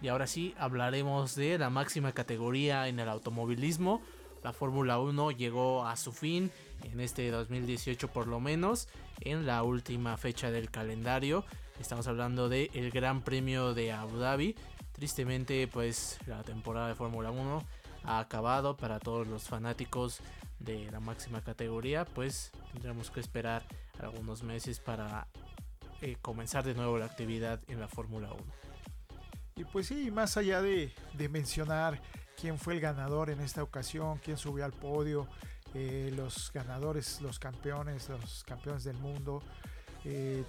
Y 0.00 0.08
ahora 0.08 0.26
sí 0.26 0.54
hablaremos 0.58 1.34
de 1.34 1.58
la 1.58 1.70
máxima 1.70 2.12
categoría 2.12 2.88
en 2.88 3.00
el 3.00 3.08
automovilismo. 3.08 4.00
La 4.42 4.52
Fórmula 4.52 4.98
1 4.98 5.32
llegó 5.32 5.86
a 5.86 5.96
su 5.96 6.12
fin 6.12 6.50
en 6.84 7.00
este 7.00 7.30
2018 7.30 8.08
por 8.08 8.28
lo 8.28 8.38
menos, 8.38 8.88
en 9.20 9.46
la 9.46 9.62
última 9.64 10.16
fecha 10.16 10.50
del 10.50 10.70
calendario. 10.70 11.44
Estamos 11.80 12.08
hablando 12.08 12.48
del 12.48 12.70
el 12.74 12.90
Gran 12.90 13.22
Premio 13.22 13.72
de 13.72 13.92
Abu 13.92 14.18
Dhabi. 14.18 14.56
Tristemente, 14.92 15.68
pues 15.68 16.18
la 16.26 16.42
temporada 16.42 16.88
de 16.88 16.94
Fórmula 16.94 17.30
1 17.30 17.62
ha 18.04 18.18
acabado 18.18 18.76
para 18.76 18.98
todos 18.98 19.26
los 19.28 19.44
fanáticos 19.44 20.20
de 20.58 20.90
la 20.90 20.98
máxima 20.98 21.40
categoría. 21.40 22.04
Pues 22.04 22.50
tendremos 22.72 23.10
que 23.10 23.20
esperar 23.20 23.64
algunos 24.00 24.42
meses 24.42 24.80
para 24.80 25.28
eh, 26.00 26.16
comenzar 26.20 26.64
de 26.64 26.74
nuevo 26.74 26.98
la 26.98 27.06
actividad 27.06 27.60
en 27.68 27.80
la 27.80 27.88
Fórmula 27.88 28.32
1. 28.32 28.44
Y 29.56 29.64
pues 29.64 29.86
sí, 29.86 30.10
más 30.10 30.36
allá 30.36 30.60
de, 30.60 30.92
mencionar 31.30 32.00
quién 32.40 32.58
fue 32.58 32.74
el 32.74 32.80
ganador 32.80 33.30
en 33.30 33.40
esta 33.40 33.62
ocasión, 33.62 34.18
quién 34.18 34.36
subió 34.36 34.64
al 34.64 34.72
podio, 34.72 35.28
eh, 35.74 36.12
los 36.14 36.52
ganadores, 36.52 37.20
los 37.20 37.38
campeones, 37.38 38.08
los 38.08 38.44
campeones 38.44 38.84
del 38.84 38.96
mundo, 38.98 39.42
eh, 40.04 40.44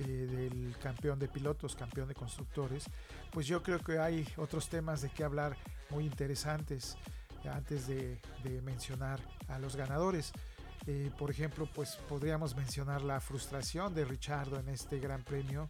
eh, 0.00 0.02
del 0.04 0.76
campeón 0.80 1.18
de 1.18 1.26
pilotos, 1.26 1.74
campeón 1.74 2.06
de 2.06 2.14
constructores, 2.14 2.84
pues 3.32 3.48
yo 3.48 3.64
creo 3.64 3.80
que 3.80 3.98
hay 3.98 4.24
otros 4.36 4.68
temas 4.68 5.02
de 5.02 5.10
qué 5.10 5.24
hablar 5.24 5.56
muy 5.90 6.04
interesantes 6.04 6.96
antes 7.50 7.88
de, 7.88 8.20
mencionar 8.62 9.20
a 9.48 9.58
los 9.58 9.74
ganadores. 9.74 10.32
Eh, 10.86 11.10
por 11.18 11.30
ejemplo, 11.32 11.68
pues 11.74 11.96
podríamos 12.08 12.54
mencionar 12.54 13.02
la 13.02 13.20
frustración 13.20 13.92
de 13.92 14.04
Richardo 14.04 14.60
en 14.60 14.68
este 14.68 15.00
gran 15.00 15.24
premio. 15.24 15.68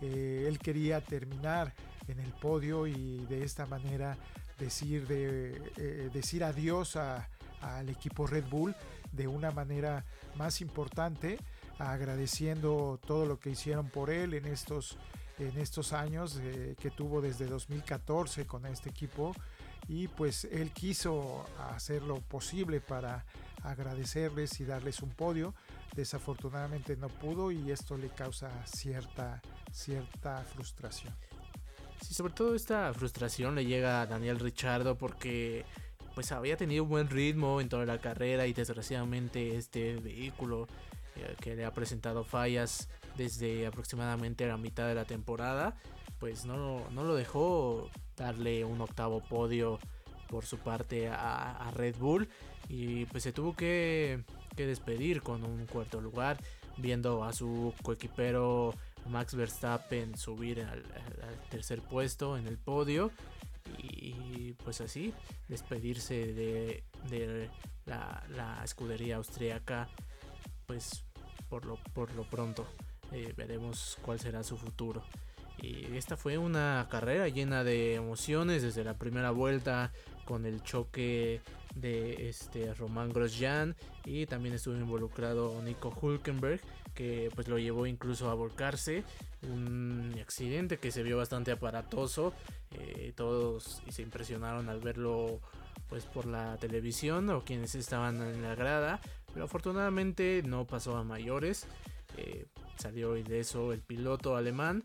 Eh, 0.00 0.46
él 0.48 0.58
quería 0.58 1.02
terminar 1.02 1.74
en 2.06 2.20
el 2.20 2.32
podio 2.32 2.86
y 2.86 3.26
de 3.26 3.44
esta 3.44 3.66
manera 3.66 4.16
decir, 4.58 5.06
de, 5.06 6.10
decir 6.12 6.42
adiós 6.42 6.96
al 6.96 7.88
equipo 7.90 8.26
Red 8.26 8.48
Bull 8.48 8.74
de 9.12 9.28
una 9.28 9.50
manera 9.50 10.06
más 10.36 10.62
importante 10.62 11.38
agradeciendo 11.78 12.98
todo 13.06 13.26
lo 13.26 13.38
que 13.38 13.50
hicieron 13.50 13.88
por 13.88 14.10
él 14.10 14.34
en 14.34 14.46
estos, 14.46 14.98
en 15.38 15.58
estos 15.58 15.92
años 15.92 16.38
eh, 16.42 16.76
que 16.80 16.90
tuvo 16.90 17.20
desde 17.20 17.46
2014 17.46 18.46
con 18.46 18.66
este 18.66 18.90
equipo 18.90 19.34
y 19.88 20.08
pues 20.08 20.44
él 20.44 20.70
quiso 20.72 21.44
hacer 21.70 22.02
lo 22.02 22.16
posible 22.16 22.80
para 22.80 23.24
agradecerles 23.62 24.60
y 24.60 24.64
darles 24.64 25.00
un 25.00 25.10
podio. 25.10 25.54
Desafortunadamente 25.94 26.96
no 26.96 27.08
pudo 27.08 27.50
y 27.50 27.70
esto 27.70 27.96
le 27.96 28.08
causa 28.08 28.50
cierta, 28.66 29.40
cierta 29.72 30.44
frustración. 30.44 31.14
Sí, 32.02 32.14
sobre 32.14 32.32
todo 32.32 32.54
esta 32.54 32.92
frustración 32.92 33.54
le 33.54 33.64
llega 33.64 34.02
a 34.02 34.06
Daniel 34.06 34.38
Richardo 34.38 34.96
porque 34.96 35.64
pues 36.14 36.32
había 36.32 36.56
tenido 36.56 36.82
un 36.82 36.90
buen 36.90 37.08
ritmo 37.08 37.60
en 37.60 37.68
toda 37.68 37.86
la 37.86 38.00
carrera 38.00 38.46
y 38.46 38.52
desgraciadamente 38.52 39.56
este 39.56 39.96
vehículo 39.96 40.66
eh, 40.66 40.87
que 41.40 41.54
le 41.56 41.64
ha 41.64 41.72
presentado 41.72 42.24
fallas 42.24 42.88
desde 43.16 43.66
aproximadamente 43.66 44.46
la 44.46 44.56
mitad 44.56 44.86
de 44.86 44.94
la 44.94 45.04
temporada. 45.04 45.76
pues 46.18 46.46
no, 46.46 46.88
no 46.90 47.04
lo 47.04 47.14
dejó 47.14 47.90
darle 48.16 48.64
un 48.64 48.80
octavo 48.80 49.20
podio 49.20 49.78
por 50.28 50.44
su 50.44 50.58
parte 50.58 51.08
a, 51.08 51.70
Red 51.74 51.96
Bull 51.96 52.28
y 52.68 53.06
pues 53.06 53.22
se 53.22 53.32
tuvo 53.32 53.56
que, 53.56 54.24
despedir 54.56 55.22
con 55.22 55.44
un 55.44 55.66
cuarto 55.66 56.00
lugar 56.00 56.38
viendo 56.76 57.22
a 57.22 57.32
su 57.32 57.72
coequipero 57.82 58.74
Max 59.08 59.34
Verstappen 59.34 60.16
subir 60.16 60.62
al, 60.62 60.82
tercer 61.48 61.80
puesto 61.80 62.36
en 62.36 62.48
el 62.48 62.58
podio 62.58 63.12
y 63.78 64.52
pues 64.64 64.80
así 64.80 65.14
despedirse 65.46 66.32
de, 66.32 67.50
la, 67.86 68.60
escudería 68.64 69.16
austriaca 69.16 69.88
pues 70.66 71.04
por 71.48 71.64
lo, 71.64 71.76
por 71.94 72.12
lo 72.14 72.24
pronto. 72.24 72.66
Eh, 73.12 73.32
veremos 73.36 73.98
cuál 74.02 74.20
será 74.20 74.42
su 74.42 74.56
futuro. 74.56 75.02
Y 75.60 75.96
esta 75.96 76.16
fue 76.16 76.38
una 76.38 76.86
carrera 76.90 77.28
llena 77.28 77.64
de 77.64 77.94
emociones 77.94 78.62
desde 78.62 78.84
la 78.84 78.94
primera 78.94 79.30
vuelta 79.32 79.92
con 80.24 80.46
el 80.46 80.62
choque 80.62 81.40
de 81.74 82.28
este 82.28 82.74
Román 82.74 83.12
Grosjean 83.12 83.74
y 84.04 84.26
también 84.26 84.54
estuvo 84.54 84.76
involucrado 84.76 85.60
Nico 85.62 85.96
Hulkenberg 86.00 86.60
que 86.94 87.30
pues 87.34 87.48
lo 87.48 87.58
llevó 87.58 87.86
incluso 87.86 88.30
a 88.30 88.34
volcarse. 88.34 89.04
Un 89.42 90.14
accidente 90.20 90.78
que 90.78 90.92
se 90.92 91.02
vio 91.02 91.16
bastante 91.16 91.50
aparatoso 91.50 92.34
eh, 92.72 93.12
todos 93.16 93.82
se 93.88 94.02
impresionaron 94.02 94.68
al 94.68 94.80
verlo 94.80 95.40
pues 95.88 96.04
por 96.04 96.26
la 96.26 96.56
televisión 96.58 97.30
o 97.30 97.44
quienes 97.44 97.74
estaban 97.74 98.20
en 98.20 98.42
la 98.42 98.54
grada 98.54 99.00
pero 99.32 99.44
afortunadamente 99.44 100.42
no 100.44 100.66
pasó 100.66 100.96
a 100.96 101.04
mayores 101.04 101.66
eh, 102.16 102.46
salió 102.76 103.16
ileso 103.16 103.72
el 103.72 103.80
piloto 103.80 104.36
alemán 104.36 104.84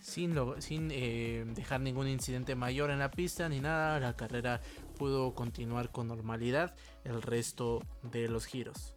sin, 0.00 0.34
sin 0.60 0.90
eh, 0.90 1.44
dejar 1.54 1.80
ningún 1.80 2.08
incidente 2.08 2.54
mayor 2.56 2.90
en 2.90 2.98
la 2.98 3.10
pista 3.10 3.48
ni 3.48 3.60
nada, 3.60 4.00
la 4.00 4.16
carrera 4.16 4.60
pudo 4.98 5.34
continuar 5.34 5.90
con 5.90 6.08
normalidad 6.08 6.74
el 7.04 7.22
resto 7.22 7.80
de 8.02 8.28
los 8.28 8.46
giros. 8.46 8.94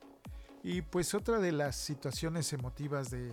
Y 0.63 0.81
pues 0.81 1.13
otra 1.13 1.39
de 1.39 1.51
las 1.51 1.75
situaciones 1.75 2.51
emotivas 2.51 3.11
de, 3.11 3.31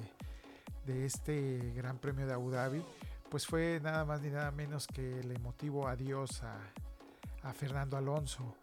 este 0.87 1.73
Gran 1.75 1.97
Premio 1.99 2.27
de 2.27 2.35
Abu 2.35 2.51
Dhabi, 2.51 2.85
pues 3.31 3.47
fue 3.47 3.81
nada 3.83 4.05
más 4.05 4.20
ni 4.20 4.29
nada 4.29 4.51
menos 4.51 4.87
que 4.87 5.20
el 5.20 5.33
emotivo 5.33 5.89
adiós 5.89 6.43
a, 6.43 7.53
Fernando 7.55 7.97
Alonso. 7.97 8.55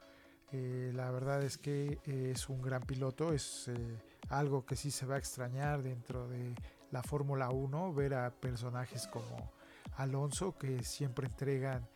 Eh, 0.52 0.91
la 0.95 1.12
verdad 1.12 1.43
es 1.43 1.58
que 1.58 2.00
es 2.06 2.50
un 2.50 2.62
gran 2.62 2.82
piloto, 2.82 3.34
es 3.34 3.68
eh, 3.68 3.97
algo 4.30 4.66
que 4.66 4.76
sí 4.76 4.89
se 4.89 5.06
va 5.06 5.16
a 5.16 5.20
extrañar 5.20 5.84
dentro 5.84 6.28
de 6.28 6.56
la 6.91 7.04
Fórmula 7.04 7.50
1, 7.50 7.93
ver 7.93 8.16
a 8.16 8.32
personajes 8.32 9.08
como 9.08 9.52
Alonso 9.97 10.58
que 10.58 10.84
siempre 10.84 11.28
entregan 11.28 11.88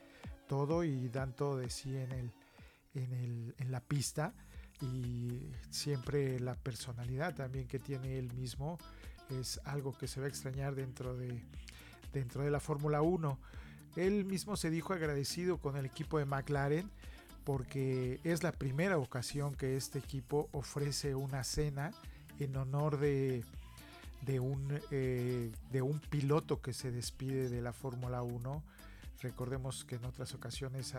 todo 0.48 0.84
y 0.84 1.10
dan 1.10 1.36
todo 1.36 1.58
de 1.58 1.70
sí 1.70 1.98
en, 1.98 2.12
el, 2.12 2.32
en, 2.94 3.14
el, 3.14 3.56
en 3.58 3.72
la 3.72 3.80
pista 3.80 4.34
y 4.82 5.52
siempre 5.70 6.40
la 6.40 6.56
personalidad 6.56 7.34
también 7.34 7.68
que 7.68 7.80
tiene 7.80 8.18
él 8.18 8.32
mismo 8.34 8.78
es 9.30 9.60
algo 9.64 9.94
que 9.94 10.08
se 10.08 10.20
va 10.20 10.28
a 10.28 10.30
extrañar 10.30 10.76
dentro 10.76 11.16
de, 11.16 11.44
dentro 12.12 12.44
de 12.44 12.52
la 12.52 12.60
Fórmula 12.60 13.02
1. 13.02 13.40
Él 13.96 14.26
mismo 14.26 14.58
se 14.58 14.70
dijo 14.70 14.94
agradecido 14.94 15.58
con 15.58 15.78
el 15.78 15.86
equipo 15.86 16.20
de 16.20 16.26
McLaren 16.26 16.92
porque 17.44 18.20
es 18.24 18.44
la 18.44 18.52
primera 18.52 18.98
ocasión 18.98 19.56
que 19.56 19.76
este 19.76 20.00
equipo 20.00 20.50
ofrece 20.52 21.16
una 21.16 21.44
cena 21.44 21.92
en 22.40 22.56
honor 22.56 22.98
de, 22.98 23.44
de 24.22 24.40
un, 24.40 24.80
eh, 24.92 25.52
de 25.72 25.82
un 25.82 26.00
piloto 26.00 26.62
que 26.62 26.74
se 26.74 26.92
despide 26.92 27.50
de 27.50 27.62
la 27.62 27.74
Fórmula 27.74 28.22
1. 28.22 28.64
Recordemos 29.22 29.86
que 29.86 29.96
en 29.96 30.06
otras 30.06 30.34
ocasiones 30.34 30.94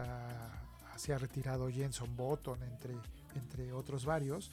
se 0.96 1.12
ha 1.12 1.18
retirado 1.18 1.70
Jenson 1.70 2.16
Button, 2.16 2.62
entre, 2.62 2.94
entre 3.34 3.72
otros 3.72 4.04
varios, 4.04 4.50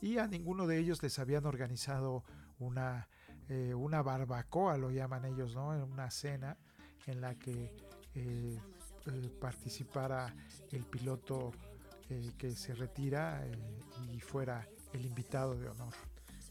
y 0.00 0.18
a 0.18 0.26
ninguno 0.26 0.66
de 0.66 0.78
ellos 0.78 1.02
les 1.02 1.18
habían 1.18 1.46
organizado 1.46 2.24
una, 2.58 3.08
eh, 3.48 3.74
una 3.74 4.02
barbacoa, 4.02 4.76
lo 4.76 4.90
llaman 4.90 5.24
ellos, 5.24 5.54
¿no? 5.54 5.68
Una 5.84 6.10
cena 6.10 6.56
en 7.06 7.20
la 7.20 7.34
que 7.36 7.72
eh, 8.14 8.58
participara 9.40 10.34
el 10.70 10.84
piloto 10.84 11.52
que 12.36 12.50
se 12.50 12.74
retira 12.74 13.42
y 14.12 14.20
fuera 14.20 14.68
el 14.92 15.06
invitado 15.06 15.54
de 15.54 15.68
honor. 15.68 15.94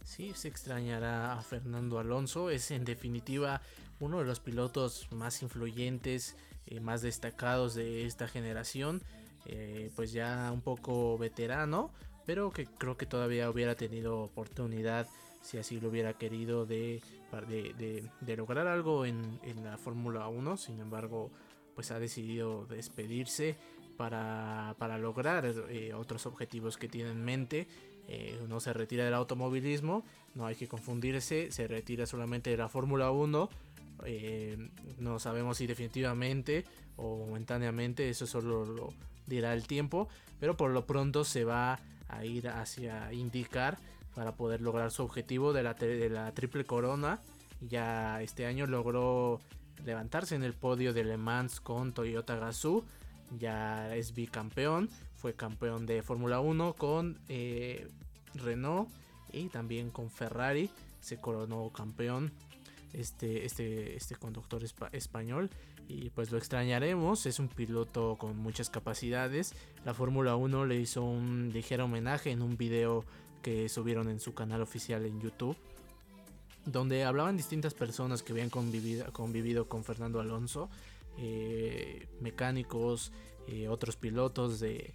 Sí, 0.03 0.33
se 0.35 0.47
extrañará 0.47 1.33
a 1.33 1.41
Fernando 1.41 1.99
Alonso. 1.99 2.49
Es 2.49 2.71
en 2.71 2.83
definitiva 2.83 3.61
uno 3.99 4.19
de 4.19 4.25
los 4.25 4.39
pilotos 4.39 5.07
más 5.11 5.41
influyentes, 5.43 6.35
eh, 6.65 6.79
más 6.79 7.01
destacados 7.01 7.75
de 7.75 8.05
esta 8.05 8.27
generación. 8.27 9.01
Eh, 9.45 9.91
pues 9.95 10.11
ya 10.11 10.51
un 10.51 10.61
poco 10.61 11.17
veterano, 11.17 11.91
pero 12.25 12.51
que 12.51 12.65
creo 12.65 12.97
que 12.97 13.05
todavía 13.05 13.49
hubiera 13.49 13.75
tenido 13.75 14.19
oportunidad, 14.19 15.07
si 15.41 15.57
así 15.57 15.79
lo 15.79 15.89
hubiera 15.89 16.13
querido, 16.13 16.65
de, 16.65 17.01
de, 17.41 18.37
lograr 18.37 18.67
algo 18.67 19.05
en, 19.05 19.39
la 19.63 19.77
Fórmula 19.77 20.27
1. 20.27 20.57
Sin 20.57 20.79
embargo, 20.79 21.31
pues 21.75 21.91
ha 21.91 21.99
decidido 21.99 22.65
despedirse 22.65 23.55
para, 23.97 24.97
lograr 24.97 25.45
eh, 25.69 25.93
otros 25.93 26.25
objetivos 26.25 26.77
que 26.77 26.87
tiene 26.87 27.11
en 27.11 27.23
mente 27.23 27.67
eh, 28.07 28.37
no 28.47 28.59
se 28.59 28.73
retira 28.73 29.05
del 29.05 29.13
automovilismo, 29.13 30.03
no 30.35 30.45
hay 30.45 30.55
que 30.55 30.67
confundirse, 30.67 31.51
se 31.51 31.67
retira 31.67 32.05
solamente 32.05 32.49
de 32.49 32.57
la 32.57 32.67
Fórmula 32.67 33.11
1. 33.11 33.49
Eh, 34.05 34.69
no 34.97 35.19
sabemos 35.19 35.57
si 35.57 35.67
definitivamente 35.67 36.65
o 36.97 37.17
momentáneamente, 37.17 38.09
eso 38.09 38.27
solo 38.27 38.65
lo 38.65 38.93
dirá 39.27 39.53
el 39.53 39.67
tiempo, 39.67 40.09
pero 40.39 40.57
por 40.57 40.71
lo 40.71 40.85
pronto 40.85 41.23
se 41.23 41.45
va 41.45 41.79
a 42.09 42.25
ir 42.25 42.49
hacia 42.49 43.13
indicar 43.13 43.77
para 44.13 44.35
poder 44.35 44.59
lograr 44.61 44.91
su 44.91 45.03
objetivo 45.03 45.53
de 45.53 45.63
la, 45.63 45.73
de 45.73 46.09
la 46.09 46.33
triple 46.33 46.65
corona. 46.65 47.21
Ya 47.61 48.21
este 48.21 48.45
año 48.45 48.67
logró 48.67 49.39
levantarse 49.85 50.35
en 50.35 50.43
el 50.43 50.53
podio 50.53 50.93
de 50.93 51.03
Le 51.03 51.17
Mans 51.17 51.59
con 51.59 51.93
Toyota 51.93 52.35
Gazoo. 52.35 52.83
Ya 53.39 53.95
es 53.95 54.13
bicampeón, 54.13 54.89
fue 55.15 55.33
campeón 55.33 55.85
de 55.85 56.01
Fórmula 56.03 56.41
1 56.41 56.73
con 56.73 57.19
eh, 57.29 57.87
Renault 58.33 58.89
y 59.31 59.47
también 59.47 59.89
con 59.89 60.09
Ferrari, 60.09 60.69
se 60.99 61.17
coronó 61.17 61.69
campeón 61.69 62.33
este, 62.91 63.45
este, 63.45 63.95
este 63.95 64.15
conductor 64.15 64.61
español. 64.91 65.49
Y 65.87 66.09
pues 66.09 66.31
lo 66.31 66.37
extrañaremos, 66.37 67.25
es 67.25 67.39
un 67.39 67.47
piloto 67.47 68.17
con 68.17 68.37
muchas 68.37 68.69
capacidades, 68.69 69.53
la 69.83 69.93
Fórmula 69.93 70.35
1 70.35 70.65
le 70.65 70.75
hizo 70.75 71.03
un 71.03 71.51
ligero 71.53 71.85
homenaje 71.85 72.31
en 72.31 72.41
un 72.41 72.57
video 72.57 73.03
que 73.41 73.67
subieron 73.69 74.09
en 74.09 74.19
su 74.19 74.33
canal 74.33 74.61
oficial 74.61 75.05
en 75.05 75.19
YouTube 75.19 75.57
donde 76.65 77.03
hablaban 77.03 77.37
distintas 77.37 77.73
personas 77.73 78.23
que 78.23 78.33
habían 78.33 78.49
convivido, 78.49 79.11
convivido 79.13 79.67
con 79.67 79.83
Fernando 79.83 80.19
Alonso 80.19 80.69
eh, 81.17 82.07
mecánicos, 82.19 83.11
eh, 83.47 83.67
otros 83.67 83.95
pilotos 83.95 84.59
de, 84.59 84.93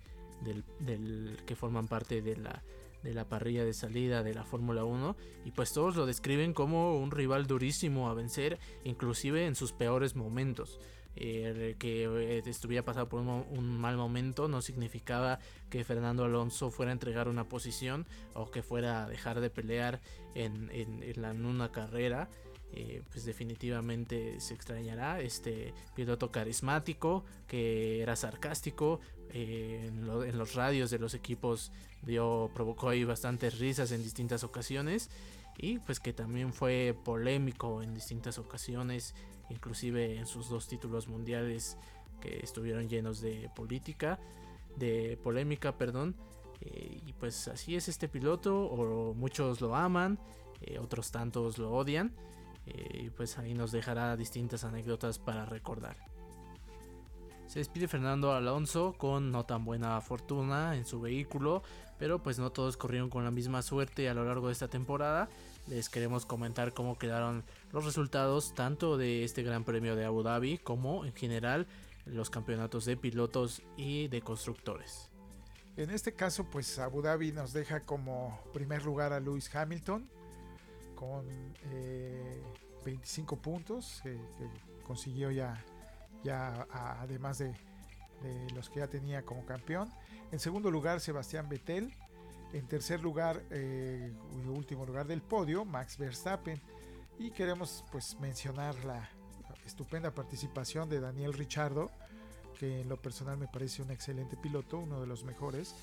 que 1.46 1.56
forman 1.56 1.88
parte 1.88 2.22
de 2.22 2.36
la, 2.36 2.62
de 3.02 3.14
la 3.14 3.28
parrilla 3.28 3.64
de 3.64 3.72
salida 3.72 4.22
de 4.22 4.34
la 4.34 4.44
Fórmula 4.44 4.84
1 4.84 5.16
y 5.44 5.50
pues 5.50 5.72
todos 5.72 5.96
lo 5.96 6.06
describen 6.06 6.52
como 6.52 6.98
un 6.98 7.10
rival 7.10 7.46
durísimo 7.46 8.08
a 8.08 8.14
vencer 8.14 8.58
inclusive 8.84 9.46
en 9.46 9.54
sus 9.54 9.72
peores 9.72 10.16
momentos. 10.16 10.80
Eh, 11.18 11.76
que 11.78 12.42
estuviera 12.44 12.84
pasado 12.84 13.08
por 13.08 13.20
un, 13.20 13.78
mal 13.78 13.96
momento 13.96 14.48
no 14.48 14.60
significaba 14.60 15.38
que 15.70 15.82
Fernando 15.82 16.24
Alonso 16.24 16.70
fuera 16.70 16.92
a 16.92 16.92
entregar 16.92 17.28
una 17.28 17.48
posición 17.48 18.06
o 18.34 18.50
que 18.50 18.62
fuera 18.62 19.04
a 19.04 19.08
dejar 19.08 19.40
de 19.40 19.48
pelear 19.48 20.00
en, 20.34 20.70
en, 20.70 21.02
en 21.02 21.46
una 21.46 21.72
carrera. 21.72 22.28
Eh, 22.72 23.02
pues 23.12 23.24
definitivamente 23.24 24.40
se 24.40 24.52
extrañará 24.52 25.20
este 25.20 25.72
piloto 25.94 26.32
carismático 26.32 27.24
que 27.46 28.02
era 28.02 28.16
sarcástico 28.16 29.00
eh, 29.30 29.84
en, 29.86 30.36
los 30.36 30.54
radios 30.54 30.90
de 30.90 30.98
los 30.98 31.14
equipos 31.14 31.70
dio 32.02 32.50
provocó 32.54 32.88
ahí 32.88 33.04
bastantes 33.04 33.60
risas 33.60 33.92
en 33.92 34.02
distintas 34.02 34.42
ocasiones 34.42 35.10
y 35.56 35.78
pues 35.78 36.00
que 36.00 36.12
también 36.12 36.52
fue 36.52 36.94
polémico 37.04 37.82
en 37.82 37.94
distintas 37.94 38.36
ocasiones 38.36 39.14
inclusive 39.50 40.16
en 40.16 40.26
sus 40.26 40.48
dos 40.48 40.68
títulos 40.68 41.08
mundiales 41.08 41.76
que 42.20 42.40
estuvieron 42.42 42.88
llenos 42.88 43.20
de 43.20 43.50
política 43.54 44.18
de 44.76 45.18
polémica 45.22 45.76
perdón 45.76 46.14
eh, 46.60 47.00
y 47.06 47.12
pues 47.14 47.48
así 47.48 47.76
es 47.76 47.88
este 47.88 48.08
piloto 48.08 48.64
o 48.64 49.14
muchos 49.14 49.60
lo 49.60 49.74
aman 49.74 50.18
otros 50.80 51.10
tantos 51.12 51.58
lo 51.58 51.70
odian 51.70 52.14
eh, 52.66 53.04
y 53.04 53.10
pues 53.10 53.38
ahí 53.38 53.54
nos 53.54 53.72
dejará 53.72 54.16
distintas 54.16 54.64
anécdotas 54.64 55.18
para 55.18 55.46
recordar. 55.46 55.96
Se 57.46 57.60
despide 57.60 57.86
Fernando 57.86 58.32
Alonso 58.32 58.94
con 58.98 59.30
no 59.30 59.44
tan 59.44 59.64
buena 59.64 60.00
fortuna 60.00 60.76
en 60.76 60.84
su 60.84 61.00
vehículo, 61.00 61.62
pero 61.96 62.20
pues 62.20 62.40
no 62.40 62.50
todos 62.50 62.76
corrieron 62.76 63.08
con 63.08 63.22
la 63.22 63.30
misma 63.30 63.62
suerte 63.62 64.08
a 64.08 64.14
lo 64.14 64.24
largo 64.24 64.48
de 64.48 64.52
esta 64.52 64.68
temporada. 64.68 65.28
les 65.68 65.88
queremos 65.88 66.26
comentar 66.26 66.74
cómo 66.74 66.98
quedaron 66.98 67.44
los 67.76 67.84
resultados 67.84 68.54
tanto 68.54 68.96
de 68.96 69.22
este 69.22 69.42
Gran 69.42 69.62
Premio 69.62 69.96
de 69.96 70.06
Abu 70.06 70.22
Dhabi 70.22 70.56
como 70.56 71.04
en 71.04 71.12
general 71.12 71.66
los 72.06 72.30
campeonatos 72.30 72.86
de 72.86 72.96
pilotos 72.96 73.60
y 73.76 74.08
de 74.08 74.22
constructores. 74.22 75.10
En 75.76 75.90
este 75.90 76.14
caso, 76.14 76.44
pues 76.44 76.78
Abu 76.78 77.02
Dhabi 77.02 77.32
nos 77.32 77.52
deja 77.52 77.80
como 77.80 78.40
primer 78.54 78.82
lugar 78.86 79.12
a 79.12 79.20
Lewis 79.20 79.54
Hamilton 79.54 80.08
con 80.94 81.26
25 82.86 83.34
eh, 83.34 83.38
puntos 83.42 84.00
que 84.02 84.18
consiguió 84.82 85.30
ya, 85.30 85.62
ya 86.24 86.66
además 86.72 87.36
de, 87.38 87.54
los 88.54 88.70
que 88.70 88.80
ya 88.80 88.86
tenía 88.86 89.22
como 89.22 89.44
campeón. 89.44 89.92
En 90.32 90.38
segundo 90.38 90.70
lugar, 90.70 91.00
Sebastián 91.00 91.50
Vettel. 91.50 91.92
En 92.54 92.66
tercer 92.68 93.02
lugar, 93.02 93.42
eh, 93.50 94.14
último 94.46 94.86
lugar 94.86 95.06
del 95.06 95.20
podio, 95.20 95.66
Max 95.66 95.98
Verstappen. 95.98 96.62
Y 97.18 97.30
queremos 97.30 97.84
pues 97.90 98.18
mencionar 98.20 98.74
la 98.84 99.08
estupenda 99.64 100.14
participación 100.14 100.88
de 100.88 101.00
Daniel 101.00 101.32
Richardo, 101.32 101.90
que 102.58 102.82
en 102.82 102.88
lo 102.88 102.96
personal 102.96 103.38
me 103.38 103.48
parece 103.48 103.82
un 103.82 103.90
excelente 103.90 104.36
piloto, 104.36 104.78
uno 104.78 105.00
de 105.00 105.06
los 105.06 105.24
mejores, 105.24 105.74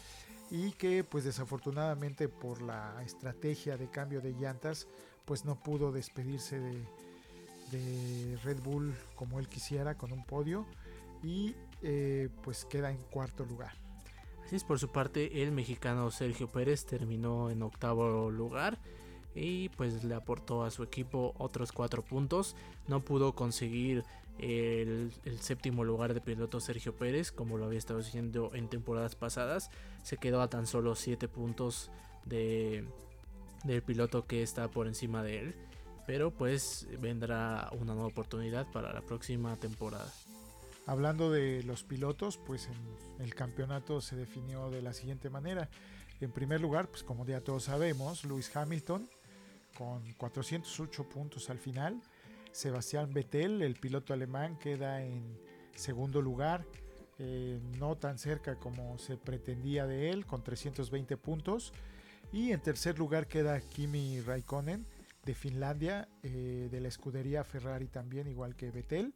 y 0.51 0.71
que 0.73 1.03
pues 1.03 1.23
desafortunadamente 1.23 2.29
por 2.29 2.61
la 2.61 3.01
estrategia 3.03 3.77
de 3.77 3.89
cambio 3.89 4.21
de 4.21 4.33
llantas, 4.33 4.87
pues 5.25 5.45
no 5.45 5.55
pudo 5.55 5.91
despedirse 5.91 6.59
de, 6.59 6.85
Red 8.43 8.59
Bull 8.61 8.93
como 9.15 9.39
él 9.39 9.47
quisiera 9.47 9.97
con 9.97 10.11
un 10.11 10.23
podio 10.23 10.67
y 11.23 11.55
eh, 11.81 12.29
pues 12.43 12.65
queda 12.65 12.91
en 12.91 12.97
cuarto 13.09 13.45
lugar. 13.45 13.71
Así 14.45 14.57
es, 14.57 14.63
por 14.63 14.77
su 14.77 14.91
parte 14.91 15.41
el 15.41 15.51
mexicano 15.51 16.11
Sergio 16.11 16.47
Pérez 16.47 16.85
terminó 16.85 17.49
en 17.49 17.63
octavo 17.63 18.29
lugar 18.29 18.77
y 19.35 19.69
pues 19.69 20.03
le 20.03 20.15
aportó 20.15 20.63
a 20.63 20.71
su 20.71 20.83
equipo 20.83 21.33
otros 21.37 21.71
cuatro 21.71 22.03
puntos. 22.03 22.55
No 22.87 23.03
pudo 23.03 23.33
conseguir 23.33 24.03
el, 24.39 25.11
séptimo 25.39 25.83
lugar 25.83 26.13
de 26.13 26.21
piloto 26.21 26.59
Sergio 26.59 26.95
Pérez 26.95 27.31
como 27.31 27.57
lo 27.57 27.65
había 27.65 27.79
estado 27.79 27.99
haciendo 27.99 28.51
en 28.53 28.67
temporadas 28.67 29.15
pasadas. 29.15 29.69
Se 30.03 30.17
quedó 30.17 30.41
a 30.41 30.49
tan 30.49 30.67
solo 30.67 30.95
siete 30.95 31.27
puntos 31.27 31.91
de, 32.25 32.85
del 33.63 33.81
piloto 33.81 34.25
que 34.25 34.43
está 34.43 34.69
por 34.69 34.87
encima 34.87 35.23
de 35.23 35.39
él. 35.39 35.55
Pero 36.05 36.31
pues 36.31 36.87
vendrá 36.99 37.69
una 37.79 37.93
nueva 37.93 38.09
oportunidad 38.09 38.69
para 38.71 38.91
la 38.91 39.01
próxima 39.01 39.55
temporada. 39.55 40.11
Hablando 40.85 41.31
de 41.31 41.63
los 41.63 41.83
pilotos, 41.83 42.37
pues 42.37 42.67
en 42.67 43.23
el 43.23 43.33
campeonato 43.35 44.01
se 44.01 44.17
definió 44.17 44.69
de 44.69 44.81
la 44.81 44.93
siguiente 44.93 45.29
manera. 45.29 45.69
En 46.19 46.31
primer 46.31 46.59
lugar, 46.59 46.89
pues 46.89 47.03
como 47.03 47.25
ya 47.25 47.39
todos 47.39 47.63
sabemos, 47.63 48.25
Lewis 48.25 48.53
Hamilton 48.53 49.07
con 49.77 50.13
408 50.13 51.09
puntos 51.09 51.49
al 51.49 51.59
final. 51.59 52.01
Sebastián 52.51 53.13
Vettel, 53.13 53.61
el 53.61 53.75
piloto 53.75 54.13
alemán, 54.13 54.57
queda 54.59 55.03
en 55.03 55.37
segundo 55.75 56.21
lugar, 56.21 56.65
eh, 57.19 57.59
no 57.79 57.95
tan 57.95 58.17
cerca 58.17 58.55
como 58.55 58.97
se 58.99 59.17
pretendía 59.17 59.87
de 59.87 60.11
él, 60.11 60.25
con 60.25 60.43
320 60.43 61.17
puntos. 61.17 61.73
Y 62.31 62.51
en 62.51 62.61
tercer 62.61 62.97
lugar 62.97 63.27
queda 63.27 63.59
Kimi 63.61 64.21
Raikkonen 64.21 64.85
de 65.25 65.33
Finlandia, 65.33 66.07
eh, 66.21 66.67
de 66.71 66.81
la 66.81 66.87
escudería 66.87 67.43
Ferrari 67.43 67.87
también, 67.87 68.27
igual 68.27 68.55
que 68.55 68.71
Vettel, 68.71 69.13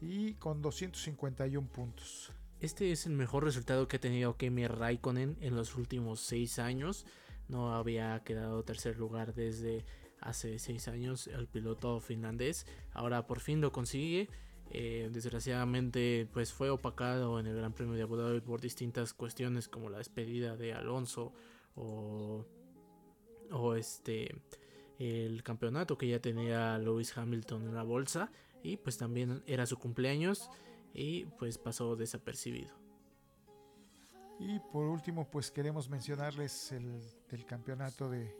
y 0.00 0.34
con 0.34 0.62
251 0.62 1.68
puntos. 1.68 2.32
Este 2.60 2.90
es 2.90 3.06
el 3.06 3.12
mejor 3.12 3.44
resultado 3.44 3.86
que 3.86 3.96
ha 3.96 4.00
tenido 4.00 4.36
Kimi 4.36 4.66
Raikkonen 4.66 5.36
en 5.40 5.54
los 5.54 5.76
últimos 5.76 6.20
seis 6.20 6.58
años. 6.58 7.06
No 7.48 7.74
había 7.74 8.22
quedado 8.24 8.62
tercer 8.62 8.98
lugar 8.98 9.34
desde 9.34 9.84
hace 10.20 10.58
seis 10.58 10.88
años 10.88 11.26
el 11.28 11.46
piloto 11.46 12.00
finlandés. 12.00 12.66
Ahora 12.92 13.26
por 13.26 13.40
fin 13.40 13.60
lo 13.60 13.72
consigue. 13.72 14.28
Eh, 14.70 15.08
desgraciadamente 15.10 16.28
pues 16.32 16.52
fue 16.52 16.68
opacado 16.68 17.40
en 17.40 17.46
el 17.46 17.56
Gran 17.56 17.72
Premio 17.72 17.94
de 17.94 18.02
Abu 18.02 18.16
Dhabi 18.16 18.42
por 18.42 18.60
distintas 18.60 19.14
cuestiones 19.14 19.66
como 19.66 19.88
la 19.88 19.96
despedida 19.96 20.56
de 20.56 20.74
Alonso 20.74 21.32
o, 21.74 22.44
o 23.50 23.74
este 23.74 24.34
el 24.98 25.42
campeonato 25.42 25.96
que 25.96 26.08
ya 26.08 26.20
tenía 26.20 26.76
Lewis 26.76 27.16
Hamilton 27.16 27.68
en 27.68 27.74
la 27.74 27.82
bolsa 27.82 28.30
y 28.62 28.76
pues 28.76 28.98
también 28.98 29.42
era 29.46 29.64
su 29.64 29.78
cumpleaños 29.78 30.50
y 30.92 31.26
pues 31.38 31.56
pasó 31.56 31.96
desapercibido. 31.96 32.87
Y 34.38 34.60
por 34.72 34.84
último 34.84 35.28
pues 35.28 35.50
queremos 35.50 35.88
mencionarles 35.88 36.72
el, 36.72 37.44
campeonato 37.46 38.08
de, 38.08 38.34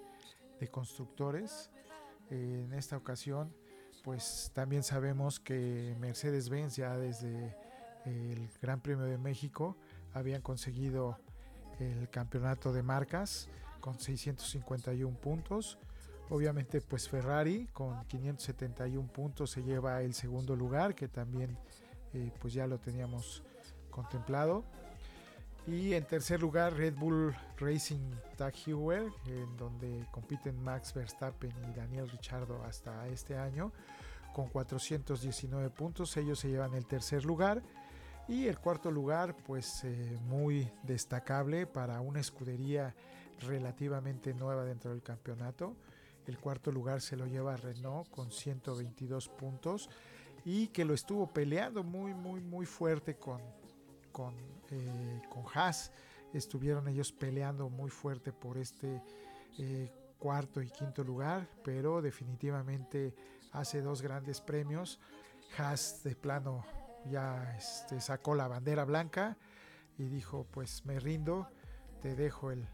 constructores. 0.70 1.70
en 2.30 2.72
esta 2.72 2.96
ocasión 2.96 3.54
pues 4.04 4.50
también 4.54 4.82
sabemos 4.82 5.40
que 5.40 5.96
Mercedes-Benz 5.98 6.76
ya 6.76 6.96
desde 6.96 7.56
el 8.04 8.48
Gran 8.62 8.80
Premio 8.80 9.04
de 9.04 9.18
México 9.18 9.76
habían 10.14 10.40
conseguido 10.40 11.18
el 11.78 12.08
campeonato 12.10 12.72
de 12.72 12.82
marcas 12.82 13.48
con 13.80 13.98
651 13.98 15.16
puntos 15.18 15.78
Obviamente 16.30 16.82
pues 16.82 17.08
Ferrari 17.08 17.68
con 17.72 18.04
571 18.04 19.08
puntos 19.08 19.50
se 19.50 19.62
lleva 19.62 20.02
el 20.02 20.12
segundo 20.12 20.54
lugar 20.56 20.94
que 20.94 21.08
también 21.08 21.56
eh, 22.12 22.30
pues 22.38 22.52
ya 22.52 22.66
lo 22.66 22.78
teníamos 22.78 23.42
contemplado. 23.90 24.64
Y 25.70 25.92
en 25.92 26.06
tercer 26.06 26.40
lugar 26.40 26.74
Red 26.74 26.94
Bull 26.94 27.36
Racing 27.58 28.10
Tag 28.38 28.54
Heuer 28.66 29.12
en 29.26 29.54
donde 29.58 30.06
compiten 30.10 30.58
Max 30.62 30.94
Verstappen 30.94 31.52
y 31.68 31.74
Daniel 31.74 32.08
Ricciardo 32.08 32.64
hasta 32.64 33.06
este 33.08 33.36
año 33.36 33.70
con 34.32 34.48
419 34.48 35.68
puntos. 35.68 36.16
Ellos 36.16 36.38
se 36.38 36.48
llevan 36.48 36.72
el 36.72 36.86
tercer 36.86 37.26
lugar. 37.26 37.62
Y 38.28 38.46
el 38.46 38.58
cuarto 38.58 38.90
lugar, 38.90 39.36
pues 39.46 39.84
eh, 39.84 40.18
muy 40.26 40.70
destacable 40.84 41.66
para 41.66 42.00
una 42.00 42.20
escudería 42.20 42.94
relativamente 43.40 44.32
nueva 44.32 44.64
dentro 44.64 44.90
del 44.90 45.02
campeonato. 45.02 45.76
El 46.26 46.38
cuarto 46.38 46.72
lugar 46.72 47.02
se 47.02 47.14
lo 47.16 47.26
lleva 47.26 47.56
Renault 47.56 48.08
con 48.08 48.30
122 48.30 49.28
puntos 49.28 49.90
y 50.46 50.68
que 50.68 50.86
lo 50.86 50.94
estuvo 50.94 51.26
peleando 51.26 51.82
muy, 51.84 52.14
muy, 52.14 52.40
muy 52.40 52.64
fuerte 52.64 53.16
con, 53.16 53.40
con, 54.12 54.34
eh, 54.70 55.22
con 55.28 55.44
Haas. 55.54 55.92
Estuvieron 56.32 56.88
ellos 56.88 57.12
peleando 57.12 57.70
muy 57.70 57.90
fuerte 57.90 58.32
por 58.32 58.58
este 58.58 59.02
eh, 59.58 59.90
cuarto 60.18 60.60
y 60.60 60.68
quinto 60.70 61.04
lugar, 61.04 61.48
pero 61.64 62.02
definitivamente 62.02 63.14
hace 63.52 63.80
dos 63.80 64.02
grandes 64.02 64.40
premios. 64.40 65.00
Haas 65.56 66.02
de 66.04 66.14
plano 66.14 66.64
ya 67.10 67.56
este, 67.56 68.00
sacó 68.00 68.34
la 68.34 68.48
bandera 68.48 68.84
blanca 68.84 69.36
y 69.96 70.08
dijo 70.08 70.46
pues 70.50 70.84
me 70.84 71.00
rindo, 71.00 71.48
te 72.00 72.14
dejo 72.14 72.50
el, 72.50 72.66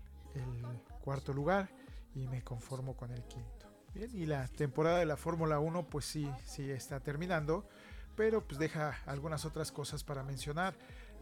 cuarto 1.01 1.33
lugar 1.33 1.69
y 2.15 2.27
me 2.27 2.43
conformo 2.43 2.97
con 2.97 3.13
el 3.13 3.23
quinto. 3.25 3.69
Bien, 3.95 4.11
y 4.13 4.27
la 4.27 4.49
temporada 4.49 4.99
de 4.99 5.07
la 5.07 5.17
Fórmula 5.17 5.61
1 5.61 5.87
pues 5.87 6.07
sí, 6.07 6.29
sí 6.45 6.71
está 6.71 6.99
terminando, 7.01 7.69
pero 8.17 8.45
pues 8.45 8.59
deja 8.59 8.99
algunas 9.07 9.45
otras 9.45 9.71
cosas 9.71 10.03
para 10.03 10.25
mencionar, 10.25 10.75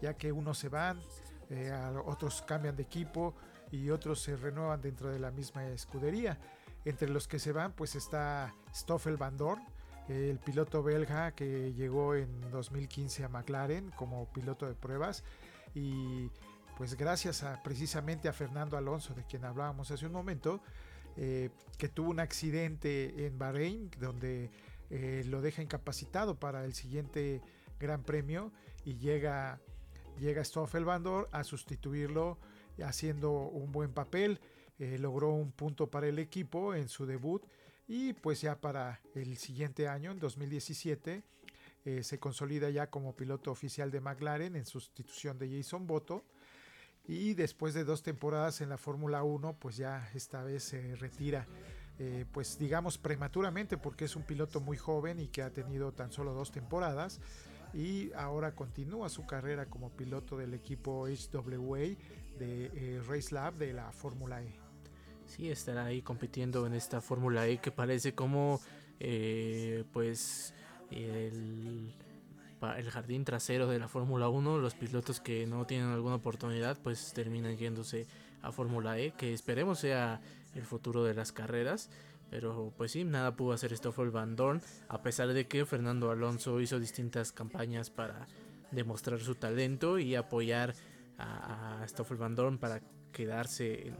ya 0.03 0.15
que 0.15 0.33
unos 0.33 0.59
se 0.59 0.69
van, 0.69 1.01
eh, 1.49 1.73
otros 2.05 2.43
cambian 2.43 2.77
de 2.77 2.83
equipo 2.83 3.35
y 3.71 3.89
otros 3.89 4.21
se 4.21 4.37
renuevan 4.37 4.83
dentro 4.83 5.11
de 5.11 5.19
la 5.19 5.31
misma 5.31 5.65
escudería. 5.69 6.39
Entre 6.85 7.09
los 7.09 7.29
que 7.29 7.39
se 7.39 7.53
van 7.53 7.73
pues 7.73 7.95
está 7.95 8.55
Stoffel 8.75 9.17
Van 9.17 9.37
Dorn, 9.37 9.63
el 10.09 10.39
piloto 10.41 10.83
belga 10.83 11.33
que 11.33 11.73
llegó 11.73 12.17
en 12.17 12.51
2015 12.51 13.25
a 13.25 13.29
McLaren 13.29 13.91
como 13.93 14.27
piloto 14.33 14.67
de 14.67 14.75
pruebas 14.75 15.23
y 15.75 16.29
pues 16.77 16.97
gracias 16.97 17.45
a 17.45 17.63
precisamente 17.63 18.29
a 18.29 18.33
Fernando 18.33 18.77
Alonso, 18.77 19.15
de 19.15 19.23
quien 19.25 19.45
hablábamos 19.45 19.91
hace 19.93 20.05
un 20.07 20.13
momento, 20.13 20.61
eh, 21.17 21.51
que 21.79 21.89
tuvo 21.89 22.11
un 22.11 22.19
accidente 22.19 23.27
en 23.27 23.39
Bahrein, 23.39 23.91
donde 24.01 24.51
eh, 24.91 25.23
lo 25.29 25.41
deja 25.41 25.63
incapacitado 25.63 26.41
para 26.41 26.65
el 26.65 26.75
siguiente 26.75 27.41
Gran 27.79 28.03
Premio 28.03 28.53
y 28.85 28.97
llega, 28.97 29.61
llega 30.19 30.45
Stoffel 30.45 30.85
Bandor 30.85 31.29
a 31.33 31.45
sustituirlo 31.45 32.39
haciendo 32.85 33.33
un 33.33 33.73
buen 33.73 33.93
papel. 33.93 34.41
Eh, 34.79 34.99
logró 34.99 35.31
un 35.31 35.53
punto 35.53 35.91
para 35.91 36.09
el 36.09 36.19
equipo 36.19 36.75
en 36.75 36.89
su 36.89 37.07
debut 37.07 37.45
y 37.87 38.15
pues 38.15 38.41
ya 38.41 38.61
para 38.61 39.01
el 39.15 39.37
siguiente 39.37 39.89
año, 39.89 40.11
en 40.13 40.19
2017, 40.19 41.23
se 42.03 42.19
consolida 42.21 42.71
ya 42.71 42.89
como 42.89 43.17
piloto 43.17 43.51
oficial 43.51 43.91
de 43.91 44.01
McLaren 44.01 44.55
en 44.55 44.65
sustitución 44.65 45.37
de 45.37 45.51
Jason 45.51 45.89
Boto 45.89 46.25
y 47.07 47.35
después 47.35 47.75
de 47.75 47.85
dos 47.85 48.03
temporadas 48.03 48.61
en 48.61 48.69
la 48.69 48.79
Fórmula 48.79 49.23
1, 49.25 49.57
pues 49.59 49.77
ya 49.77 50.09
esta 50.15 50.43
vez 50.43 50.63
se 50.63 50.95
retira, 50.97 51.47
eh, 51.99 52.25
pues 52.33 52.59
digamos 52.59 52.99
prematuramente, 52.99 53.77
porque 53.77 54.05
es 54.05 54.15
un 54.15 54.23
piloto 54.23 54.61
muy 54.61 54.77
joven 54.77 55.19
y 55.19 55.29
que 55.29 55.43
ha 55.43 55.51
tenido 55.51 55.93
tan 55.93 56.13
solo 56.13 56.33
dos 56.33 56.53
temporadas 56.53 57.21
y 57.75 58.13
ahora 58.15 58.55
continúa 58.55 59.09
su 59.09 59.27
carrera 59.27 59.67
como 59.67 59.91
piloto 59.91 60.37
del 60.37 60.55
equipo 60.55 61.07
HWA 61.07 61.79
de 61.79 61.97
eh, 62.39 63.03
Race 63.07 63.35
Lab 63.35 63.55
de 63.55 63.73
la 63.73 63.91
Fórmula 63.93 64.43
E. 64.43 64.53
sí 65.27 65.51
estará 65.51 65.87
ahí 65.87 66.03
compitiendo 66.03 66.67
en 66.67 66.75
esta 66.75 67.01
Fórmula 67.01 67.47
E 67.47 67.59
que 67.59 67.71
parece 67.71 68.15
como 68.15 68.61
eh, 69.01 69.85
pues 69.93 70.55
el, 70.91 71.93
jardín 72.91 73.25
trasero 73.25 73.67
de 73.67 73.79
la 73.79 73.89
Fórmula 73.89 74.29
1, 74.29 74.59
los 74.59 74.75
pilotos 74.75 75.21
que 75.21 75.47
no 75.47 75.67
tienen 75.67 75.89
alguna 75.89 76.17
oportunidad 76.17 76.79
pues 76.83 77.13
terminan 77.13 77.57
yéndose 77.57 78.07
a 78.43 78.53
Fórmula 78.53 78.99
E, 78.99 79.13
que 79.13 79.33
esperemos 79.33 79.79
sea 79.79 80.21
el 80.55 80.65
futuro 80.65 81.05
de 81.05 81.15
las 81.15 81.33
carreras. 81.33 81.91
Pero 82.33 82.73
pues 82.79 82.93
sí, 82.93 83.05
nada 83.05 83.37
pudo 83.37 83.53
hacer 83.53 83.77
Stoffel 83.77 84.11
Van 84.11 84.37
Dorn, 84.37 84.63
a 84.89 85.03
pesar 85.03 85.35
de 85.35 85.47
que 85.47 85.67
Fernando 85.67 86.11
Alonso 86.11 86.63
hizo 86.63 86.81
distintas 86.81 87.31
campañas 87.31 87.91
para 87.91 88.27
demostrar 88.71 89.21
su 89.21 89.35
talento 89.35 89.99
y 89.99 90.15
apoyar 90.15 90.75
a, 91.19 91.85
Stoffel 91.87 92.17
Van 92.17 92.35
Dorn 92.35 92.57
para 92.57 92.81
quedarse 93.13 93.89
en, 93.89 93.97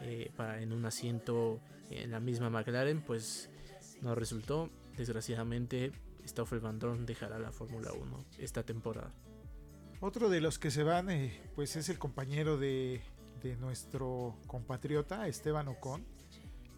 eh, 0.00 0.32
para, 0.34 0.62
en 0.62 0.72
un 0.72 0.86
asiento 0.86 1.60
en 1.90 2.10
la 2.10 2.20
misma 2.20 2.48
McLaren, 2.48 3.02
pues 3.02 3.50
no 4.00 4.14
resultó. 4.14 4.70
Desgraciadamente, 4.96 5.92
Stoffel 6.26 6.60
Van 6.60 6.78
Dorn 6.78 7.04
dejará 7.04 7.38
la 7.38 7.52
Fórmula 7.52 7.92
1 7.92 8.24
esta 8.38 8.62
temporada. 8.62 9.12
Otro 10.00 10.30
de 10.30 10.40
los 10.40 10.58
que 10.58 10.70
se 10.70 10.84
van, 10.84 11.10
eh, 11.10 11.38
pues 11.54 11.76
es 11.76 11.90
el 11.90 11.98
compañero 11.98 12.56
de, 12.56 13.02
de 13.42 13.56
nuestro 13.56 14.38
compatriota 14.46 15.28
Esteban 15.28 15.68
Ocon, 15.68 16.13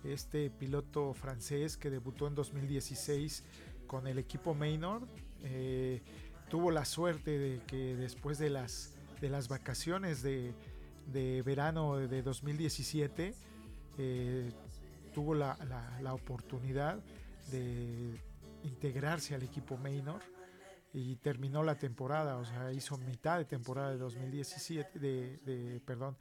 este 0.04 0.50
piloto 0.50 1.14
francés 1.14 1.76
que 1.76 1.90
debutó 1.90 2.26
en 2.26 2.34
2016 2.34 3.44
con 3.86 4.06
el 4.06 4.18
equipo 4.18 4.54
Maynard. 4.54 5.04
Eh, 5.42 6.02
tuvo 6.48 6.70
la 6.70 6.84
suerte 6.84 7.38
de 7.38 7.60
que 7.66 7.96
después 7.96 8.38
de 8.38 8.50
las, 8.50 8.94
de 9.20 9.28
las 9.28 9.48
vacaciones 9.48 10.22
de, 10.22 10.54
de 11.12 11.42
verano 11.42 11.96
de 11.96 12.22
2017 12.22 13.34
eh, 13.98 14.52
tuvo 15.14 15.34
la, 15.34 15.56
la, 16.02 16.12
oportunidad 16.12 17.02
de 17.50 18.20
integrarse 18.64 19.34
al 19.34 19.42
equipo 19.42 19.76
Maynard 19.78 20.22
y 20.92 21.16
terminó 21.16 21.62
la 21.62 21.78
temporada, 21.78 22.36
o 22.36 22.44
sea, 22.44 22.72
hizo 22.72 22.98
mitad 22.98 23.38
de 23.38 23.44
temporada 23.44 23.92
de 23.92 23.98
2017, 23.98 24.98
de, 24.98 25.38
de, 25.38 25.80
perdón, 25.80 26.16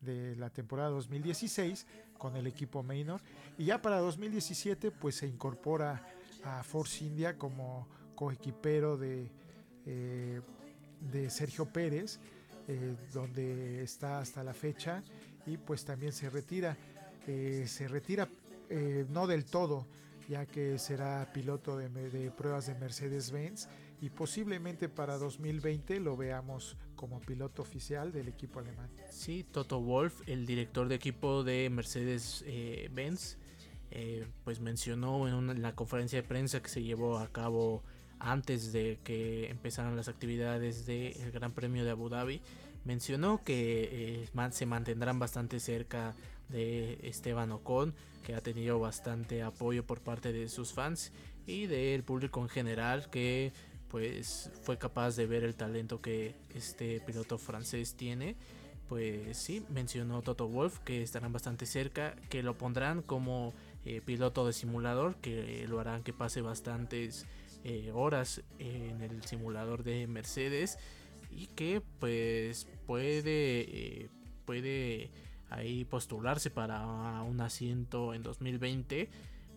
de 0.00 0.36
la 0.36 0.50
temporada 0.50 0.90
2016 0.90 1.86
con 2.18 2.36
el 2.36 2.46
equipo 2.46 2.82
Maynard 2.82 3.22
y 3.56 3.66
ya 3.66 3.80
para 3.80 3.98
2017 3.98 4.90
pues 4.90 5.16
se 5.16 5.26
incorpora 5.26 6.04
a 6.44 6.62
Force 6.62 7.04
India 7.04 7.38
como 7.38 7.88
coequipero 8.14 8.96
de, 8.96 9.30
eh, 9.86 10.40
de 11.00 11.30
Sergio 11.30 11.66
Pérez 11.66 12.18
eh, 12.66 12.96
donde 13.12 13.82
está 13.82 14.18
hasta 14.18 14.44
la 14.44 14.52
fecha 14.52 15.02
y 15.46 15.56
pues 15.56 15.84
también 15.84 16.12
se 16.12 16.28
retira. 16.28 16.76
Eh, 17.26 17.64
se 17.66 17.88
retira 17.88 18.28
no 19.08 19.26
del 19.26 19.46
todo, 19.46 19.86
ya 20.28 20.46
que 20.46 20.78
será 20.78 21.32
piloto 21.32 21.76
de, 21.76 22.30
pruebas 22.30 22.66
de 22.66 22.74
Mercedes-Benz 22.74 23.68
y 24.00 24.10
posiblemente 24.10 24.88
para 24.88 25.16
2020 25.16 26.00
lo 26.00 26.16
veamos 26.16 26.76
como 26.94 27.20
piloto 27.20 27.62
oficial 27.62 28.12
del 28.12 28.28
equipo 28.28 28.60
alemán. 28.60 28.90
Sí, 29.10 29.44
Toto 29.50 29.80
Wolf, 29.80 30.20
el 30.26 30.46
director 30.46 30.88
de 30.88 30.94
equipo 30.94 31.42
de 31.44 31.70
Mercedes-Benz, 31.70 33.38
pues 34.44 34.60
mencionó 34.60 35.26
en, 35.26 35.62
la 35.62 35.74
conferencia 35.74 36.20
de 36.20 36.28
prensa 36.28 36.60
que 36.60 36.68
se 36.68 36.82
llevó 36.82 37.18
a 37.18 37.28
cabo 37.28 37.82
antes 38.18 38.72
de 38.72 38.98
que 39.04 39.48
empezaran 39.48 39.96
las 39.96 40.08
actividades 40.08 40.86
del 40.86 41.30
Gran 41.32 41.52
Premio 41.52 41.84
de 41.84 41.90
Abu 41.90 42.08
Dhabi, 42.08 42.42
mencionó 42.84 43.42
que 43.44 44.26
eh, 44.32 44.50
se 44.50 44.66
mantendrán 44.66 45.18
bastante 45.18 45.60
cerca 45.60 46.14
de 46.48 46.98
Esteban 47.02 47.52
Ocon, 47.52 47.94
que 48.28 48.34
ha 48.34 48.42
tenido 48.42 48.78
bastante 48.78 49.42
apoyo 49.42 49.86
por 49.86 50.02
parte 50.02 50.34
de 50.34 50.50
sus 50.50 50.74
fans 50.74 51.12
y 51.46 51.64
del 51.64 52.02
público 52.02 52.42
en 52.42 52.50
general, 52.50 53.08
que 53.08 53.54
pues 53.88 54.50
fue 54.64 54.76
capaz 54.76 55.16
de 55.16 55.24
ver 55.24 55.44
el 55.44 55.54
talento 55.54 56.02
que 56.02 56.34
este 56.54 57.00
piloto 57.00 57.38
francés 57.38 57.94
tiene. 57.94 58.36
Pues 58.86 59.38
sí, 59.38 59.64
mencionó 59.70 60.20
Toto 60.20 60.46
Wolf 60.46 60.78
que 60.80 61.00
estarán 61.00 61.32
bastante 61.32 61.64
cerca, 61.64 62.16
que 62.28 62.42
lo 62.42 62.58
pondrán 62.58 63.00
como 63.00 63.54
eh, 63.86 64.02
piloto 64.04 64.46
de 64.46 64.52
simulador, 64.52 65.16
que 65.22 65.64
lo 65.66 65.80
harán 65.80 66.02
que 66.02 66.12
pase 66.12 66.42
bastantes 66.42 67.24
eh, 67.64 67.92
horas 67.94 68.42
en 68.58 69.00
el 69.00 69.24
simulador 69.24 69.84
de 69.84 70.06
Mercedes 70.06 70.78
y 71.30 71.46
que 71.46 71.80
pues 71.98 72.66
puede 72.86 73.22
eh, 73.24 74.10
puede 74.44 75.10
ahí 75.50 75.84
postularse 75.84 76.50
para 76.50 77.22
un 77.22 77.40
asiento 77.40 78.14
en 78.14 78.22
2020 78.22 79.10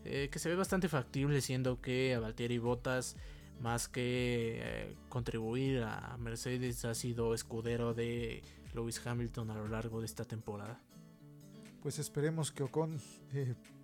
eh, 0.04 0.30
que 0.32 0.40
se 0.40 0.50
ve 0.50 0.56
bastante 0.56 0.90
factible 0.90 1.42
siendo 1.42 1.82
que 1.82 2.16
a 2.16 2.20
Valtteri 2.20 2.58
Bottas 2.58 3.18
más 3.60 3.88
que 3.88 4.96
contribuir 5.10 5.84
a 5.84 6.18
Mercedes 6.18 6.84
ha 6.86 6.96
sido 6.96 7.34
escudero 7.36 7.94
de 7.94 8.42
Lewis 8.74 9.06
Hamilton 9.06 9.52
a 9.52 9.56
lo 9.56 9.68
largo 9.68 10.00
de 10.00 10.08
esta 10.08 10.26
temporada. 10.26 10.82
Pues 11.84 12.00
esperemos 12.00 12.52
que 12.52 12.64
Ocon 12.64 13.00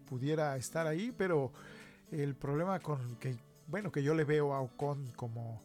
pudiera 0.10 0.58
estar 0.58 0.88
ahí, 0.88 1.14
pero 1.16 1.51
el 2.12 2.36
problema 2.36 2.80
con 2.80 3.18
que 3.18 3.38
bueno, 3.68 3.91
que 3.91 4.01
yo 4.01 4.16
le 4.16 4.24
veo 4.24 4.53
a 4.53 4.62
Ocon 4.62 5.12
como, 5.16 5.62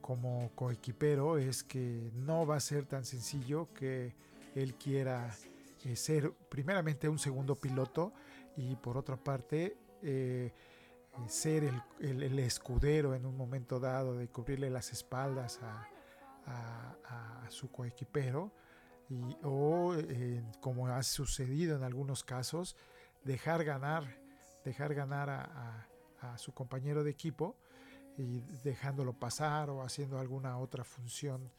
como 0.00 0.50
coequipero 0.54 1.38
es 1.38 1.64
que 1.64 2.10
no 2.14 2.46
va 2.46 2.56
a 2.56 2.60
ser 2.60 2.86
tan 2.86 3.04
sencillo 3.04 3.68
que 3.74 4.14
él 4.54 4.74
quiera 4.74 5.34
eh, 5.86 5.94
ser 5.94 6.32
primeramente 6.48 7.08
un 7.08 7.18
segundo 7.18 7.60
piloto 7.60 8.12
y 8.56 8.74
por 8.74 8.96
otra 8.96 9.16
parte 9.16 9.76
eh, 10.02 10.52
ser 11.28 11.72
el, 12.00 12.38
escudero 12.40 13.14
en 13.14 13.24
un 13.24 13.36
momento 13.36 13.78
dado 13.78 14.14
de 14.14 14.26
cubrirle 14.28 14.68
las 14.68 14.92
espaldas 14.92 15.60
a, 15.62 15.88
su 17.48 17.70
coequipero 17.70 18.52
y, 19.08 19.36
o 19.44 19.94
eh, 19.94 20.42
como 20.60 20.88
ha 20.88 21.02
sucedido 21.04 21.76
en 21.76 21.84
algunos 21.84 22.24
casos 22.24 22.76
dejar 23.22 23.64
ganar 23.64 24.04
dejar 24.64 24.94
ganar 24.94 25.30
a 25.30 26.38
su 26.38 26.52
compañero 26.52 27.04
de 27.04 27.10
equipo 27.12 27.56
y 28.18 28.40
dejándolo 28.64 29.12
pasar 29.12 29.70
o 29.70 29.82
haciendo 29.82 30.18
alguna 30.18 30.58
otra 30.58 30.82
función 30.82 31.50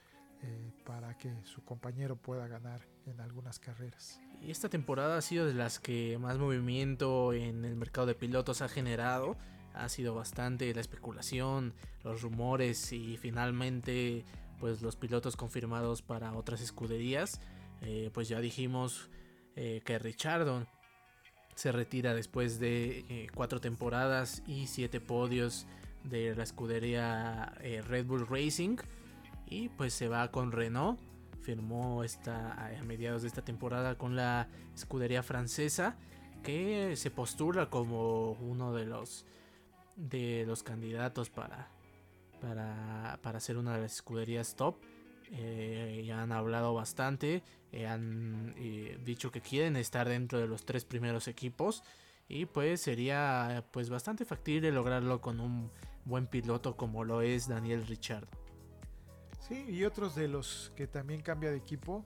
eh, 0.44 0.72
para 0.86 1.18
que 1.18 1.32
su 1.44 1.64
compañero 1.64 2.16
pueda 2.16 2.48
ganar 2.48 2.82
en 3.06 3.20
algunas 3.20 3.60
carreras. 3.60 4.20
Esta 4.42 4.70
temporada 4.70 5.18
ha 5.18 5.22
sido 5.22 5.46
de 5.46 5.54
las 5.54 5.80
que 5.80 6.18
más 6.20 6.38
movimiento 6.38 7.34
en 7.34 7.66
el 7.66 7.76
mercado 7.76 8.08
de 8.08 8.16
pilotos 8.16 8.62
ha 8.62 8.70
generado. 8.70 9.36
Ha 9.74 9.90
sido 9.90 10.16
bastante 10.16 10.74
la 10.74 10.82
especulación, 10.82 11.74
los 12.04 12.22
rumores 12.22 12.92
y 12.92 13.18
finalmente 13.18 14.26
pues 14.60 14.82
los 14.82 14.96
pilotos 14.96 15.36
confirmados 15.36 16.02
para 16.02 16.34
otras 16.34 16.62
escuderías. 16.62 17.40
Eh, 17.82 18.10
pues 18.14 18.28
ya 18.28 18.40
dijimos 18.40 19.10
eh, 19.56 19.82
que 19.86 19.98
Richardon 20.00 20.68
se 21.58 21.72
retira 21.72 22.14
después 22.14 22.60
de 22.60 23.00
eh, 23.10 23.28
cuatro 23.34 23.60
temporadas 23.60 24.44
y 24.46 24.68
siete 24.68 25.02
podios 25.02 25.66
de 26.04 26.36
la 26.36 26.44
escudería 26.44 27.54
eh, 27.62 27.82
Red 27.82 28.06
Bull 28.06 28.28
Racing 28.28 28.78
y 29.48 29.70
pues 29.70 29.94
se 29.94 30.08
va 30.08 30.32
con 30.32 30.52
Renault 30.52 31.00
firmó 31.42 32.04
esta, 32.04 32.54
a 32.54 32.84
mediados 32.84 33.22
de 33.22 33.30
esta 33.30 33.44
temporada 33.44 33.98
con 33.98 34.16
la 34.16 34.50
escudería 34.76 35.24
francesa 35.24 35.98
que 36.44 36.96
se 36.96 37.10
postula 37.10 37.70
como 37.70 38.34
uno 38.34 38.74
de 38.74 38.86
los 38.86 39.26
de 39.96 40.44
los 40.46 40.62
candidatos 40.62 41.30
para 41.30 41.70
para, 42.42 43.20
para 43.24 43.40
ser 43.40 43.58
una 43.58 43.76
de 43.76 43.82
las 43.82 43.96
escuderías 43.96 44.56
top 44.56 44.76
eh, 45.32 46.04
ya 46.06 46.22
han 46.22 46.32
hablado 46.32 46.74
bastante, 46.74 47.44
eh, 47.72 47.86
han 47.86 48.54
eh, 48.58 48.98
dicho 49.04 49.32
que 49.32 49.42
quieren 49.42 49.76
estar 49.76 50.08
dentro 50.08 50.40
de 50.40 50.48
los 50.48 50.66
tres 50.66 50.86
primeros 50.86 51.28
equipos 51.28 51.84
y 52.30 52.46
pues 52.46 52.82
sería 52.82 53.66
pues 53.72 53.90
bastante 53.90 54.24
factible 54.26 54.72
lograrlo 54.72 55.20
con 55.20 55.40
un 55.40 55.70
buen 56.06 56.28
piloto 56.28 56.78
como 56.78 57.04
lo 57.04 57.22
es 57.22 57.48
Daniel 57.48 57.86
Richard. 57.88 58.28
Sí, 59.48 59.66
y 59.70 59.86
otros 59.86 60.16
de 60.16 60.28
los 60.28 60.72
que 60.76 60.88
también 60.88 61.22
cambia 61.22 61.52
de 61.52 61.58
equipo 61.58 62.06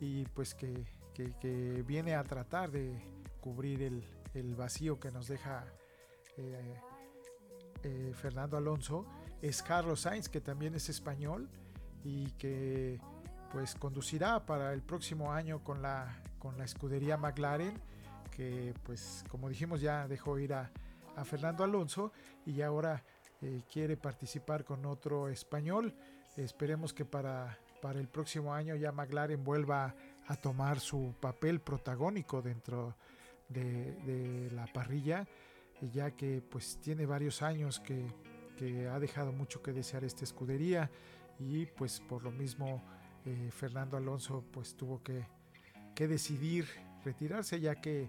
y 0.00 0.24
pues 0.26 0.54
que, 0.54 0.84
que, 1.14 1.84
viene 1.86 2.14
a 2.14 2.24
tratar 2.24 2.70
de 2.70 3.00
cubrir 3.40 3.82
el, 3.82 4.04
el 4.34 4.54
vacío 4.54 4.98
que 4.98 5.10
nos 5.10 5.28
deja 5.28 5.64
Fernando 8.14 8.56
Alonso 8.56 9.06
es 9.40 9.62
Carlos 9.62 10.00
Sainz, 10.00 10.28
que 10.28 10.40
también 10.40 10.74
es 10.74 10.88
español 10.88 11.48
y 12.04 12.30
que 12.32 13.00
pues 13.50 13.74
conducirá 13.74 14.44
para 14.46 14.72
el 14.72 14.82
próximo 14.82 15.32
año 15.32 15.64
con 15.64 15.82
la, 15.82 16.22
con 16.38 16.56
la 16.58 16.64
escudería 16.64 17.16
McLaren, 17.16 17.74
que 18.30 18.74
pues 18.84 19.24
como 19.28 19.48
dijimos 19.48 19.80
ya 19.80 20.06
dejó 20.06 20.38
ir 20.38 20.54
a, 20.54 20.70
Fernando 21.24 21.64
Alonso 21.64 22.12
y 22.46 22.62
ahora 22.62 23.04
eh, 23.42 23.62
quiere 23.70 23.98
participar 23.98 24.64
con 24.64 24.86
otro 24.86 25.28
español. 25.28 25.94
Esperemos 26.36 26.92
que 26.92 27.04
para, 27.04 27.58
para 27.82 27.98
el 27.98 28.08
próximo 28.08 28.54
año 28.54 28.76
ya 28.76 28.92
McLaren 28.92 29.42
vuelva 29.42 29.94
a 30.26 30.36
tomar 30.36 30.80
su 30.80 31.14
papel 31.20 31.60
protagónico 31.60 32.40
dentro 32.40 32.96
de, 33.48 34.48
la 34.52 34.66
parrilla, 34.66 35.26
ya 35.92 36.12
que 36.12 36.40
pues 36.40 36.78
tiene 36.80 37.04
varios 37.04 37.42
años 37.42 37.80
que, 37.80 38.06
que, 38.56 38.86
ha 38.86 39.00
dejado 39.00 39.32
mucho 39.32 39.62
que 39.62 39.72
desear 39.72 40.04
esta 40.04 40.24
escudería 40.24 40.90
y 41.38 41.66
pues 41.66 42.00
por 42.00 42.22
lo 42.22 42.30
mismo 42.30 42.82
eh, 43.24 43.50
Fernando 43.50 43.96
Alonso 43.96 44.44
pues 44.52 44.76
tuvo 44.76 45.02
que, 45.02 45.26
que 45.94 46.06
decidir 46.06 46.68
retirarse 47.04 47.60
ya 47.60 47.74
que 47.76 48.08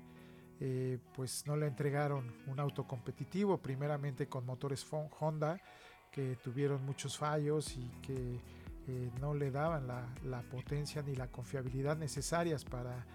eh, 0.59 0.99
pues 1.15 1.47
no 1.47 1.55
le 1.55 1.65
entregaron 1.65 2.35
un 2.45 2.59
auto 2.59 2.85
competitivo, 2.85 3.57
primeramente 3.57 4.27
con 4.27 4.45
motores 4.45 4.85
Honda 5.19 5.59
que 6.11 6.35
tuvieron 6.35 6.85
muchos 6.85 7.17
fallos 7.17 7.75
y 7.77 7.89
que 8.01 8.39
eh, 8.87 9.11
no 9.19 9.33
le 9.33 9.49
daban 9.49 9.87
la, 9.87 10.41
potencia 10.51 11.01
ni 11.01 11.15
la 11.15 11.27
confiabilidad 11.27 11.97
necesarias 11.97 12.65
para 12.65 13.05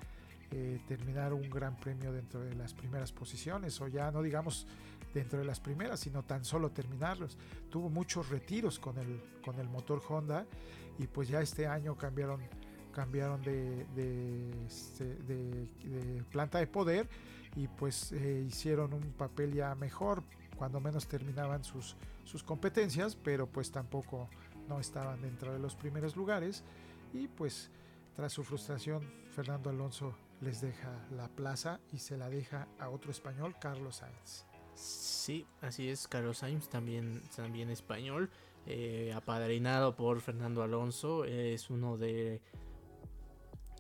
eh, 0.51 0.81
terminar 0.89 1.35
un 1.35 1.49
gran 1.51 1.77
premio 1.77 2.13
dentro 2.13 2.41
de 2.41 2.55
las 2.55 2.73
primeras 2.73 3.13
posiciones 3.13 3.81
o 3.81 3.89
ya 3.89 4.11
no 4.11 4.23
digamos 4.23 4.67
dentro 5.13 5.39
de 5.39 5.45
las 5.45 5.61
primeras 5.61 6.01
sino 6.01 6.23
tan 6.23 6.45
solo 6.45 6.71
terminarlos. 6.71 7.37
Tuvo 7.69 7.91
muchos 7.91 8.31
retiros 8.31 8.79
con 8.79 8.97
el 8.99 9.21
con 9.45 9.59
el 9.59 9.69
motor 9.69 10.03
Honda 10.09 10.47
y 10.99 11.07
pues 11.07 11.29
ya 11.29 11.41
este 11.41 11.67
año 11.67 11.97
cambiaron 11.97 12.41
cambiaron 12.93 13.43
de, 13.43 13.85
este, 14.67 15.19
planta 16.31 16.59
de 16.59 16.67
poder 16.67 17.07
y 17.55 17.69
pues 17.69 18.13
eh, 18.13 18.45
hicieron 18.49 18.95
un 18.95 19.13
papel 19.13 19.53
ya 19.53 19.75
mejor 19.75 20.23
cuando 20.57 20.81
menos 20.81 21.07
terminaban 21.07 21.63
sus, 21.65 21.97
sus 22.25 22.43
competencias 22.43 23.17
pero 23.17 23.47
pues 23.47 23.71
tampoco 23.71 24.29
no 24.69 24.81
estaban 24.81 25.23
dentro 25.23 25.53
de 25.53 25.59
los 25.59 25.75
primeros 25.75 26.17
lugares 26.17 26.65
y 27.13 27.29
pues 27.29 27.71
tras 28.15 28.33
su 28.33 28.43
frustración 28.43 29.03
Fernando 29.31 29.71
Alonso 29.71 30.15
les 30.41 30.61
deja 30.61 31.07
la 31.11 31.29
plaza 31.29 31.81
y 31.93 31.99
se 31.99 32.17
la 32.17 32.29
deja 32.29 32.69
a 32.79 32.89
otro 32.91 33.11
español, 33.11 33.55
Carlos 33.61 33.97
Sainz. 33.97 34.45
Sí, 34.75 35.47
así 35.63 35.89
es, 35.89 36.07
Carlos 36.09 36.39
Sainz 36.39 36.69
también, 36.69 37.23
también 37.35 37.71
español, 37.71 38.31
eh, 38.67 39.13
apadrinado 39.15 39.97
por 39.97 40.21
Fernando 40.21 40.63
Alonso, 40.63 41.25
es 41.25 41.71
uno 41.71 41.97
de 41.97 42.43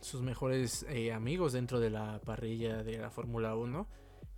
sus 0.00 0.22
mejores 0.22 0.84
eh, 0.88 1.12
amigos 1.12 1.52
dentro 1.52 1.80
de 1.80 1.90
la 1.90 2.20
parrilla 2.20 2.82
de 2.82 2.98
la 2.98 3.10
Fórmula 3.10 3.56
1. 3.56 3.86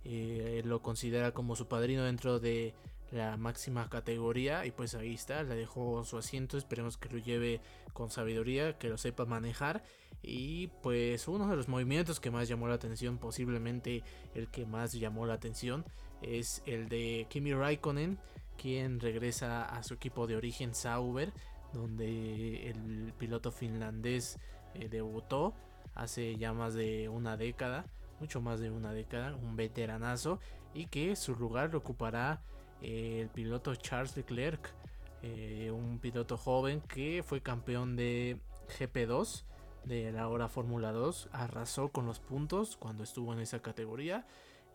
Eh, 0.05 0.61
lo 0.65 0.81
considera 0.81 1.31
como 1.31 1.55
su 1.55 1.67
padrino 1.67 2.03
dentro 2.03 2.39
de 2.39 2.73
la 3.11 3.37
máxima 3.37 3.89
categoría 3.89 4.65
y 4.65 4.71
pues 4.71 4.95
ahí 4.95 5.13
está, 5.13 5.43
le 5.43 5.55
dejó 5.55 6.03
su 6.03 6.17
asiento, 6.17 6.57
esperemos 6.57 6.97
que 6.97 7.09
lo 7.09 7.17
lleve 7.17 7.59
con 7.93 8.11
sabiduría, 8.11 8.77
que 8.77 8.89
lo 8.89 8.97
sepa 8.97 9.25
manejar. 9.25 9.83
Y 10.21 10.67
pues 10.83 11.27
uno 11.27 11.47
de 11.47 11.55
los 11.55 11.67
movimientos 11.67 12.19
que 12.19 12.31
más 12.31 12.47
llamó 12.47 12.67
la 12.67 12.75
atención, 12.75 13.17
posiblemente 13.17 14.03
el 14.35 14.47
que 14.49 14.65
más 14.65 14.93
llamó 14.93 15.25
la 15.25 15.33
atención, 15.33 15.85
es 16.21 16.61
el 16.65 16.89
de 16.89 17.25
Kimi 17.29 17.53
Raikkonen, 17.53 18.19
quien 18.57 18.99
regresa 18.99 19.63
a 19.63 19.81
su 19.83 19.93
equipo 19.93 20.27
de 20.27 20.35
origen 20.35 20.75
Sauber, 20.75 21.31
donde 21.73 22.69
el 22.69 23.13
piloto 23.17 23.51
finlandés 23.51 24.37
eh, 24.73 24.89
debutó 24.89 25.53
hace 25.95 26.35
ya 26.37 26.53
más 26.53 26.73
de 26.73 27.07
una 27.09 27.37
década, 27.37 27.85
mucho 28.19 28.41
más 28.41 28.59
de 28.59 28.71
una 28.71 28.93
década, 28.93 29.35
un 29.35 29.55
veteranazo 29.55 30.39
y 30.73 30.87
que 30.87 31.15
su 31.15 31.35
lugar 31.35 31.71
lo 31.71 31.79
ocupará 31.79 32.41
el 32.81 33.29
piloto 33.29 33.75
Charles 33.75 34.15
Leclerc, 34.15 34.73
eh, 35.21 35.71
un 35.71 35.99
piloto 35.99 36.37
joven 36.37 36.81
que 36.81 37.23
fue 37.25 37.41
campeón 37.41 37.95
de 37.95 38.37
GP2 38.79 39.43
de 39.85 40.11
la 40.11 40.27
hora 40.27 40.47
Fórmula 40.47 40.91
2, 40.91 41.29
arrasó 41.31 41.89
con 41.89 42.05
los 42.05 42.19
puntos 42.19 42.77
cuando 42.77 43.03
estuvo 43.03 43.33
en 43.33 43.39
esa 43.39 43.61
categoría 43.61 44.25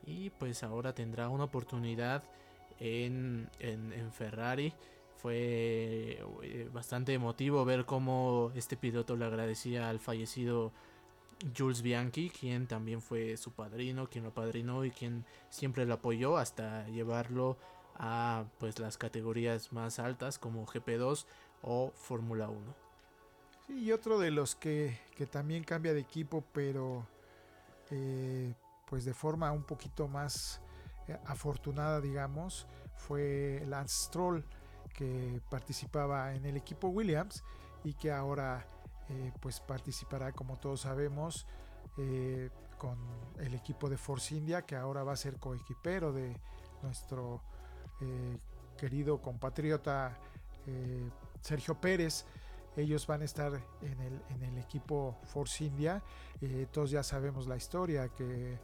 y 0.05 0.31
pues 0.31 0.63
ahora 0.63 0.95
tendrá 0.95 1.29
una 1.29 1.45
oportunidad 1.45 2.25
en, 2.81 3.49
en, 3.61 4.13
Ferrari. 4.13 4.73
Fue 5.17 6.21
eh, 6.43 6.69
bastante 6.73 7.15
emotivo 7.15 7.65
ver 7.65 7.87
cómo 7.87 8.53
este 8.55 8.77
piloto 8.77 9.17
le 9.17 9.25
agradecía 9.25 9.89
al 9.89 9.99
fallecido 9.99 10.73
Jules 11.57 11.83
Bianchi, 11.83 12.31
quien 12.31 12.67
también 12.67 13.03
fue 13.03 13.37
su 13.37 13.53
padrino, 13.53 14.09
quien 14.09 14.25
lo 14.25 14.33
padrinó 14.33 14.85
y 14.85 14.91
quien 14.91 15.25
siempre 15.51 15.85
lo 15.87 15.95
apoyó 15.95 16.37
hasta 16.37 16.87
llevarlo 16.89 17.57
a 17.97 18.45
pues 18.59 18.79
las 18.79 18.97
categorías 18.97 19.73
más 19.73 19.99
altas 19.99 20.39
como 20.39 20.67
GP2 20.67 21.27
o 21.63 21.93
Fórmula 21.95 22.49
1. 22.49 22.61
Sí, 23.67 23.85
y 23.85 23.93
otro 23.93 24.19
de 24.19 24.31
los 24.31 24.55
que, 24.55 24.99
también 25.31 25.65
cambia 25.65 25.95
de 25.95 26.01
equipo, 26.01 26.45
pero 26.53 27.07
eh, 27.91 28.53
pues 28.87 29.05
de 29.05 29.15
forma 29.15 29.51
un 29.53 29.65
poquito 29.65 30.09
más 30.09 30.61
eh, 31.09 31.19
afortunada, 31.27 32.01
digamos, 32.01 32.67
fue 32.97 33.63
Lance 33.67 34.07
Stroll, 34.07 34.45
que 34.95 35.41
participaba 35.51 36.35
en 36.35 36.45
el 36.47 36.57
equipo 36.57 36.89
Williams 36.89 37.43
y 37.83 37.95
que 37.95 38.13
ahora 38.13 38.67
eh, 39.09 39.33
pues 39.41 39.61
participará, 39.61 40.33
como 40.33 40.59
todos 40.59 40.83
sabemos, 40.83 41.47
con 42.79 42.99
el 43.39 43.55
equipo 43.55 43.89
de 43.89 43.97
Force 43.97 44.35
India, 44.35 44.63
que 44.63 44.77
ahora 44.77 45.05
va 45.05 45.13
a 45.13 45.17
ser 45.17 45.39
coequipero 45.39 46.13
de 46.13 46.37
nuestro 46.83 47.41
eh, 48.01 48.39
querido 48.77 49.21
compatriota 49.21 50.19
eh, 50.67 51.09
Sergio 51.41 51.81
Pérez. 51.81 52.25
Ellos 52.77 53.07
van 53.07 53.23
a 53.23 53.25
estar 53.25 53.53
en 53.83 54.01
el, 54.01 54.21
en 54.31 54.43
el 54.43 54.59
equipo 54.59 55.17
Force 55.25 55.65
India. 55.65 56.03
Eh, 56.41 56.67
todos 56.73 56.91
ya 56.91 57.03
sabemos 57.03 57.47
la 57.47 57.57
historia 57.57 58.09
que 58.09 58.59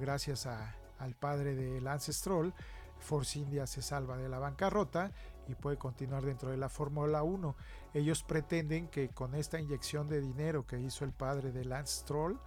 gracias 0.00 0.46
al 0.46 1.14
padre 1.14 1.54
de 1.54 1.82
Lance 1.82 2.14
Stroll, 2.14 2.54
Force 2.98 3.38
India 3.38 3.66
se 3.66 3.82
salva 3.82 4.16
de 4.16 4.26
la 4.26 4.38
bancarrota 4.38 5.12
y 5.48 5.54
puede 5.54 5.78
continuar 5.78 6.24
dentro 6.24 6.50
de 6.50 6.56
la 6.56 6.68
Fórmula 6.68 7.22
1. 7.22 7.56
Ellos 7.94 8.22
pretenden 8.22 8.88
que 8.88 9.08
con 9.08 9.34
esta 9.34 9.58
inyección 9.58 10.08
de 10.08 10.20
dinero 10.20 10.66
que 10.66 10.78
hizo 10.78 11.04
el 11.04 11.12
padre 11.12 11.50
de 11.50 11.64
Lance 11.64 12.00
Stroll, 12.00 12.38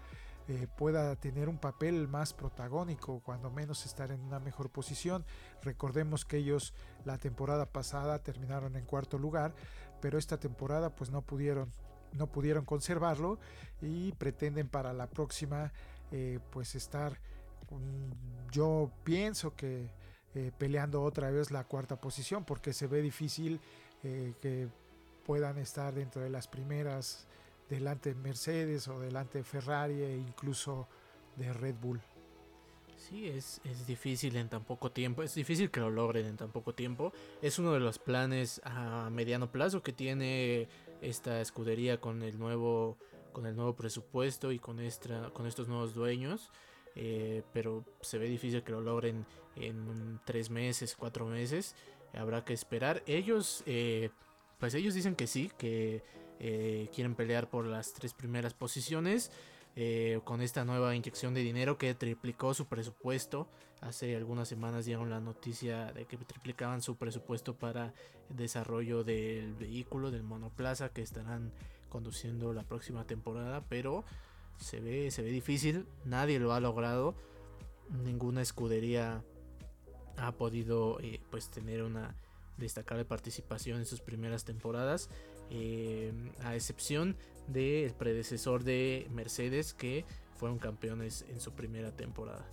eh, 0.48 0.68
pueda 0.76 1.16
tener 1.16 1.50
un 1.50 1.58
papel 1.58 2.08
más 2.08 2.34
protagónico, 2.34 3.22
cuando 3.22 3.52
menos 3.52 3.86
estar 3.86 4.12
en 4.12 4.22
una 4.22 4.40
mejor 4.40 4.70
posición. 4.70 5.26
Recordemos 5.62 6.26
que 6.26 6.38
ellos 6.38 6.74
la 7.06 7.18
temporada 7.18 7.68
pasada 7.68 8.20
terminaron 8.20 8.76
en 8.76 8.86
cuarto 8.86 9.18
lugar, 9.18 9.54
pero 10.02 10.18
esta 10.18 10.38
temporada 10.38 10.96
pues 10.96 11.10
no 11.10 11.22
pudieron 11.22 11.72
no 12.14 12.28
pudieron 12.28 12.66
conservarlo 12.66 13.40
y 13.82 14.12
pretenden 14.12 14.68
para 14.68 14.92
la 14.92 15.08
próxima 15.08 15.72
eh, 16.12 16.40
pues 16.50 16.76
estar 16.76 17.22
yo 18.52 18.92
pienso 19.06 19.56
que 19.56 19.94
eh, 20.36 20.52
peleando 20.58 21.04
otra 21.04 21.30
vez 21.32 21.52
la 21.52 21.64
cuarta 21.64 22.00
posición 22.00 22.44
porque 22.46 22.74
se 22.74 22.88
ve 22.88 23.02
difícil 23.02 23.60
que 24.02 24.68
puedan 25.28 25.60
estar 25.60 25.94
dentro 25.94 26.24
de 26.24 26.30
las 26.32 26.48
primeras 26.48 27.28
delante 27.70 28.14
de 28.14 28.16
Mercedes 28.16 28.88
o 28.88 29.00
delante 29.00 29.40
de 29.40 29.44
Ferrari 29.44 30.02
e 30.04 30.18
incluso 30.18 30.88
de 31.38 31.54
Red 31.54 31.76
Bull. 31.82 32.02
Sí, 32.98 33.28
es, 33.28 33.62
es, 33.64 33.88
difícil 33.88 34.36
en 34.36 34.48
tan 34.48 34.64
poco 34.64 34.92
tiempo, 34.92 35.24
es 35.24 35.34
difícil 35.34 35.72
que 35.72 35.80
lo 35.80 35.90
logren 35.90 36.28
en 36.28 36.38
tan 36.38 36.52
poco 36.52 36.76
tiempo. 36.76 37.14
Es 37.42 37.58
uno 37.58 37.74
de 37.74 37.80
los 37.80 37.98
planes 37.98 38.62
a 38.64 39.10
mediano 39.10 39.52
plazo 39.52 39.82
que 39.82 39.92
tiene 39.92 40.68
esta 41.02 41.42
escudería 41.42 42.00
con 42.00 42.22
el 42.22 42.38
nuevo, 42.38 42.98
con 43.32 43.48
el 43.48 43.56
nuevo 43.56 43.76
presupuesto 43.76 44.52
y 44.52 44.60
con, 44.60 44.78
con 45.34 45.48
estos 45.48 45.68
nuevos 45.68 45.96
dueños. 45.96 46.52
Eh, 46.96 47.44
pero 47.54 47.86
se 48.02 48.18
ve 48.18 48.28
difícil 48.28 48.64
que 48.64 48.72
lo 48.72 48.82
logren 48.82 49.26
en 49.56 50.20
tres 50.26 50.50
meses, 50.50 50.96
cuatro 50.96 51.26
meses. 51.26 51.76
Habrá 52.14 52.44
que 52.44 52.54
esperar. 52.54 53.04
Ellos, 53.06 53.64
eh, 53.66 54.10
pues 54.60 54.74
ellos 54.74 54.94
dicen 54.94 55.16
que 55.16 55.28
sí, 55.28 55.52
que 55.58 56.04
eh, 56.40 56.90
quieren 56.94 57.16
pelear 57.16 57.50
por 57.50 57.66
las 57.66 57.94
tres 57.94 58.14
primeras 58.14 58.54
posiciones. 58.54 59.32
Con 60.26 60.42
esta 60.42 60.66
nueva 60.66 60.94
inyección 60.98 61.34
de 61.34 61.40
dinero 61.40 61.78
que 61.78 61.96
triplicó 61.96 62.54
su 62.54 62.66
presupuesto. 62.66 63.48
Hace 63.80 64.18
algunas 64.18 64.50
semanas 64.50 64.84
dieron 64.84 65.10
la 65.10 65.22
noticia 65.22 65.94
de 65.94 66.04
que 66.04 66.18
triplicaban 66.18 66.82
su 66.82 66.98
presupuesto 66.98 67.56
para 67.56 67.94
el 68.30 68.36
desarrollo 68.36 69.06
del 69.06 69.54
vehículo, 69.54 70.12
del 70.12 70.24
monoplaza 70.24 70.90
que 70.90 71.02
estarán 71.02 71.54
conduciendo 71.88 72.52
la 72.52 72.64
próxima 72.64 73.08
temporada. 73.08 73.64
Pero 73.70 74.04
se 74.58 74.80
ve, 74.80 75.12
se 75.12 75.22
ve 75.22 75.30
difícil, 75.30 75.86
nadie 76.06 76.40
lo 76.40 76.54
ha 76.54 76.60
logrado. 76.60 77.16
Ninguna 77.90 78.42
escudería 78.42 79.24
ha 80.18 80.32
podido 80.34 81.00
eh, 81.02 81.20
pues 81.30 81.50
tener 81.50 81.84
una 81.84 82.16
destacable 82.58 83.06
participación 83.06 83.80
en 83.80 83.86
sus 83.86 84.02
primeras 84.02 84.46
temporadas. 84.46 85.10
Eh, 85.50 86.14
a 86.44 86.56
excepción 86.56 87.18
del 87.48 87.94
predecesor 87.94 88.64
de 88.64 89.08
Mercedes 89.12 89.74
que 89.74 90.06
fueron 90.38 90.60
campeones 90.60 91.26
en 91.30 91.40
su 91.42 91.52
primera 91.52 91.92
temporada. 91.92 92.46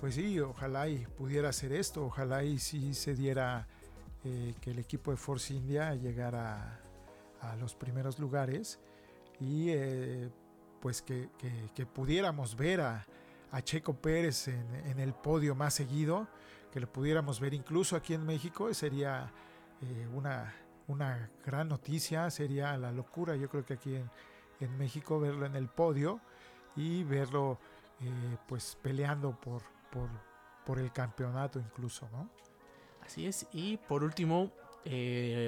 Pues 0.00 0.14
sí, 0.14 0.38
ojalá 0.40 0.88
y 0.88 1.06
pudiera 1.16 1.48
hacer 1.48 1.72
esto, 1.72 2.04
ojalá 2.04 2.44
y 2.44 2.58
si 2.58 2.94
se 2.94 3.14
diera 3.14 3.66
eh, 4.24 4.54
que 4.60 4.72
el 4.72 4.78
equipo 4.78 5.10
de 5.10 5.16
Force 5.16 5.54
India 5.54 5.94
llegara 5.94 6.80
a 7.40 7.56
los 7.56 7.74
primeros 7.74 8.18
lugares 8.18 8.78
y 9.40 9.70
eh, 9.70 10.30
pues 10.80 11.02
que, 11.02 11.28
que, 11.74 11.86
pudiéramos 11.86 12.56
ver 12.56 12.80
a, 12.80 13.06
a 13.50 13.62
Checo 13.62 13.94
Pérez 13.94 14.48
en, 14.48 14.74
en, 14.86 15.00
el 15.00 15.12
podio 15.12 15.54
más 15.54 15.74
seguido, 15.74 16.28
que 16.72 16.80
lo 16.80 16.90
pudiéramos 16.90 17.40
ver 17.40 17.54
incluso 17.54 17.96
aquí 17.96 18.14
en 18.14 18.24
México, 18.24 18.72
sería 18.74 19.32
eh, 19.82 20.08
una, 20.14 20.54
una 20.86 21.30
gran 21.44 21.68
noticia, 21.68 22.30
sería 22.30 22.76
la 22.76 22.92
locura, 22.92 23.36
yo 23.36 23.48
creo 23.48 23.64
que 23.64 23.74
aquí 23.74 23.96
en, 23.96 24.10
en 24.60 24.76
México 24.78 25.18
verlo 25.20 25.46
en 25.46 25.56
el 25.56 25.68
podio 25.68 26.20
y 26.76 27.04
verlo 27.04 27.58
eh, 28.00 28.36
pues 28.46 28.76
peleando 28.80 29.38
por, 29.40 29.62
por, 29.90 30.08
por 30.64 30.78
el 30.78 30.92
campeonato 30.92 31.58
incluso, 31.58 32.08
¿no? 32.10 32.28
Así 33.04 33.26
es, 33.26 33.46
y 33.52 33.78
por 33.78 34.04
último, 34.04 34.52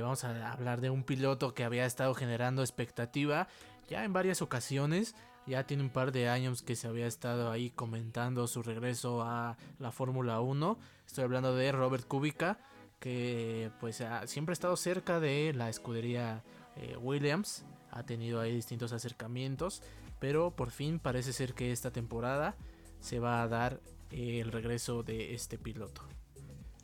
vamos 0.00 0.24
a 0.24 0.52
hablar 0.52 0.80
de 0.80 0.88
un 0.88 1.04
piloto 1.04 1.52
que 1.52 1.62
había 1.62 1.84
estado 1.84 2.14
generando 2.14 2.62
expectativa 2.62 3.48
ya 3.90 4.04
en 4.04 4.12
varias 4.14 4.40
ocasiones. 4.40 5.14
Ya 5.46 5.66
tiene 5.66 5.82
un 5.82 5.90
par 5.90 6.12
de 6.12 6.28
años 6.28 6.62
que 6.62 6.76
se 6.76 6.86
había 6.86 7.06
estado 7.06 7.50
ahí 7.50 7.70
comentando 7.70 8.46
su 8.46 8.62
regreso 8.62 9.22
a 9.22 9.56
la 9.78 9.90
Fórmula 9.90 10.40
1. 10.40 10.78
Estoy 11.06 11.24
hablando 11.24 11.54
de 11.56 11.72
Robert 11.72 12.06
Kubica, 12.06 12.58
que 13.00 13.70
pues 13.80 14.02
siempre 14.26 14.52
ha 14.52 14.54
estado 14.54 14.76
cerca 14.76 15.18
de 15.18 15.52
la 15.54 15.68
escudería 15.68 16.44
eh, 16.76 16.96
Williams. 16.96 17.64
Ha 17.90 18.04
tenido 18.04 18.40
ahí 18.40 18.54
distintos 18.54 18.92
acercamientos, 18.92 19.82
pero 20.20 20.52
por 20.52 20.70
fin 20.70 21.00
parece 21.00 21.32
ser 21.32 21.54
que 21.54 21.72
esta 21.72 21.90
temporada 21.90 22.54
se 23.00 23.18
va 23.18 23.42
a 23.42 23.48
dar 23.48 23.80
el 24.12 24.52
regreso 24.52 25.02
de 25.02 25.34
este 25.34 25.58
piloto. 25.58 26.02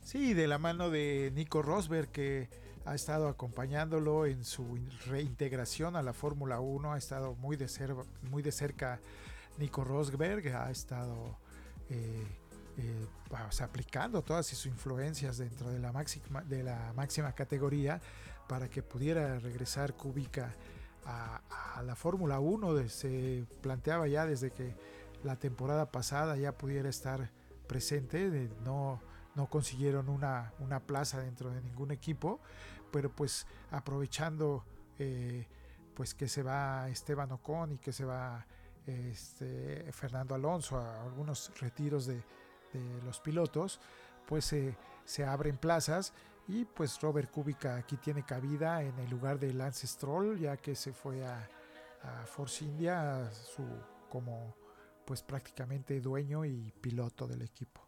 Sí, 0.02 0.34
de 0.34 0.48
la 0.48 0.58
mano 0.58 0.90
de 0.90 1.30
Nico 1.34 1.62
Rosberg, 1.62 2.10
que 2.10 2.48
ha 2.86 2.94
estado 2.94 3.28
acompañándolo 3.28 4.26
en 4.26 4.44
su 4.44 4.78
reintegración 5.06 5.96
a 5.96 6.02
la 6.02 6.12
Fórmula 6.12 6.60
1, 6.60 6.92
ha 6.92 6.98
estado 6.98 7.34
muy 7.34 7.56
de, 7.56 7.66
muy 8.30 8.42
de 8.42 8.52
cerca 8.52 9.00
Nico 9.58 9.82
Rosberg, 9.82 10.54
ha 10.54 10.70
estado 10.70 11.36
eh, 11.90 12.24
eh, 12.78 13.06
aplicando 13.60 14.22
todas 14.22 14.46
sus 14.46 14.66
influencias 14.66 15.38
dentro 15.38 15.68
de 15.70 15.80
la, 15.80 15.90
máxima, 15.90 16.42
de 16.42 16.62
la 16.62 16.92
máxima 16.94 17.32
categoría 17.32 18.00
para 18.48 18.68
que 18.68 18.84
pudiera 18.84 19.40
regresar 19.40 19.94
Kubica 19.94 20.54
a, 21.04 21.82
la 21.84 21.96
Fórmula 21.96 22.38
1. 22.38 22.88
Se 22.88 23.44
planteaba 23.62 24.06
ya 24.06 24.26
desde 24.26 24.52
que 24.52 24.76
la 25.24 25.34
temporada 25.34 25.90
pasada 25.90 26.36
ya 26.36 26.52
pudiera 26.52 26.88
estar 26.88 27.30
presente, 27.66 28.48
no 28.64 29.00
no 29.36 29.46
consiguieron 29.48 30.08
una, 30.08 30.52
una, 30.58 30.80
plaza 30.80 31.20
dentro 31.20 31.50
de 31.50 31.60
ningún 31.60 31.92
equipo, 31.92 32.40
pero 32.90 33.10
pues 33.10 33.46
aprovechando 33.70 34.64
eh, 34.98 35.46
pues 35.94 36.14
que 36.14 36.28
se 36.28 36.42
va 36.42 36.88
Esteban 36.88 37.32
Ocon 37.32 37.72
y 37.72 37.78
que 37.78 37.92
se 37.92 38.04
va 38.04 38.46
este, 38.86 39.90
Fernando 39.92 40.34
Alonso 40.34 40.78
a 40.78 41.02
algunos 41.02 41.52
retiros 41.60 42.06
de, 42.06 42.22
los 43.06 43.20
pilotos, 43.20 43.80
pues 44.26 44.54
se 45.06 45.24
abren 45.24 45.56
plazas 45.56 46.12
y 46.48 46.64
pues 46.64 47.00
Robert 47.00 47.30
Kubica 47.30 47.76
aquí 47.76 47.96
tiene 47.96 48.24
cabida 48.24 48.82
en 48.82 48.98
el 48.98 49.10
lugar 49.10 49.38
de 49.38 49.52
Lance 49.52 49.86
Stroll, 49.86 50.38
ya 50.38 50.56
que 50.56 50.74
se 50.76 50.92
fue 50.92 51.24
a, 51.24 51.48
a 52.02 52.26
Force 52.26 52.64
India 52.64 53.30
su, 53.32 53.64
como 54.08 54.54
pues 55.04 55.22
prácticamente 55.22 56.00
dueño 56.00 56.44
y 56.44 56.72
piloto 56.80 57.26
del 57.26 57.42
equipo. 57.42 57.85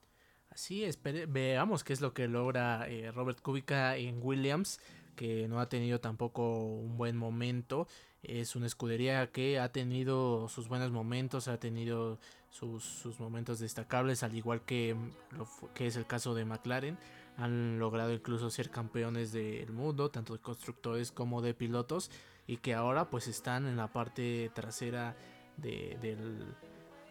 Sí, 0.58 0.84
veamos 1.28 1.84
qué 1.84 1.92
es 1.92 2.00
lo 2.00 2.12
que 2.12 2.26
logra 2.26 2.88
eh, 2.88 3.12
Robert 3.12 3.40
Kubica 3.40 3.96
en 3.96 4.18
Williams, 4.20 4.80
que 5.14 5.46
no 5.46 5.60
ha 5.60 5.68
tenido 5.68 6.00
tampoco 6.00 6.64
un 6.64 6.96
buen 6.96 7.16
momento. 7.16 7.86
Es 8.24 8.56
una 8.56 8.66
escudería 8.66 9.30
que 9.30 9.60
ha 9.60 9.70
tenido 9.70 10.48
sus 10.48 10.66
buenos 10.66 10.90
momentos, 10.90 11.46
ha 11.46 11.60
tenido 11.60 12.18
sus, 12.50 13.20
momentos 13.20 13.60
destacables, 13.60 14.24
al 14.24 14.34
igual 14.34 14.62
que, 14.62 14.96
lo, 15.30 15.48
que 15.74 15.86
es 15.86 15.94
el 15.94 16.08
caso 16.08 16.34
de 16.34 16.44
McLaren. 16.44 16.98
Han 17.36 17.78
logrado 17.78 18.12
incluso 18.12 18.50
ser 18.50 18.68
campeones 18.68 19.30
del 19.30 19.70
mundo, 19.72 20.10
tanto 20.10 20.32
de 20.32 20.40
constructores 20.40 21.12
como 21.12 21.40
de 21.40 21.54
pilotos, 21.54 22.10
y 22.48 22.56
que 22.56 22.74
ahora 22.74 23.10
pues 23.10 23.28
están 23.28 23.68
en 23.68 23.76
la 23.76 23.92
parte 23.92 24.50
trasera 24.56 25.14
de, 25.56 25.96
del, 26.02 26.52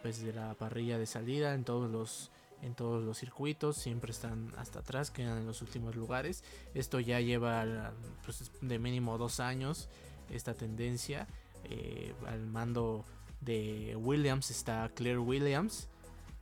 pues, 0.02 0.22
de 0.22 0.34
la 0.34 0.52
parrilla 0.52 0.98
de 0.98 1.06
salida 1.06 1.54
en 1.54 1.64
todos 1.64 1.90
los 1.90 2.30
en 2.62 2.74
todos 2.74 3.04
los 3.04 3.18
circuitos, 3.18 3.76
siempre 3.76 4.10
están 4.10 4.52
hasta 4.56 4.80
atrás, 4.80 5.10
quedan 5.10 5.38
en 5.38 5.46
los 5.46 5.62
últimos 5.62 5.96
lugares. 5.96 6.42
Esto 6.74 7.00
ya 7.00 7.20
lleva 7.20 7.92
pues, 8.24 8.50
de 8.60 8.78
mínimo 8.78 9.18
dos 9.18 9.40
años 9.40 9.88
esta 10.30 10.54
tendencia. 10.54 11.26
Eh, 11.64 12.14
al 12.26 12.46
mando 12.46 13.04
de 13.40 13.96
Williams 13.96 14.50
está 14.50 14.88
Claire 14.94 15.18
Williams. 15.18 15.88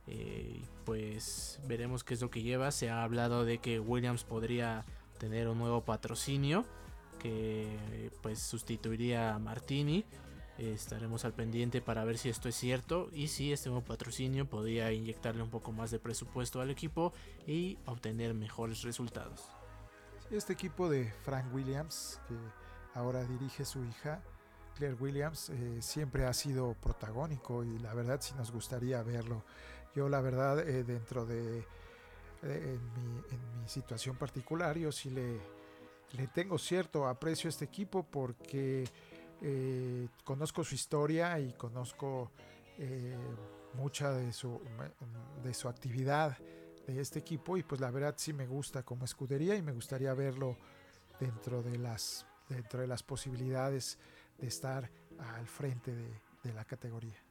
Eh, 0.07 0.61
pues 0.85 1.59
veremos 1.67 2.03
qué 2.03 2.13
es 2.13 2.21
lo 2.21 2.29
que 2.29 2.41
lleva. 2.41 2.71
Se 2.71 2.89
ha 2.89 3.03
hablado 3.03 3.45
de 3.45 3.59
que 3.59 3.79
Williams 3.79 4.23
podría 4.23 4.85
tener 5.17 5.47
un 5.47 5.57
nuevo 5.57 5.81
patrocinio 5.81 6.65
que 7.19 8.11
pues 8.21 8.39
sustituiría 8.39 9.33
a 9.33 9.39
Martini 9.39 10.05
estaremos 10.57 11.25
al 11.25 11.33
pendiente 11.33 11.81
para 11.81 12.03
ver 12.03 12.17
si 12.17 12.29
esto 12.29 12.49
es 12.49 12.55
cierto 12.55 13.09
y 13.11 13.27
si 13.27 13.53
este 13.53 13.69
nuevo 13.69 13.85
patrocinio 13.85 14.49
podría 14.49 14.91
inyectarle 14.91 15.43
un 15.43 15.49
poco 15.49 15.71
más 15.71 15.91
de 15.91 15.99
presupuesto 15.99 16.61
al 16.61 16.69
equipo 16.69 17.13
y 17.45 17.77
obtener 17.85 18.33
mejores 18.33 18.81
resultados. 18.81 19.45
Este 20.31 20.53
equipo 20.53 20.89
de 20.89 21.11
Frank 21.23 21.53
Williams, 21.53 22.19
que 22.27 22.35
ahora 22.93 23.23
dirige 23.23 23.65
su 23.65 23.83
hija, 23.85 24.21
Claire 24.75 24.95
Williams, 24.95 25.49
eh, 25.49 25.81
siempre 25.81 26.25
ha 26.25 26.33
sido 26.33 26.73
protagónico 26.75 27.63
y 27.63 27.79
la 27.79 27.93
verdad 27.93 28.19
sí 28.21 28.33
nos 28.35 28.51
gustaría 28.51 29.01
verlo. 29.03 29.43
Yo 29.95 30.09
la 30.09 30.21
verdad 30.21 30.59
eh, 30.67 30.83
dentro 30.83 31.25
de 31.25 31.65
en, 32.43 32.79
mi, 32.93 33.67
situación 33.67 34.15
particular 34.15 34.77
yo 34.77 34.91
sí 34.91 35.09
le, 35.09 35.39
le 36.13 36.27
tengo 36.27 36.57
cierto 36.57 37.07
aprecio 37.07 37.47
a 37.47 37.49
este 37.49 37.65
equipo 37.65 38.03
porque 38.03 38.85
eh, 39.41 40.07
conozco 40.23 40.63
su 40.63 40.75
historia 40.75 41.39
y 41.39 41.53
conozco 41.53 42.31
eh, 42.77 43.15
mucha 43.73 44.11
de 44.11 44.33
su, 44.33 44.59
de 45.43 45.53
su 45.53 45.67
actividad 45.67 46.37
de 46.87 47.01
este 47.01 47.19
equipo 47.19 47.57
y 47.57 47.63
pues 47.63 47.81
la 47.81 47.91
verdad 47.91 48.15
sí 48.17 48.33
me 48.33 48.47
gusta 48.47 48.83
como 48.83 49.05
escudería 49.05 49.55
y 49.55 49.61
me 49.61 49.73
gustaría 49.73 50.13
verlo 50.13 50.57
dentro 51.19 51.61
de 51.61 51.77
las, 51.77 52.25
dentro 52.49 52.81
de 52.81 52.87
las 52.87 53.03
posibilidades 53.03 53.99
de 54.37 54.47
estar 54.47 54.89
al 55.19 55.47
frente 55.47 55.93
de 56.43 56.53
la 56.53 56.63
categoría. 56.63 57.26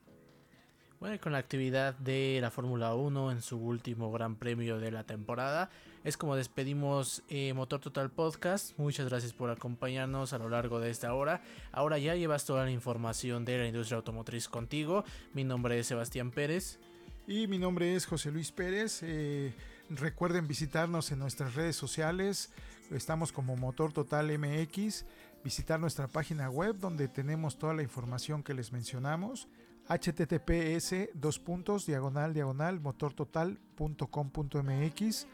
Bueno, 0.98 1.20
con 1.20 1.32
la 1.32 1.38
actividad 1.38 1.94
de 1.98 2.38
la 2.40 2.50
Fórmula 2.50 2.94
1 2.94 3.30
en 3.30 3.42
su 3.42 3.58
último 3.58 4.10
gran 4.10 4.34
premio 4.34 4.78
de 4.78 4.90
la 4.90 5.04
temporada, 5.04 5.68
es 6.04 6.16
como 6.16 6.36
despedimos 6.36 7.22
eh, 7.28 7.52
Motor 7.52 7.80
Total 7.80 8.10
Podcast. 8.10 8.78
Muchas 8.78 9.06
gracias 9.06 9.34
por 9.34 9.50
acompañarnos 9.50 10.32
a 10.32 10.38
lo 10.38 10.48
largo 10.48 10.80
de 10.80 10.88
esta 10.88 11.12
hora. 11.12 11.42
Ahora 11.70 11.98
ya 11.98 12.14
llevas 12.14 12.46
toda 12.46 12.64
la 12.64 12.70
información 12.70 13.44
de 13.44 13.58
la 13.58 13.66
industria 13.66 13.98
automotriz 13.98 14.48
contigo. 14.48 15.04
Mi 15.34 15.44
nombre 15.44 15.78
es 15.78 15.86
Sebastián 15.86 16.30
Pérez. 16.30 16.78
Y 17.26 17.46
mi 17.46 17.58
nombre 17.58 17.94
es 17.94 18.06
José 18.06 18.30
Luis 18.30 18.50
Pérez. 18.50 19.00
Eh, 19.02 19.52
recuerden 19.90 20.48
visitarnos 20.48 21.12
en 21.12 21.18
nuestras 21.18 21.54
redes 21.54 21.76
sociales. 21.76 22.50
Estamos 22.90 23.32
como 23.32 23.54
Motor 23.54 23.92
Total 23.92 24.26
MX. 24.38 25.04
Visitar 25.44 25.78
nuestra 25.78 26.08
página 26.08 26.48
web 26.48 26.76
donde 26.78 27.06
tenemos 27.06 27.58
toda 27.58 27.74
la 27.74 27.82
información 27.82 28.42
que 28.42 28.54
les 28.54 28.72
mencionamos 28.72 29.46
https 29.88 31.10
dos 31.14 31.38
puntos 31.38 31.86
diagonal 31.86 32.34
diagonal 32.34 32.80
motortotal.com.mx. 32.80 35.26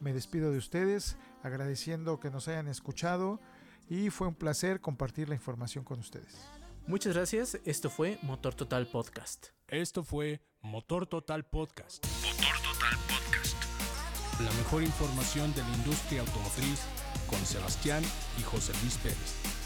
Me 0.00 0.12
despido 0.12 0.52
de 0.52 0.58
ustedes 0.58 1.16
agradeciendo 1.42 2.20
que 2.20 2.30
nos 2.30 2.46
hayan 2.48 2.68
escuchado 2.68 3.40
y 3.88 4.10
fue 4.10 4.28
un 4.28 4.34
placer 4.34 4.80
compartir 4.80 5.28
la 5.28 5.34
información 5.34 5.84
con 5.84 5.98
ustedes. 6.00 6.48
Muchas 6.86 7.14
gracias, 7.14 7.58
esto 7.64 7.90
fue 7.90 8.18
Motor 8.22 8.54
Total 8.54 8.86
Podcast. 8.86 9.48
Esto 9.68 10.04
fue 10.04 10.40
Motor 10.60 11.06
Total 11.06 11.44
Podcast. 11.44 12.06
Motor 12.24 12.56
Total 12.62 12.96
Podcast. 13.08 13.56
La 14.40 14.52
mejor 14.52 14.84
información 14.84 15.52
de 15.54 15.62
la 15.62 15.76
industria 15.78 16.20
automotriz 16.20 16.82
con 17.28 17.44
Sebastián 17.44 18.04
y 18.38 18.42
José 18.42 18.72
Luis 18.82 18.96
Pérez. 18.98 19.65